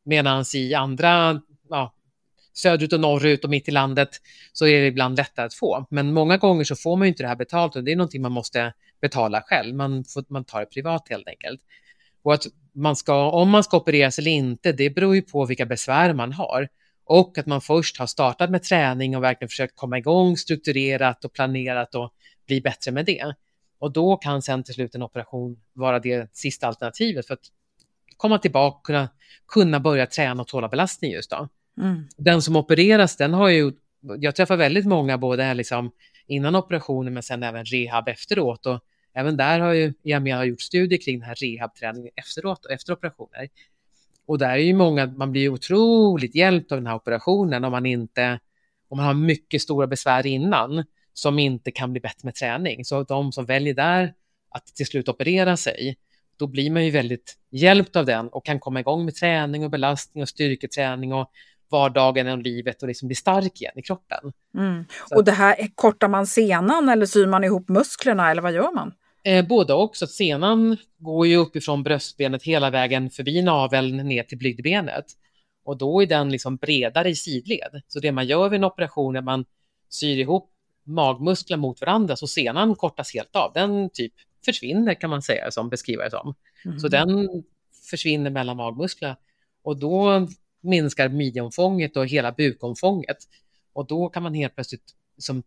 Medan 0.03 0.45
i 0.55 0.73
andra, 0.73 1.41
ja, 1.69 1.93
söderut 2.53 2.93
och 2.93 2.99
norrut 2.99 3.43
och 3.43 3.49
mitt 3.49 3.67
i 3.67 3.71
landet 3.71 4.09
så 4.53 4.67
är 4.67 4.81
det 4.81 4.87
ibland 4.87 5.17
lättare 5.17 5.45
att 5.45 5.53
få. 5.53 5.85
Men 5.89 6.13
många 6.13 6.37
gånger 6.37 6.63
så 6.63 6.75
får 6.75 6.95
man 6.95 7.07
inte 7.07 7.23
det 7.23 7.27
här 7.27 7.35
betalt 7.35 7.75
och 7.75 7.83
det 7.83 7.91
är 7.91 7.95
någonting 7.95 8.21
man 8.21 8.31
måste 8.31 8.73
betala 9.01 9.41
själv. 9.41 9.75
Man, 9.75 10.03
får, 10.03 10.25
man 10.27 10.43
tar 10.43 10.59
det 10.59 10.65
privat 10.65 11.07
helt 11.09 11.27
enkelt. 11.27 11.61
Och 12.21 12.33
att 12.33 12.45
man 12.73 12.95
ska, 12.95 13.31
om 13.31 13.49
man 13.49 13.63
ska 13.63 13.77
opereras 13.77 14.19
eller 14.19 14.31
inte, 14.31 14.71
det 14.71 14.89
beror 14.89 15.15
ju 15.15 15.21
på 15.21 15.45
vilka 15.45 15.65
besvär 15.65 16.13
man 16.13 16.33
har. 16.33 16.67
Och 17.05 17.37
att 17.37 17.45
man 17.45 17.61
först 17.61 17.97
har 17.99 18.07
startat 18.07 18.49
med 18.49 18.63
träning 18.63 19.17
och 19.17 19.23
verkligen 19.23 19.49
försökt 19.49 19.75
komma 19.75 19.97
igång 19.97 20.37
strukturerat 20.37 21.25
och 21.25 21.33
planerat 21.33 21.95
och 21.95 22.13
bli 22.47 22.61
bättre 22.61 22.91
med 22.91 23.05
det. 23.05 23.33
Och 23.79 23.91
då 23.91 24.17
kan 24.17 24.41
sen 24.41 24.63
till 24.63 24.73
slut 24.73 24.95
en 24.95 25.03
operation 25.03 25.59
vara 25.73 25.99
det 25.99 26.35
sista 26.35 26.67
alternativet 26.67 27.27
för 27.27 27.33
att 27.33 27.51
komma 28.17 28.37
tillbaka, 28.37 28.79
kunna, 28.83 29.09
kunna 29.47 29.79
börja 29.79 30.05
träna 30.05 30.41
och 30.41 30.47
tåla 30.47 30.69
belastning 30.69 31.11
just 31.11 31.29
då. 31.29 31.49
Mm. 31.81 32.07
Den 32.17 32.41
som 32.41 32.55
opereras, 32.55 33.15
den 33.15 33.33
har 33.33 33.49
ju, 33.49 33.71
jag 34.19 34.35
träffar 34.35 34.57
väldigt 34.57 34.85
många 34.85 35.17
både 35.17 35.53
liksom 35.53 35.91
innan 36.27 36.55
operationen 36.55 37.13
men 37.13 37.23
sen 37.23 37.43
även 37.43 37.65
rehab 37.65 38.07
efteråt 38.07 38.65
och 38.65 38.79
även 39.17 39.37
där 39.37 39.59
har 39.59 39.73
ju 39.73 39.93
EMA 40.03 40.45
gjort 40.45 40.61
studier 40.61 40.99
kring 41.01 41.19
den 41.19 41.27
här 41.27 41.35
rehabträningen 41.35 42.11
efteråt 42.15 42.65
och 42.65 42.71
efter 42.71 42.93
operationer. 42.93 43.49
Och 44.25 44.37
där 44.37 44.49
är 44.49 44.57
ju 44.57 44.73
många, 44.73 45.05
man 45.05 45.31
blir 45.31 45.49
otroligt 45.49 46.35
hjälpt 46.35 46.71
av 46.71 46.77
den 46.77 46.87
här 46.87 46.95
operationen 46.95 47.63
om 47.63 47.71
man 47.71 47.85
inte, 47.85 48.39
om 48.89 48.97
man 48.97 49.05
har 49.05 49.13
mycket 49.13 49.61
stora 49.61 49.87
besvär 49.87 50.25
innan 50.25 50.83
som 51.13 51.39
inte 51.39 51.71
kan 51.71 51.91
bli 51.91 52.01
bättre 52.01 52.19
med 52.23 52.35
träning. 52.35 52.85
Så 52.85 53.03
de 53.03 53.31
som 53.31 53.45
väljer 53.45 53.73
där 53.73 54.13
att 54.49 54.65
till 54.65 54.85
slut 54.85 55.09
operera 55.09 55.57
sig, 55.57 55.97
då 56.37 56.47
blir 56.47 56.71
man 56.71 56.85
ju 56.85 56.91
väldigt 56.91 57.37
hjälpt 57.49 57.95
av 57.95 58.05
den 58.05 58.27
och 58.27 58.45
kan 58.45 58.59
komma 58.59 58.79
igång 58.79 59.05
med 59.05 59.15
träning 59.15 59.63
och 59.63 59.69
belastning 59.69 60.21
och 60.21 60.29
styrketräning 60.29 61.13
och 61.13 61.31
vardagen 61.69 62.27
och 62.27 62.37
livet 62.37 62.81
och 62.81 62.87
liksom 62.87 63.07
bli 63.07 63.15
stark 63.15 63.61
igen 63.61 63.73
i 63.75 63.81
kroppen. 63.81 64.33
Mm. 64.57 64.85
Och 65.15 65.23
det 65.23 65.31
här, 65.31 65.55
kortar 65.75 66.07
man 66.07 66.27
senan 66.27 66.89
eller 66.89 67.05
syr 67.05 67.27
man 67.27 67.43
ihop 67.43 67.69
musklerna 67.69 68.31
eller 68.31 68.41
vad 68.41 68.53
gör 68.53 68.71
man? 68.75 68.93
Eh, 69.27 69.47
både 69.47 69.73
och, 69.73 69.97
så 69.97 70.07
senan 70.07 70.77
går 70.97 71.27
ju 71.27 71.35
uppifrån 71.35 71.83
bröstbenet 71.83 72.43
hela 72.43 72.69
vägen 72.69 73.09
förbi 73.09 73.41
naveln 73.41 73.97
ner 73.97 74.23
till 74.23 74.37
blygdbenet. 74.37 75.05
Och 75.63 75.77
då 75.77 76.01
är 76.01 76.05
den 76.05 76.29
liksom 76.29 76.55
bredare 76.55 77.09
i 77.09 77.15
sidled. 77.15 77.81
Så 77.87 77.99
det 77.99 78.11
man 78.11 78.27
gör 78.27 78.49
vid 78.49 78.57
en 78.57 78.63
operation 78.63 79.15
är 79.15 79.19
att 79.19 79.25
man 79.25 79.45
syr 79.89 80.17
ihop 80.17 80.51
magmuskler 80.83 81.57
mot 81.57 81.81
varandra 81.81 82.15
så 82.15 82.27
senan 82.27 82.75
kortas 82.75 83.13
helt 83.13 83.35
av. 83.35 83.53
Den 83.53 83.89
typ 83.89 84.13
försvinner 84.45 84.93
kan 84.93 85.09
man 85.09 85.21
säga 85.21 85.51
som 85.51 85.69
beskrivare 85.69 86.09
som. 86.09 86.35
Mm. 86.65 86.79
Så 86.79 86.87
den 86.87 87.29
försvinner 87.89 88.29
mellan 88.29 88.57
magmusklerna 88.57 89.17
och 89.63 89.77
då 89.79 90.27
minskar 90.61 91.09
midjeomfånget 91.09 91.97
och 91.97 92.07
hela 92.07 92.31
bukomfånget. 92.31 93.17
Och 93.73 93.87
då 93.87 94.09
kan 94.09 94.23
man 94.23 94.33
helt 94.33 94.55
plötsligt 94.55 94.95
som 95.17 95.43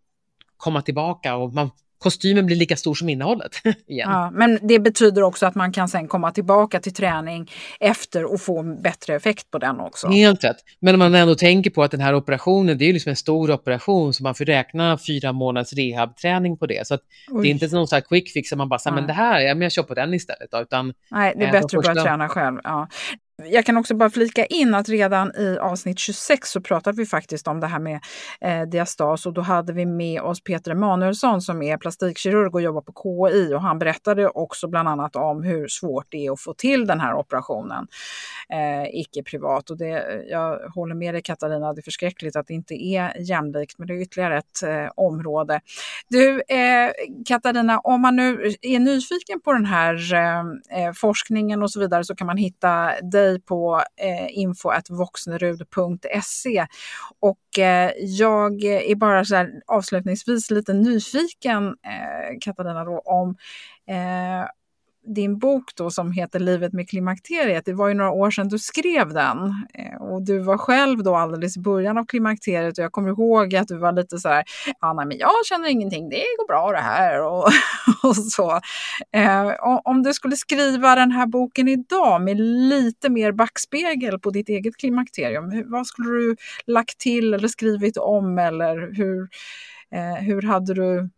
komma 0.56 0.82
tillbaka 0.82 1.36
och 1.36 1.54
man 1.54 1.70
kostymen 2.00 2.46
blir 2.46 2.56
lika 2.56 2.76
stor 2.76 2.94
som 2.94 3.08
innehållet. 3.08 3.52
igen. 3.86 4.10
Ja, 4.10 4.30
men 4.30 4.58
det 4.62 4.78
betyder 4.78 5.22
också 5.22 5.46
att 5.46 5.54
man 5.54 5.72
kan 5.72 5.88
sen 5.88 6.08
komma 6.08 6.30
tillbaka 6.32 6.80
till 6.80 6.94
träning 6.94 7.50
efter 7.80 8.32
och 8.32 8.40
få 8.40 8.62
bättre 8.62 9.14
effekt 9.14 9.50
på 9.50 9.58
den 9.58 9.80
också. 9.80 10.08
Helt 10.08 10.44
rätt. 10.44 10.56
Men 10.80 10.94
om 10.94 10.98
man 10.98 11.14
ändå 11.14 11.34
tänker 11.34 11.70
på 11.70 11.82
att 11.82 11.90
den 11.90 12.00
här 12.00 12.14
operationen, 12.14 12.78
det 12.78 12.84
är 12.84 12.92
liksom 12.92 13.10
en 13.10 13.16
stor 13.16 13.50
operation 13.50 14.14
så 14.14 14.22
man 14.22 14.34
får 14.34 14.44
räkna 14.44 14.98
fyra 15.06 15.32
månaders 15.32 15.72
rehabträning 15.72 16.56
på 16.56 16.66
det. 16.66 16.86
Så 16.86 16.98
det 17.42 17.48
är 17.48 17.50
inte 17.50 17.68
någon 17.68 17.88
sån 17.88 17.96
här 17.96 18.00
quick 18.00 18.32
fix 18.32 18.48
som 18.48 18.58
man 18.58 18.68
bara 18.68 18.78
säger, 18.78 18.94
men 18.94 19.06
det 19.06 19.12
här, 19.12 19.40
ja, 19.40 19.54
men 19.54 19.62
jag 19.62 19.72
kör 19.72 19.82
på 19.82 19.94
den 19.94 20.14
istället. 20.14 20.50
Då, 20.50 20.60
utan, 20.60 20.94
Nej, 21.10 21.34
det 21.36 21.44
är 21.44 21.52
bättre 21.52 21.78
att 21.78 21.84
börja 21.84 22.02
träna 22.02 22.28
själv. 22.28 22.60
Ja. 22.64 22.88
Jag 23.46 23.66
kan 23.66 23.76
också 23.76 23.94
bara 23.94 24.10
flika 24.10 24.46
in 24.46 24.74
att 24.74 24.88
redan 24.88 25.36
i 25.36 25.58
avsnitt 25.60 25.98
26 25.98 26.50
så 26.50 26.60
pratade 26.60 26.96
vi 26.96 27.06
faktiskt 27.06 27.48
om 27.48 27.60
det 27.60 27.66
här 27.66 27.78
med 27.78 28.00
eh, 28.40 28.68
diastas. 28.68 29.26
Och 29.26 29.32
då 29.32 29.40
hade 29.40 29.72
vi 29.72 29.86
med 29.86 30.22
oss 30.22 30.42
Peter 30.42 30.70
Emanuelsson 30.70 31.42
som 31.42 31.62
är 31.62 31.76
plastikkirurg 31.76 32.54
och 32.54 32.62
jobbar 32.62 32.82
på 32.82 32.92
KI 33.02 33.54
och 33.54 33.62
han 33.62 33.78
berättade 33.78 34.28
också 34.28 34.68
bland 34.68 34.88
annat 34.88 35.16
om 35.16 35.42
hur 35.42 35.68
svårt 35.68 36.06
det 36.10 36.26
är 36.26 36.32
att 36.32 36.40
få 36.40 36.54
till 36.54 36.86
den 36.86 37.00
här 37.00 37.14
operationen 37.14 37.86
eh, 38.52 39.00
icke 39.00 39.22
privat. 39.22 39.70
Och 39.70 39.78
det, 39.78 39.90
eh, 39.90 40.20
jag 40.30 40.58
håller 40.74 40.94
med 40.94 41.14
dig 41.14 41.22
Katarina, 41.22 41.72
det 41.72 41.80
är 41.80 41.82
förskräckligt 41.82 42.36
att 42.36 42.46
det 42.46 42.54
inte 42.54 42.74
är 42.74 43.20
jämlikt 43.20 43.78
men 43.78 43.88
det 43.88 43.94
är 43.94 44.02
ytterligare 44.02 44.38
ett 44.38 44.62
eh, 44.62 44.88
område. 44.96 45.60
Du 46.08 46.42
eh, 46.48 46.90
Katarina, 47.26 47.78
om 47.78 48.00
man 48.00 48.16
nu 48.16 48.54
är 48.62 48.78
nyfiken 48.78 49.40
på 49.40 49.52
den 49.52 49.66
här 49.66 50.14
eh, 50.14 50.38
eh 50.38 50.92
forskningen 50.94 51.62
och 51.62 51.70
så 51.70 51.80
vidare 51.80 52.04
så 52.04 52.14
kan 52.14 52.26
man 52.26 52.36
hitta 52.36 52.92
dig 53.02 53.30
dig 53.30 53.40
på 53.40 53.82
eh, 53.96 54.38
info.voxnerud.se. 54.38 56.66
Och 57.20 57.58
eh, 57.58 57.92
jag 57.96 58.64
är 58.64 58.94
bara 58.94 59.24
så 59.24 59.36
här, 59.36 59.50
avslutningsvis 59.66 60.50
lite 60.50 60.72
nyfiken, 60.72 61.66
eh, 61.66 62.38
Katarina, 62.40 62.84
då, 62.84 62.98
om 62.98 63.36
eh, 63.88 64.44
din 65.06 65.38
bok 65.38 65.74
då 65.74 65.90
som 65.90 66.12
heter 66.12 66.40
Livet 66.40 66.72
med 66.72 66.88
klimakteriet, 66.88 67.64
det 67.64 67.72
var 67.72 67.88
ju 67.88 67.94
några 67.94 68.10
år 68.10 68.30
sedan 68.30 68.48
du 68.48 68.58
skrev 68.58 69.08
den. 69.08 69.38
Eh, 69.74 70.02
och 70.02 70.22
du 70.22 70.38
var 70.38 70.58
själv 70.58 71.02
då 71.02 71.16
alldeles 71.16 71.56
i 71.56 71.60
början 71.60 71.98
av 71.98 72.04
klimakteriet 72.04 72.78
och 72.78 72.84
jag 72.84 72.92
kommer 72.92 73.08
ihåg 73.08 73.54
att 73.54 73.68
du 73.68 73.78
var 73.78 73.92
lite 73.92 74.18
så 74.18 74.28
här, 74.28 74.44
ja 74.80 74.92
nej 74.92 75.06
men 75.06 75.18
jag 75.18 75.30
känner 75.48 75.68
ingenting, 75.68 76.08
det 76.08 76.24
går 76.38 76.46
bra 76.46 76.72
det 76.72 76.80
här 76.80 77.22
och, 77.32 77.48
och 78.02 78.16
så. 78.16 78.60
Eh, 79.12 79.52
om 79.84 80.02
du 80.02 80.14
skulle 80.14 80.36
skriva 80.36 80.94
den 80.94 81.10
här 81.10 81.26
boken 81.26 81.68
idag 81.68 82.22
med 82.22 82.40
lite 82.40 83.10
mer 83.10 83.32
backspegel 83.32 84.18
på 84.18 84.30
ditt 84.30 84.48
eget 84.48 84.76
klimakterium, 84.76 85.70
vad 85.70 85.86
skulle 85.86 86.10
du 86.10 86.36
lagt 86.66 86.98
till 86.98 87.34
eller 87.34 87.48
skrivit 87.48 87.96
om 87.96 88.38
eller 88.38 88.96
hur, 88.96 89.28
eh, 89.94 90.24
hur 90.24 90.42
hade 90.42 90.74
du 90.74 91.10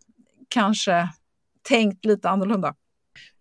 kanske 0.48 1.08
tänkt 1.68 2.04
lite 2.04 2.28
annorlunda? 2.28 2.74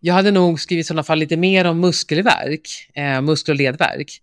Jag 0.04 0.14
hade 0.14 0.32
nog 0.32 0.60
skrivit 0.60 0.86
i 0.86 0.88
sådana 0.88 1.04
fall 1.04 1.20
lite 1.20 1.38
mer 1.38 1.66
om 1.66 1.80
muskelverk, 1.80 2.68
eh, 2.94 3.22
muskel 3.22 3.54
och 3.54 3.58
ledverk. 3.58 4.22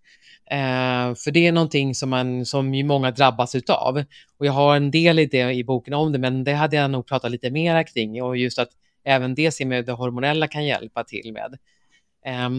Eh, 0.50 1.14
för 1.14 1.30
det 1.30 1.46
är 1.46 1.52
någonting 1.52 1.94
som, 1.94 2.10
man, 2.10 2.46
som 2.46 2.74
ju 2.74 2.84
många 2.84 3.10
drabbas 3.10 3.54
utav. 3.54 4.04
Och 4.38 4.46
jag 4.46 4.52
har 4.52 4.76
en 4.76 4.90
del 4.90 5.18
i, 5.18 5.26
det, 5.26 5.52
i 5.52 5.64
boken 5.64 5.94
om 5.94 6.12
det, 6.12 6.18
men 6.18 6.44
det 6.44 6.52
hade 6.52 6.76
jag 6.76 6.90
nog 6.90 7.06
pratat 7.06 7.30
lite 7.30 7.50
mer 7.50 7.82
kring. 7.82 8.22
Och 8.22 8.36
just 8.36 8.58
att 8.58 8.68
även 9.04 9.34
det 9.34 9.50
ser 9.50 9.66
med 9.66 9.86
det 9.86 9.92
hormonella 9.92 10.48
kan 10.48 10.64
hjälpa 10.64 11.04
till 11.04 11.32
med. 11.32 11.58
Eh, 12.26 12.50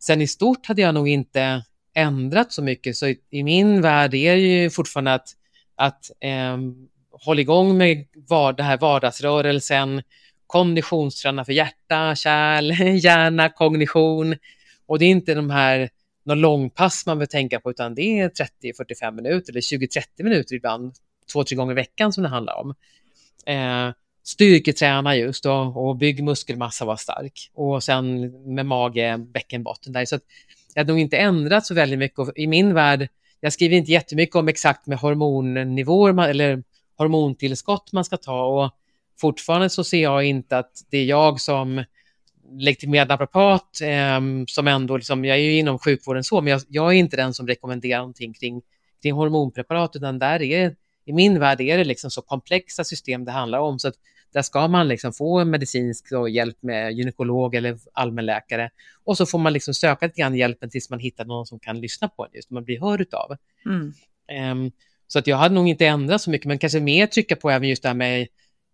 sen 0.00 0.22
i 0.22 0.26
stort 0.26 0.66
hade 0.66 0.82
jag 0.82 0.94
nog 0.94 1.08
inte 1.08 1.62
ändrat 1.94 2.52
så 2.52 2.62
mycket, 2.62 2.96
så 2.96 3.06
i, 3.06 3.18
i 3.30 3.42
min 3.42 3.82
värld 3.82 4.14
är 4.14 4.34
det 4.34 4.40
ju 4.40 4.70
fortfarande 4.70 5.14
att, 5.14 5.28
att 5.76 6.10
eh, 6.20 6.58
hålla 7.10 7.40
igång 7.40 7.76
med 7.76 8.06
var, 8.14 8.52
det 8.52 8.62
här 8.62 8.78
vardagsrörelsen, 8.78 10.02
konditionsträna 10.48 11.44
för 11.44 11.52
hjärta, 11.52 12.14
kärl, 12.14 12.70
hjärna, 13.04 13.48
kognition. 13.48 14.36
Och 14.86 14.98
det 14.98 15.04
är 15.04 15.10
inte 15.10 15.34
de 15.34 15.50
här 15.50 15.90
någon 16.24 16.40
långpass 16.40 17.06
man 17.06 17.18
behöver 17.18 17.26
tänka 17.26 17.60
på, 17.60 17.70
utan 17.70 17.94
det 17.94 18.20
är 18.20 18.28
30-45 18.28 19.10
minuter 19.12 19.52
eller 19.52 19.60
20-30 19.60 20.04
minuter 20.18 20.54
ibland, 20.54 20.94
två, 21.32 21.44
tre 21.44 21.56
gånger 21.56 21.72
i 21.72 21.74
veckan 21.74 22.12
som 22.12 22.22
det 22.22 22.28
handlar 22.28 22.54
om. 22.60 22.74
Eh, 23.46 23.94
styrketräna 24.24 25.16
just 25.16 25.44
då, 25.44 25.52
och 25.52 25.96
bygg 25.96 26.24
muskelmassa, 26.24 26.84
var 26.84 26.96
stark. 26.96 27.50
Och 27.54 27.82
sen 27.82 28.30
med 28.54 28.66
mage, 28.66 29.18
bäckenbotten 29.18 29.92
där. 29.92 30.04
Så 30.04 30.16
att 30.16 30.22
jag 30.74 30.84
har 30.84 30.88
nog 30.88 30.98
inte 30.98 31.16
ändrat 31.16 31.66
så 31.66 31.74
väldigt 31.74 31.98
mycket. 31.98 32.18
Och 32.18 32.32
I 32.36 32.46
min 32.46 32.74
värld, 32.74 33.08
jag 33.40 33.52
skriver 33.52 33.76
inte 33.76 33.92
jättemycket 33.92 34.36
om 34.36 34.48
exakt 34.48 34.86
med 34.86 34.98
hormonnivåer 34.98 36.12
man, 36.12 36.30
eller 36.30 36.62
hormontillskott 36.96 37.92
man 37.92 38.04
ska 38.04 38.16
ta. 38.16 38.44
Och 38.44 38.70
fortfarande 39.20 39.70
så 39.70 39.84
ser 39.84 40.02
jag 40.02 40.24
inte 40.24 40.58
att 40.58 40.72
det 40.90 40.98
är 40.98 41.04
jag 41.04 41.40
som 41.40 41.84
legitimerad 42.58 43.08
naprapat, 43.08 43.80
eh, 43.82 44.20
som 44.46 44.68
ändå, 44.68 44.96
liksom, 44.96 45.24
jag 45.24 45.36
är 45.36 45.42
ju 45.42 45.58
inom 45.58 45.78
sjukvården 45.78 46.24
så, 46.24 46.40
men 46.40 46.50
jag, 46.50 46.62
jag, 46.68 46.88
är 46.88 46.92
inte 46.92 47.16
den 47.16 47.34
som 47.34 47.46
rekommenderar 47.46 47.98
någonting 47.98 48.34
kring, 48.34 48.62
kring 49.02 49.12
hormonpreparat, 49.12 49.96
utan 49.96 50.18
där 50.18 50.42
är, 50.42 50.76
i 51.04 51.12
min 51.12 51.40
värld 51.40 51.60
är 51.60 51.78
det 51.78 51.84
liksom 51.84 52.10
så 52.10 52.22
komplexa 52.22 52.84
system 52.84 53.24
det 53.24 53.32
handlar 53.32 53.58
om, 53.58 53.78
så 53.78 53.88
att 53.88 53.94
där 54.32 54.42
ska 54.42 54.68
man 54.68 54.88
liksom 54.88 55.12
få 55.12 55.44
medicinsk 55.44 56.06
hjälp 56.30 56.56
med 56.60 56.92
gynekolog 56.92 57.54
eller 57.54 57.78
allmänläkare 57.92 58.70
och 59.04 59.16
så 59.16 59.26
får 59.26 59.38
man 59.38 59.52
liksom 59.52 59.74
söka 59.74 60.06
lite 60.06 60.20
grann 60.20 60.34
hjälpen 60.34 60.70
tills 60.70 60.90
man 60.90 60.98
hittar 60.98 61.24
någon 61.24 61.46
som 61.46 61.58
kan 61.58 61.80
lyssna 61.80 62.08
på 62.08 62.24
en, 62.24 62.30
just 62.34 62.50
man 62.50 62.64
blir 62.64 62.80
hörd 62.80 63.14
av. 63.14 63.36
Mm. 63.66 63.94
Um, 64.52 64.72
så 65.06 65.18
att 65.18 65.26
jag 65.26 65.36
hade 65.36 65.54
nog 65.54 65.68
inte 65.68 65.86
ändrat 65.86 66.22
så 66.22 66.30
mycket, 66.30 66.46
men 66.46 66.58
kanske 66.58 66.80
mer 66.80 67.06
trycka 67.06 67.36
på 67.36 67.50
även 67.50 67.68
just 67.68 67.82
det 67.82 67.88
här 67.88 67.94
med 67.94 68.26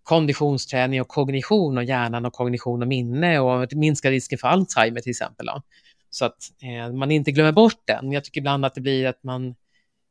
konditionsträning 0.05 1.01
och 1.01 1.09
kognition 1.09 1.79
och 1.79 1.85
hjärnan 1.85 2.27
och 2.27 2.33
kognition 2.33 2.83
och 2.83 2.89
minne 2.89 3.39
och 3.39 3.69
minska 3.73 4.11
risken 4.11 4.39
för 4.39 4.49
Alzheimer 4.49 5.01
till 5.01 5.11
exempel. 5.11 5.47
Då. 5.47 5.63
Så 6.11 6.25
att 6.25 6.39
eh, 6.63 6.93
man 6.93 7.11
inte 7.11 7.33
glömmer 7.33 7.53
bort 7.53 7.83
den. 7.85 8.13
Jag 8.13 8.25
tycker 8.25 8.41
ibland 8.41 8.65
att 8.65 8.75
det 8.75 8.81
blir 8.81 9.07
att 9.07 9.23
man 9.23 9.55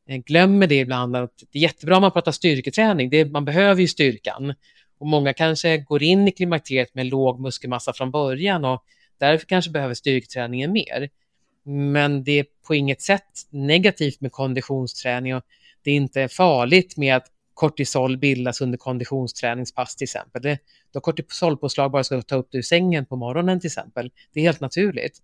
eh, 0.09 0.17
glömmer 0.17 0.67
det 0.67 0.79
ibland. 0.79 1.15
Att 1.15 1.43
det 1.51 1.59
är 1.59 1.61
jättebra 1.61 1.95
om 1.95 2.01
man 2.01 2.11
pratar 2.11 2.31
styrketräning, 2.31 3.09
det, 3.09 3.25
man 3.25 3.45
behöver 3.45 3.81
ju 3.81 3.87
styrkan. 3.87 4.53
Och 4.97 5.07
många 5.07 5.33
kanske 5.33 5.77
går 5.77 6.03
in 6.03 6.27
i 6.27 6.31
klimakteriet 6.31 6.95
med 6.95 7.05
låg 7.05 7.39
muskelmassa 7.39 7.93
från 7.93 8.11
början 8.11 8.65
och 8.65 8.83
därför 9.17 9.45
kanske 9.45 9.71
behöver 9.71 9.93
styrketräningen 9.93 10.71
mer. 10.71 11.09
Men 11.65 12.23
det 12.23 12.39
är 12.39 12.45
på 12.67 12.75
inget 12.75 13.01
sätt 13.01 13.47
negativt 13.49 14.21
med 14.21 14.31
konditionsträning 14.31 15.35
och 15.35 15.43
det 15.83 15.91
är 15.91 15.95
inte 15.95 16.27
farligt 16.27 16.97
med 16.97 17.15
att 17.15 17.27
kortisol 17.53 18.17
bildas 18.17 18.61
under 18.61 18.77
konditionsträningspass 18.77 19.95
till 19.95 20.05
exempel. 20.05 20.41
Det, 20.41 20.59
då 20.93 20.99
kortisolpåslag 20.99 21.91
bara 21.91 22.03
ska 22.03 22.21
ta 22.21 22.35
upp 22.35 22.51
dig 22.51 22.59
ur 22.59 22.63
sängen 22.63 23.05
på 23.05 23.15
morgonen 23.15 23.59
till 23.59 23.67
exempel. 23.67 24.11
Det 24.33 24.39
är 24.39 24.43
helt 24.43 24.59
naturligt. 24.59 25.21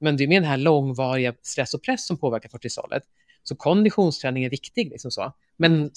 Men 0.00 0.16
det 0.16 0.24
är 0.24 0.28
med 0.28 0.42
den 0.42 0.50
här 0.50 0.56
långvariga 0.56 1.34
stress 1.42 1.74
och 1.74 1.82
press 1.82 2.06
som 2.06 2.16
påverkar 2.16 2.48
kortisolet. 2.48 3.02
Så 3.42 3.56
konditionsträning 3.56 4.44
är 4.44 4.50
viktig. 4.50 4.90
Liksom 4.90 5.10
så. 5.10 5.32
Men, 5.56 5.90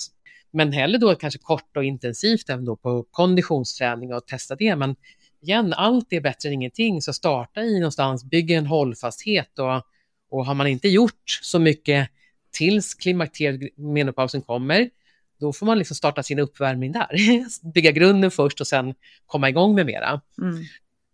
men 0.51 0.71
hellre 0.71 0.97
då 0.97 1.15
kanske 1.15 1.39
kort 1.39 1.77
och 1.77 1.83
intensivt 1.83 2.49
även 2.49 2.65
då 2.65 2.75
på 2.75 3.05
konditionsträning 3.11 4.13
och 4.13 4.27
testa 4.27 4.55
det. 4.55 4.75
Men 4.75 4.95
igen, 5.41 5.73
allt 5.73 6.13
är 6.13 6.21
bättre 6.21 6.49
än 6.49 6.53
ingenting. 6.53 7.01
Så 7.01 7.13
starta 7.13 7.61
i 7.61 7.79
någonstans, 7.79 8.23
bygg 8.23 8.51
en 8.51 8.65
hållfasthet 8.65 9.59
och, 9.59 9.81
och 10.29 10.45
har 10.45 10.53
man 10.53 10.67
inte 10.67 10.87
gjort 10.87 11.39
så 11.41 11.59
mycket 11.59 12.09
tills 12.51 12.93
klimakteriet, 12.93 13.77
menopausen 13.77 14.41
kommer, 14.41 14.89
då 15.39 15.53
får 15.53 15.65
man 15.65 15.77
liksom 15.77 15.95
starta 15.95 16.23
sin 16.23 16.39
uppvärmning 16.39 16.91
där. 16.91 17.09
Bygga 17.73 17.91
grunden 17.91 18.31
först 18.31 18.61
och 18.61 18.67
sen 18.67 18.93
komma 19.25 19.49
igång 19.49 19.75
med 19.75 19.85
mera. 19.85 20.21
Mm. 20.41 20.63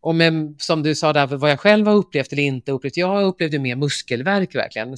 Och 0.02 0.16
med, 0.16 0.56
som 0.58 0.84
du 0.84 0.96
sa 0.96 1.14
där, 1.14 1.28
vad 1.28 1.52
jag 1.52 1.60
själv 1.60 1.88
har 1.88 1.94
upplevt 1.94 2.34
eller 2.34 2.44
inte 2.44 2.72
upplevt, 2.72 2.98
jag 2.98 3.24
upplevde 3.24 3.60
mer 3.60 3.76
muskelverk 3.76 4.56
verkligen. 4.56 4.96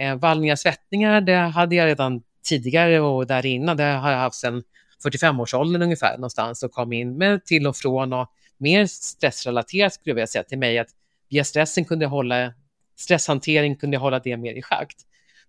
Eh, 0.00 0.16
vallningar, 0.16 0.56
svettningar, 0.56 1.20
det 1.20 1.36
hade 1.36 1.74
jag 1.74 1.86
redan 1.86 2.22
tidigare 2.44 3.00
och 3.00 3.26
där 3.26 3.46
innan, 3.46 3.76
det 3.76 3.84
har 3.84 4.10
jag 4.10 4.18
haft 4.18 4.36
sedan 4.36 4.62
45-årsåldern 5.04 5.82
ungefär 5.82 6.14
någonstans 6.16 6.62
och 6.62 6.72
kom 6.72 6.92
in 6.92 7.18
med 7.18 7.44
till 7.44 7.66
och 7.66 7.76
från 7.76 8.12
och 8.12 8.32
mer 8.58 8.86
stressrelaterat 8.86 9.94
skulle 9.94 10.10
jag 10.10 10.14
vilja 10.14 10.26
säga 10.26 10.44
till 10.44 10.58
mig 10.58 10.78
att 10.78 10.88
via 11.30 11.44
stressen 11.44 11.84
kunde 11.84 12.04
jag 12.04 12.10
hålla, 12.10 12.52
stresshantering 12.96 13.76
kunde 13.76 13.94
jag 13.94 14.00
hålla 14.00 14.18
det 14.18 14.36
mer 14.36 14.54
i 14.54 14.62
schakt. 14.62 14.96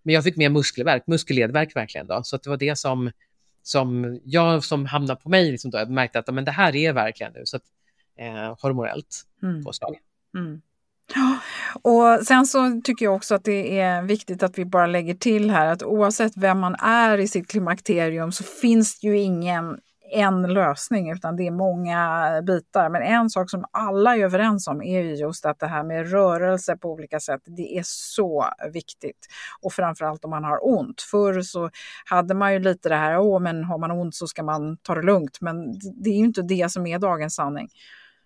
Men 0.04 0.16
jag 0.16 0.24
fick 0.24 0.38
mer 0.38 0.50
muskelverk, 0.50 1.04
muskelledverk 1.08 1.76
verkligen 1.76 2.08
då. 2.08 2.24
Så 2.24 2.38
det 2.38 2.50
var 2.50 2.58
det 2.58 2.76
som, 2.76 3.12
som 3.64 4.20
jag 4.24 4.64
som 4.64 4.86
hamnade 4.86 5.22
på 5.22 5.30
mig, 5.30 5.52
liksom 5.52 5.72
då, 5.72 5.78
jag 5.78 5.90
märkte 5.90 6.20
att 6.20 6.34
men 6.34 6.46
det 6.46 6.52
här 6.52 6.76
är 6.76 6.94
verkligen 6.94 7.34
nu, 7.34 7.42
så 7.46 7.58
att, 7.58 7.64
eh, 8.18 8.58
hormonellt 8.62 9.26
mm. 9.44 9.64
påslag. 9.64 9.98
Mm. 10.38 10.62
Och 11.82 12.28
sen 12.28 12.46
så 12.46 12.82
tycker 12.84 13.06
jag 13.06 13.16
också 13.16 13.36
att 13.36 13.44
det 13.44 13.80
är 13.80 14.02
viktigt 14.02 14.44
att 14.44 14.58
vi 14.58 14.66
bara 14.66 14.88
lägger 14.88 15.14
till 15.14 15.52
här 15.52 15.66
att 15.66 15.84
oavsett 15.84 16.38
vem 16.38 16.60
man 16.60 16.76
är 16.76 17.18
i 17.18 17.28
sitt 17.28 17.48
klimakterium 17.48 18.32
så 18.32 18.44
finns 18.44 19.00
det 19.00 19.08
ju 19.08 19.20
ingen 19.20 19.80
en 20.12 20.54
lösning 20.54 21.12
utan 21.12 21.36
det 21.36 21.48
är 21.48 21.52
många 21.52 22.42
bitar. 22.42 22.90
Men 22.90 23.02
en 23.02 23.30
sak 23.30 23.50
som 23.50 23.66
alla 23.72 24.16
är 24.16 24.24
överens 24.24 24.68
om 24.68 24.82
är 24.82 25.02
just 25.02 25.46
att 25.46 25.60
det 25.60 25.68
här 25.68 25.84
med 25.84 26.12
rörelse 26.12 26.78
på 26.78 26.92
olika 26.92 27.20
sätt, 27.20 27.42
det 27.46 27.78
är 27.78 27.84
så 27.86 28.46
viktigt. 28.74 29.28
Och 29.62 29.74
framförallt 29.74 30.26
om 30.26 30.32
man 30.32 30.44
har 30.44 30.60
ont. 30.78 31.02
Förr 31.02 31.42
så 31.42 31.70
hade 32.06 32.34
man 32.34 32.54
ju 32.54 32.60
lite 32.60 32.90
det 32.90 32.96
här, 32.96 33.20
åh 33.20 33.40
men 33.40 33.64
har 33.64 33.78
man 33.78 33.92
ont 33.92 34.16
så 34.16 34.28
ska 34.28 34.44
man 34.44 34.78
ta 34.78 34.96
det 34.96 35.02
lugnt. 35.02 35.38
Men 35.42 35.80
det 36.04 36.10
är 36.10 36.18
ju 36.18 36.26
inte 36.26 36.42
det 36.42 36.72
som 36.72 36.88
är 36.88 37.00
dagens 37.00 37.36
sanning. 37.36 37.70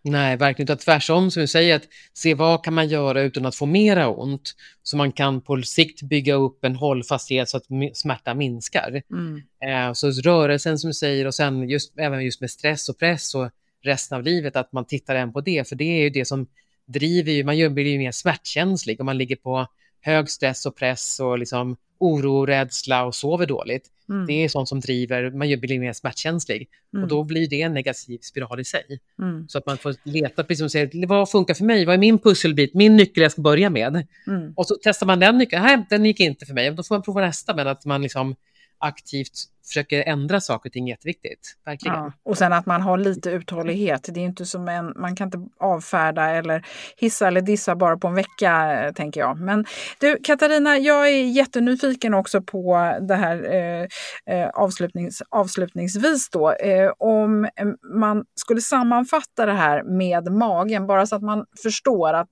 Nej, 0.08 0.38
verkligen 0.38 0.72
inte. 0.72 0.84
Tvärtom, 0.84 1.32
som 1.32 1.42
du 1.42 1.48
säger, 1.48 1.76
att 1.76 1.88
se 2.14 2.34
vad 2.34 2.64
kan 2.64 2.74
man 2.74 2.88
göra 2.88 3.22
utan 3.22 3.46
att 3.46 3.56
få 3.56 3.66
mera 3.66 4.10
ont, 4.10 4.56
så 4.84 4.98
man 4.98 5.12
kan 5.12 5.42
på 5.42 5.62
sikt 5.62 6.02
bygga 6.02 6.34
upp 6.34 6.66
en 6.66 6.76
hållfasthet 6.76 7.50
så 7.50 7.58
att 7.58 7.64
smärta 7.94 8.34
minskar. 8.34 9.02
Mm. 9.12 9.42
Eh, 9.66 9.94
så 9.94 10.12
rörelsen 10.12 10.80
som 10.80 10.90
du 10.90 10.94
säger 10.94 11.28
och 11.28 11.36
sen 11.36 11.70
just, 11.70 11.98
även 11.98 12.26
just 12.26 12.42
med 12.42 12.52
stress 12.52 12.90
och 12.90 13.00
press 13.00 13.36
och 13.36 13.50
resten 13.84 14.18
av 14.18 14.24
livet, 14.24 14.56
att 14.56 14.72
man 14.72 14.86
tittar 14.86 15.16
även 15.16 15.34
på 15.34 15.42
det, 15.42 15.70
för 15.70 15.76
det 15.76 16.00
är 16.00 16.04
ju 16.04 16.10
det 16.10 16.26
som 16.26 16.48
driver 16.86 17.32
ju, 17.32 17.44
man 17.44 17.74
blir 17.74 17.88
ju 17.88 17.98
mer 17.98 18.12
smärtkänslig 18.12 19.00
om 19.00 19.06
man 19.06 19.18
ligger 19.18 19.36
på 19.36 19.68
hög 20.02 20.30
stress 20.30 20.66
och 20.66 20.76
press 20.76 21.20
och 21.20 21.40
liksom 21.40 21.78
oro, 22.00 22.46
rädsla 22.46 23.06
och 23.06 23.16
sover 23.16 23.46
dåligt. 23.46 23.88
Mm. 24.10 24.26
Det 24.26 24.34
är 24.34 24.50
sånt 24.50 24.70
som 24.70 24.80
driver, 24.80 25.32
man 25.32 25.60
blir 25.60 25.80
mer 25.80 25.94
smärtkänslig 25.94 26.70
mm. 26.94 27.04
och 27.04 27.10
då 27.10 27.24
blir 27.24 27.50
det 27.50 27.62
en 27.62 27.74
negativ 27.74 28.20
spiral 28.22 28.60
i 28.60 28.66
sig. 28.66 29.00
Mm. 29.22 29.48
Så 29.48 29.58
att 29.58 29.66
man 29.66 29.78
får 29.78 29.96
leta, 30.04 30.44
precis 30.44 30.60
som 30.60 30.70
säger, 30.70 31.08
vad 31.08 31.30
funkar 31.30 31.54
för 31.54 31.66
mig? 31.66 31.86
Vad 31.86 31.94
är 31.94 32.00
min 32.00 32.20
pusselbit, 32.20 32.74
min 32.74 32.96
nyckel 32.96 33.24
jag 33.24 33.32
ska 33.32 33.42
börja 33.42 33.70
med? 33.70 34.08
Mm. 34.28 34.54
Och 34.56 34.68
så 34.68 34.78
testar 34.84 35.08
man 35.08 35.20
den 35.20 35.38
nyckeln, 35.38 35.64
nej 35.64 35.86
den 35.90 36.06
gick 36.06 36.20
inte 36.20 36.46
för 36.46 36.54
mig, 36.54 36.72
då 36.72 36.84
får 36.84 36.96
man 36.96 37.02
prova 37.02 37.22
nästa, 37.22 37.56
men 37.56 37.68
att 37.68 37.86
man 37.86 38.02
liksom 38.02 38.36
aktivt 38.78 39.50
försöker 39.68 40.04
ändra 40.04 40.42
saker 40.42 40.70
och 40.70 40.74
ting 40.74 40.88
jätteviktigt. 40.88 41.58
Verkligen. 41.66 41.98
Ja. 41.98 42.12
Och 42.24 42.38
sen 42.38 42.54
att 42.54 42.66
man 42.66 42.82
har 42.82 42.98
lite 42.98 43.30
uthållighet. 43.30 44.10
Det 44.14 44.20
är 44.20 44.26
inte 44.26 44.46
som 44.46 44.68
en, 44.68 44.94
man 44.96 45.16
kan 45.16 45.28
inte 45.28 45.50
avfärda 45.60 46.30
eller 46.30 46.66
hissa 46.98 47.28
eller 47.28 47.42
dissa 47.42 47.76
bara 47.76 47.98
på 47.98 48.08
en 48.08 48.16
vecka, 48.16 48.84
eh, 48.84 48.94
tänker 48.94 49.20
jag. 49.20 49.40
Men 49.40 49.66
du, 50.00 50.18
Katarina, 50.24 50.78
jag 50.78 51.10
är 51.10 51.24
jättenyfiken 51.24 52.14
också 52.14 52.42
på 52.42 52.94
det 53.02 53.16
här 53.16 53.54
eh, 53.54 53.88
eh 54.36 54.50
avslutnings, 54.50 55.22
avslutningsvis 55.30 56.30
då. 56.30 56.52
Eh, 56.52 56.92
om 56.98 57.46
eh, 57.46 57.68
man 57.94 58.26
skulle 58.36 58.62
sammanfatta 58.62 59.46
det 59.46 59.54
här 59.54 59.84
med 59.84 60.32
magen, 60.32 60.88
bara 60.88 61.06
så 61.06 61.16
att 61.16 61.24
man 61.24 61.46
förstår 61.64 62.14
att 62.14 62.30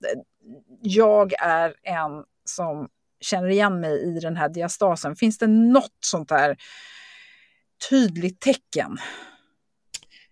jag 0.81 1.33
är 1.39 1.73
en 1.83 2.23
som 2.45 2.87
känner 3.23 3.49
igen 3.49 3.79
mig 3.79 4.17
i 4.17 4.19
den 4.19 4.35
här 4.35 4.49
diastasen. 4.49 5.15
Finns 5.15 5.37
det 5.37 5.47
något 5.47 5.97
sånt 5.99 6.29
där 6.29 6.57
tydligt 7.89 8.39
tecken? 8.39 8.97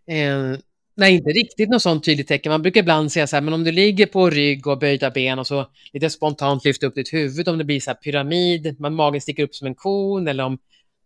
Eh, 0.07 0.59
nej, 0.95 1.13
inte 1.13 1.29
riktigt 1.29 1.69
något 1.69 1.81
sånt 1.81 2.05
tydligt 2.05 2.27
tecken. 2.27 2.51
Man 2.51 2.61
brukar 2.61 2.79
ibland 2.79 3.11
säga 3.11 3.27
så 3.27 3.35
här, 3.35 3.41
men 3.41 3.53
om 3.53 3.63
du 3.63 3.71
ligger 3.71 4.05
på 4.05 4.29
rygg 4.29 4.67
och 4.67 4.79
böjda 4.79 5.11
ben 5.11 5.39
och 5.39 5.47
så 5.47 5.67
lite 5.93 6.09
spontant 6.09 6.65
lyfter 6.65 6.87
upp 6.87 6.95
ditt 6.95 7.13
huvud, 7.13 7.47
om 7.47 7.57
det 7.57 7.63
blir 7.63 7.79
så 7.79 7.91
här 7.91 7.95
pyramid, 7.95 8.79
man, 8.79 8.95
magen 8.95 9.21
sticker 9.21 9.43
upp 9.43 9.55
som 9.55 9.67
en 9.67 9.75
kon, 9.75 10.27
eller 10.27 10.43
om 10.43 10.57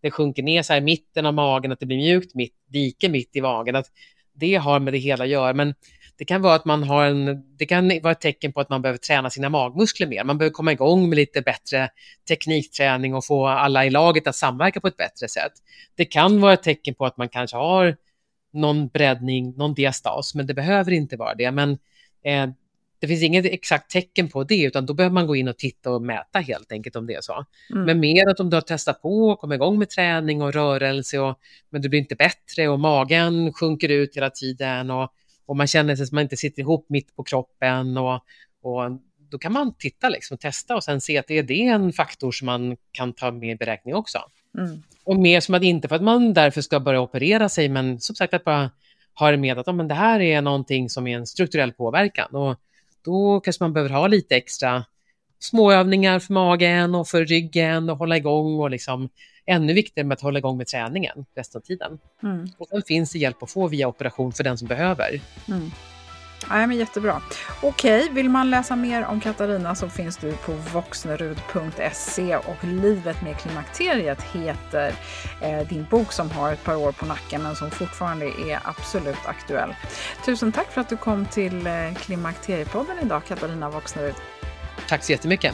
det 0.01 0.11
sjunker 0.11 0.43
ner 0.43 0.61
så 0.61 0.73
här 0.73 0.81
i 0.81 0.83
mitten 0.83 1.25
av 1.25 1.33
magen, 1.33 1.71
att 1.71 1.79
det 1.79 1.85
blir 1.85 1.97
mjukt, 1.97 2.35
mitt, 2.35 2.53
dike 2.67 3.09
mitt 3.09 3.35
i 3.35 3.41
magen, 3.41 3.75
att 3.75 3.87
det 4.33 4.55
har 4.55 4.79
med 4.79 4.93
det 4.93 4.97
hela 4.97 5.23
att 5.23 5.29
göra. 5.29 5.53
Men 5.53 5.73
det 6.17 6.25
kan 6.25 6.41
vara 6.41 6.55
att 6.55 6.65
man 6.65 6.83
har 6.83 7.05
en, 7.05 7.43
det 7.57 7.65
kan 7.65 7.87
vara 8.03 8.11
ett 8.11 8.21
tecken 8.21 8.53
på 8.53 8.61
att 8.61 8.69
man 8.69 8.81
behöver 8.81 8.97
träna 8.97 9.29
sina 9.29 9.49
magmuskler 9.49 10.07
mer. 10.07 10.23
Man 10.23 10.37
behöver 10.37 10.53
komma 10.53 10.71
igång 10.71 11.09
med 11.09 11.15
lite 11.15 11.41
bättre 11.41 11.89
teknikträning 12.27 13.15
och 13.15 13.25
få 13.25 13.47
alla 13.47 13.85
i 13.85 13.89
laget 13.89 14.27
att 14.27 14.35
samverka 14.35 14.81
på 14.81 14.87
ett 14.87 14.97
bättre 14.97 15.27
sätt. 15.27 15.51
Det 15.95 16.05
kan 16.05 16.41
vara 16.41 16.53
ett 16.53 16.63
tecken 16.63 16.93
på 16.93 17.05
att 17.05 17.17
man 17.17 17.29
kanske 17.29 17.57
har 17.57 17.97
någon 18.53 18.87
breddning, 18.87 19.53
någon 19.57 19.73
diastas, 19.73 20.35
men 20.35 20.47
det 20.47 20.53
behöver 20.53 20.91
inte 20.91 21.17
vara 21.17 21.35
det. 21.35 21.51
Men 21.51 21.71
eh, 22.23 22.47
det 22.99 23.07
finns 23.07 23.23
inget 23.23 23.45
exakt 23.45 23.91
tecken 23.91 24.29
på 24.29 24.43
det, 24.43 24.63
utan 24.63 24.85
då 24.85 24.93
behöver 24.93 25.13
man 25.13 25.27
gå 25.27 25.35
in 25.35 25.47
och 25.47 25.57
titta 25.57 25.91
och 25.91 26.01
mäta 26.01 26.39
helt 26.39 26.71
enkelt 26.71 26.95
om 26.95 27.07
det 27.07 27.13
är 27.13 27.21
så. 27.21 27.45
Mm. 27.71 27.85
Men 27.85 27.99
mer 27.99 28.29
att 28.29 28.39
om 28.39 28.49
du 28.49 28.57
har 28.57 28.61
testat 28.61 29.01
på 29.01 29.29
och 29.29 29.39
kommit 29.39 29.55
igång 29.55 29.79
med 29.79 29.89
träning 29.89 30.41
och 30.41 30.53
rörelse, 30.53 31.19
och, 31.19 31.39
men 31.69 31.81
du 31.81 31.89
blir 31.89 31.99
inte 31.99 32.15
bättre 32.15 32.67
och 32.67 32.79
magen 32.79 33.53
sjunker 33.53 33.89
ut 33.89 34.17
hela 34.17 34.29
tiden 34.29 34.89
och 34.91 35.11
och 35.45 35.57
man 35.57 35.67
känner 35.67 35.95
sig 35.95 36.07
som 36.07 36.15
man 36.15 36.21
inte 36.21 36.37
sitter 36.37 36.61
ihop 36.61 36.85
mitt 36.89 37.15
på 37.15 37.23
kroppen 37.23 37.97
och, 37.97 38.13
och 38.61 38.91
då 39.29 39.37
kan 39.37 39.53
man 39.53 39.73
titta 39.73 40.09
liksom, 40.09 40.37
testa 40.37 40.75
och 40.75 40.83
sen 40.83 41.01
se 41.01 41.17
att 41.17 41.27
det 41.27 41.37
är 41.37 41.43
det 41.43 41.67
en 41.67 41.93
faktor 41.93 42.31
som 42.31 42.45
man 42.45 42.77
kan 42.91 43.13
ta 43.13 43.31
med 43.31 43.51
i 43.51 43.55
beräkning 43.55 43.95
också. 43.95 44.19
Mm. 44.57 44.83
Och 45.03 45.17
mer 45.17 45.39
som 45.39 45.55
att 45.55 45.63
inte 45.63 45.87
för 45.87 45.95
att 45.95 46.03
man 46.03 46.33
därför 46.33 46.61
ska 46.61 46.79
börja 46.79 47.01
operera 47.01 47.49
sig, 47.49 47.69
men 47.69 47.99
som 47.99 48.15
sagt 48.15 48.33
att 48.33 48.43
bara 48.43 48.71
ha 49.19 49.31
det 49.31 49.37
med 49.37 49.59
att 49.59 49.67
oh, 49.67 49.73
men 49.73 49.87
det 49.87 49.95
här 49.95 50.19
är 50.19 50.41
någonting 50.41 50.89
som 50.89 51.07
är 51.07 51.17
en 51.17 51.27
strukturell 51.27 51.73
påverkan. 51.73 52.35
Och 52.35 52.55
då 53.05 53.39
kanske 53.39 53.63
man 53.63 53.73
behöver 53.73 53.93
ha 53.93 54.07
lite 54.07 54.35
extra 54.35 54.85
småövningar 55.39 56.19
för 56.19 56.33
magen 56.33 56.95
och 56.95 57.07
för 57.07 57.25
ryggen 57.25 57.89
och 57.89 57.97
hålla 57.97 58.17
igång 58.17 58.59
och 58.59 58.69
liksom 58.69 59.09
ännu 59.45 59.73
viktigare 59.73 60.07
med 60.07 60.15
att 60.15 60.21
hålla 60.21 60.39
igång 60.39 60.57
med 60.57 60.67
träningen 60.67 61.25
resten 61.35 61.59
av 61.59 61.63
tiden. 61.63 61.99
Mm. 62.23 62.47
Och 62.57 62.67
sen 62.67 62.81
finns 62.81 63.11
det 63.11 63.19
hjälp 63.19 63.43
att 63.43 63.51
få 63.51 63.67
via 63.67 63.87
operation 63.87 64.31
för 64.31 64.43
den 64.43 64.57
som 64.57 64.67
behöver. 64.67 65.21
Mm. 65.47 65.71
Ja, 66.49 66.67
men 66.67 66.77
jättebra. 66.77 67.21
Okej, 67.61 68.09
vill 68.11 68.29
man 68.29 68.49
läsa 68.49 68.75
mer 68.75 69.05
om 69.05 69.21
Katarina 69.21 69.75
så 69.75 69.89
finns 69.89 70.17
du 70.17 70.31
på 70.31 70.51
voxnerud.se 70.73 72.35
och 72.35 72.63
Livet 72.63 73.21
med 73.21 73.37
klimakteriet 73.37 74.21
heter 74.21 74.93
eh, 75.41 75.67
din 75.67 75.85
bok 75.89 76.11
som 76.11 76.31
har 76.31 76.53
ett 76.53 76.63
par 76.63 76.75
år 76.75 76.91
på 76.91 77.05
nacken 77.05 77.43
men 77.43 77.55
som 77.55 77.71
fortfarande 77.71 78.25
är 78.25 78.59
absolut 78.63 79.25
aktuell. 79.25 79.75
Tusen 80.25 80.51
tack 80.51 80.71
för 80.71 80.81
att 80.81 80.89
du 80.89 80.97
kom 80.97 81.25
till 81.25 81.67
eh, 81.67 81.93
Klimakteriepodden 81.95 82.99
idag, 83.01 83.21
Katarina 83.27 83.69
Voxnerud. 83.69 84.15
Tack 84.87 85.03
så 85.03 85.11
jättemycket. 85.11 85.53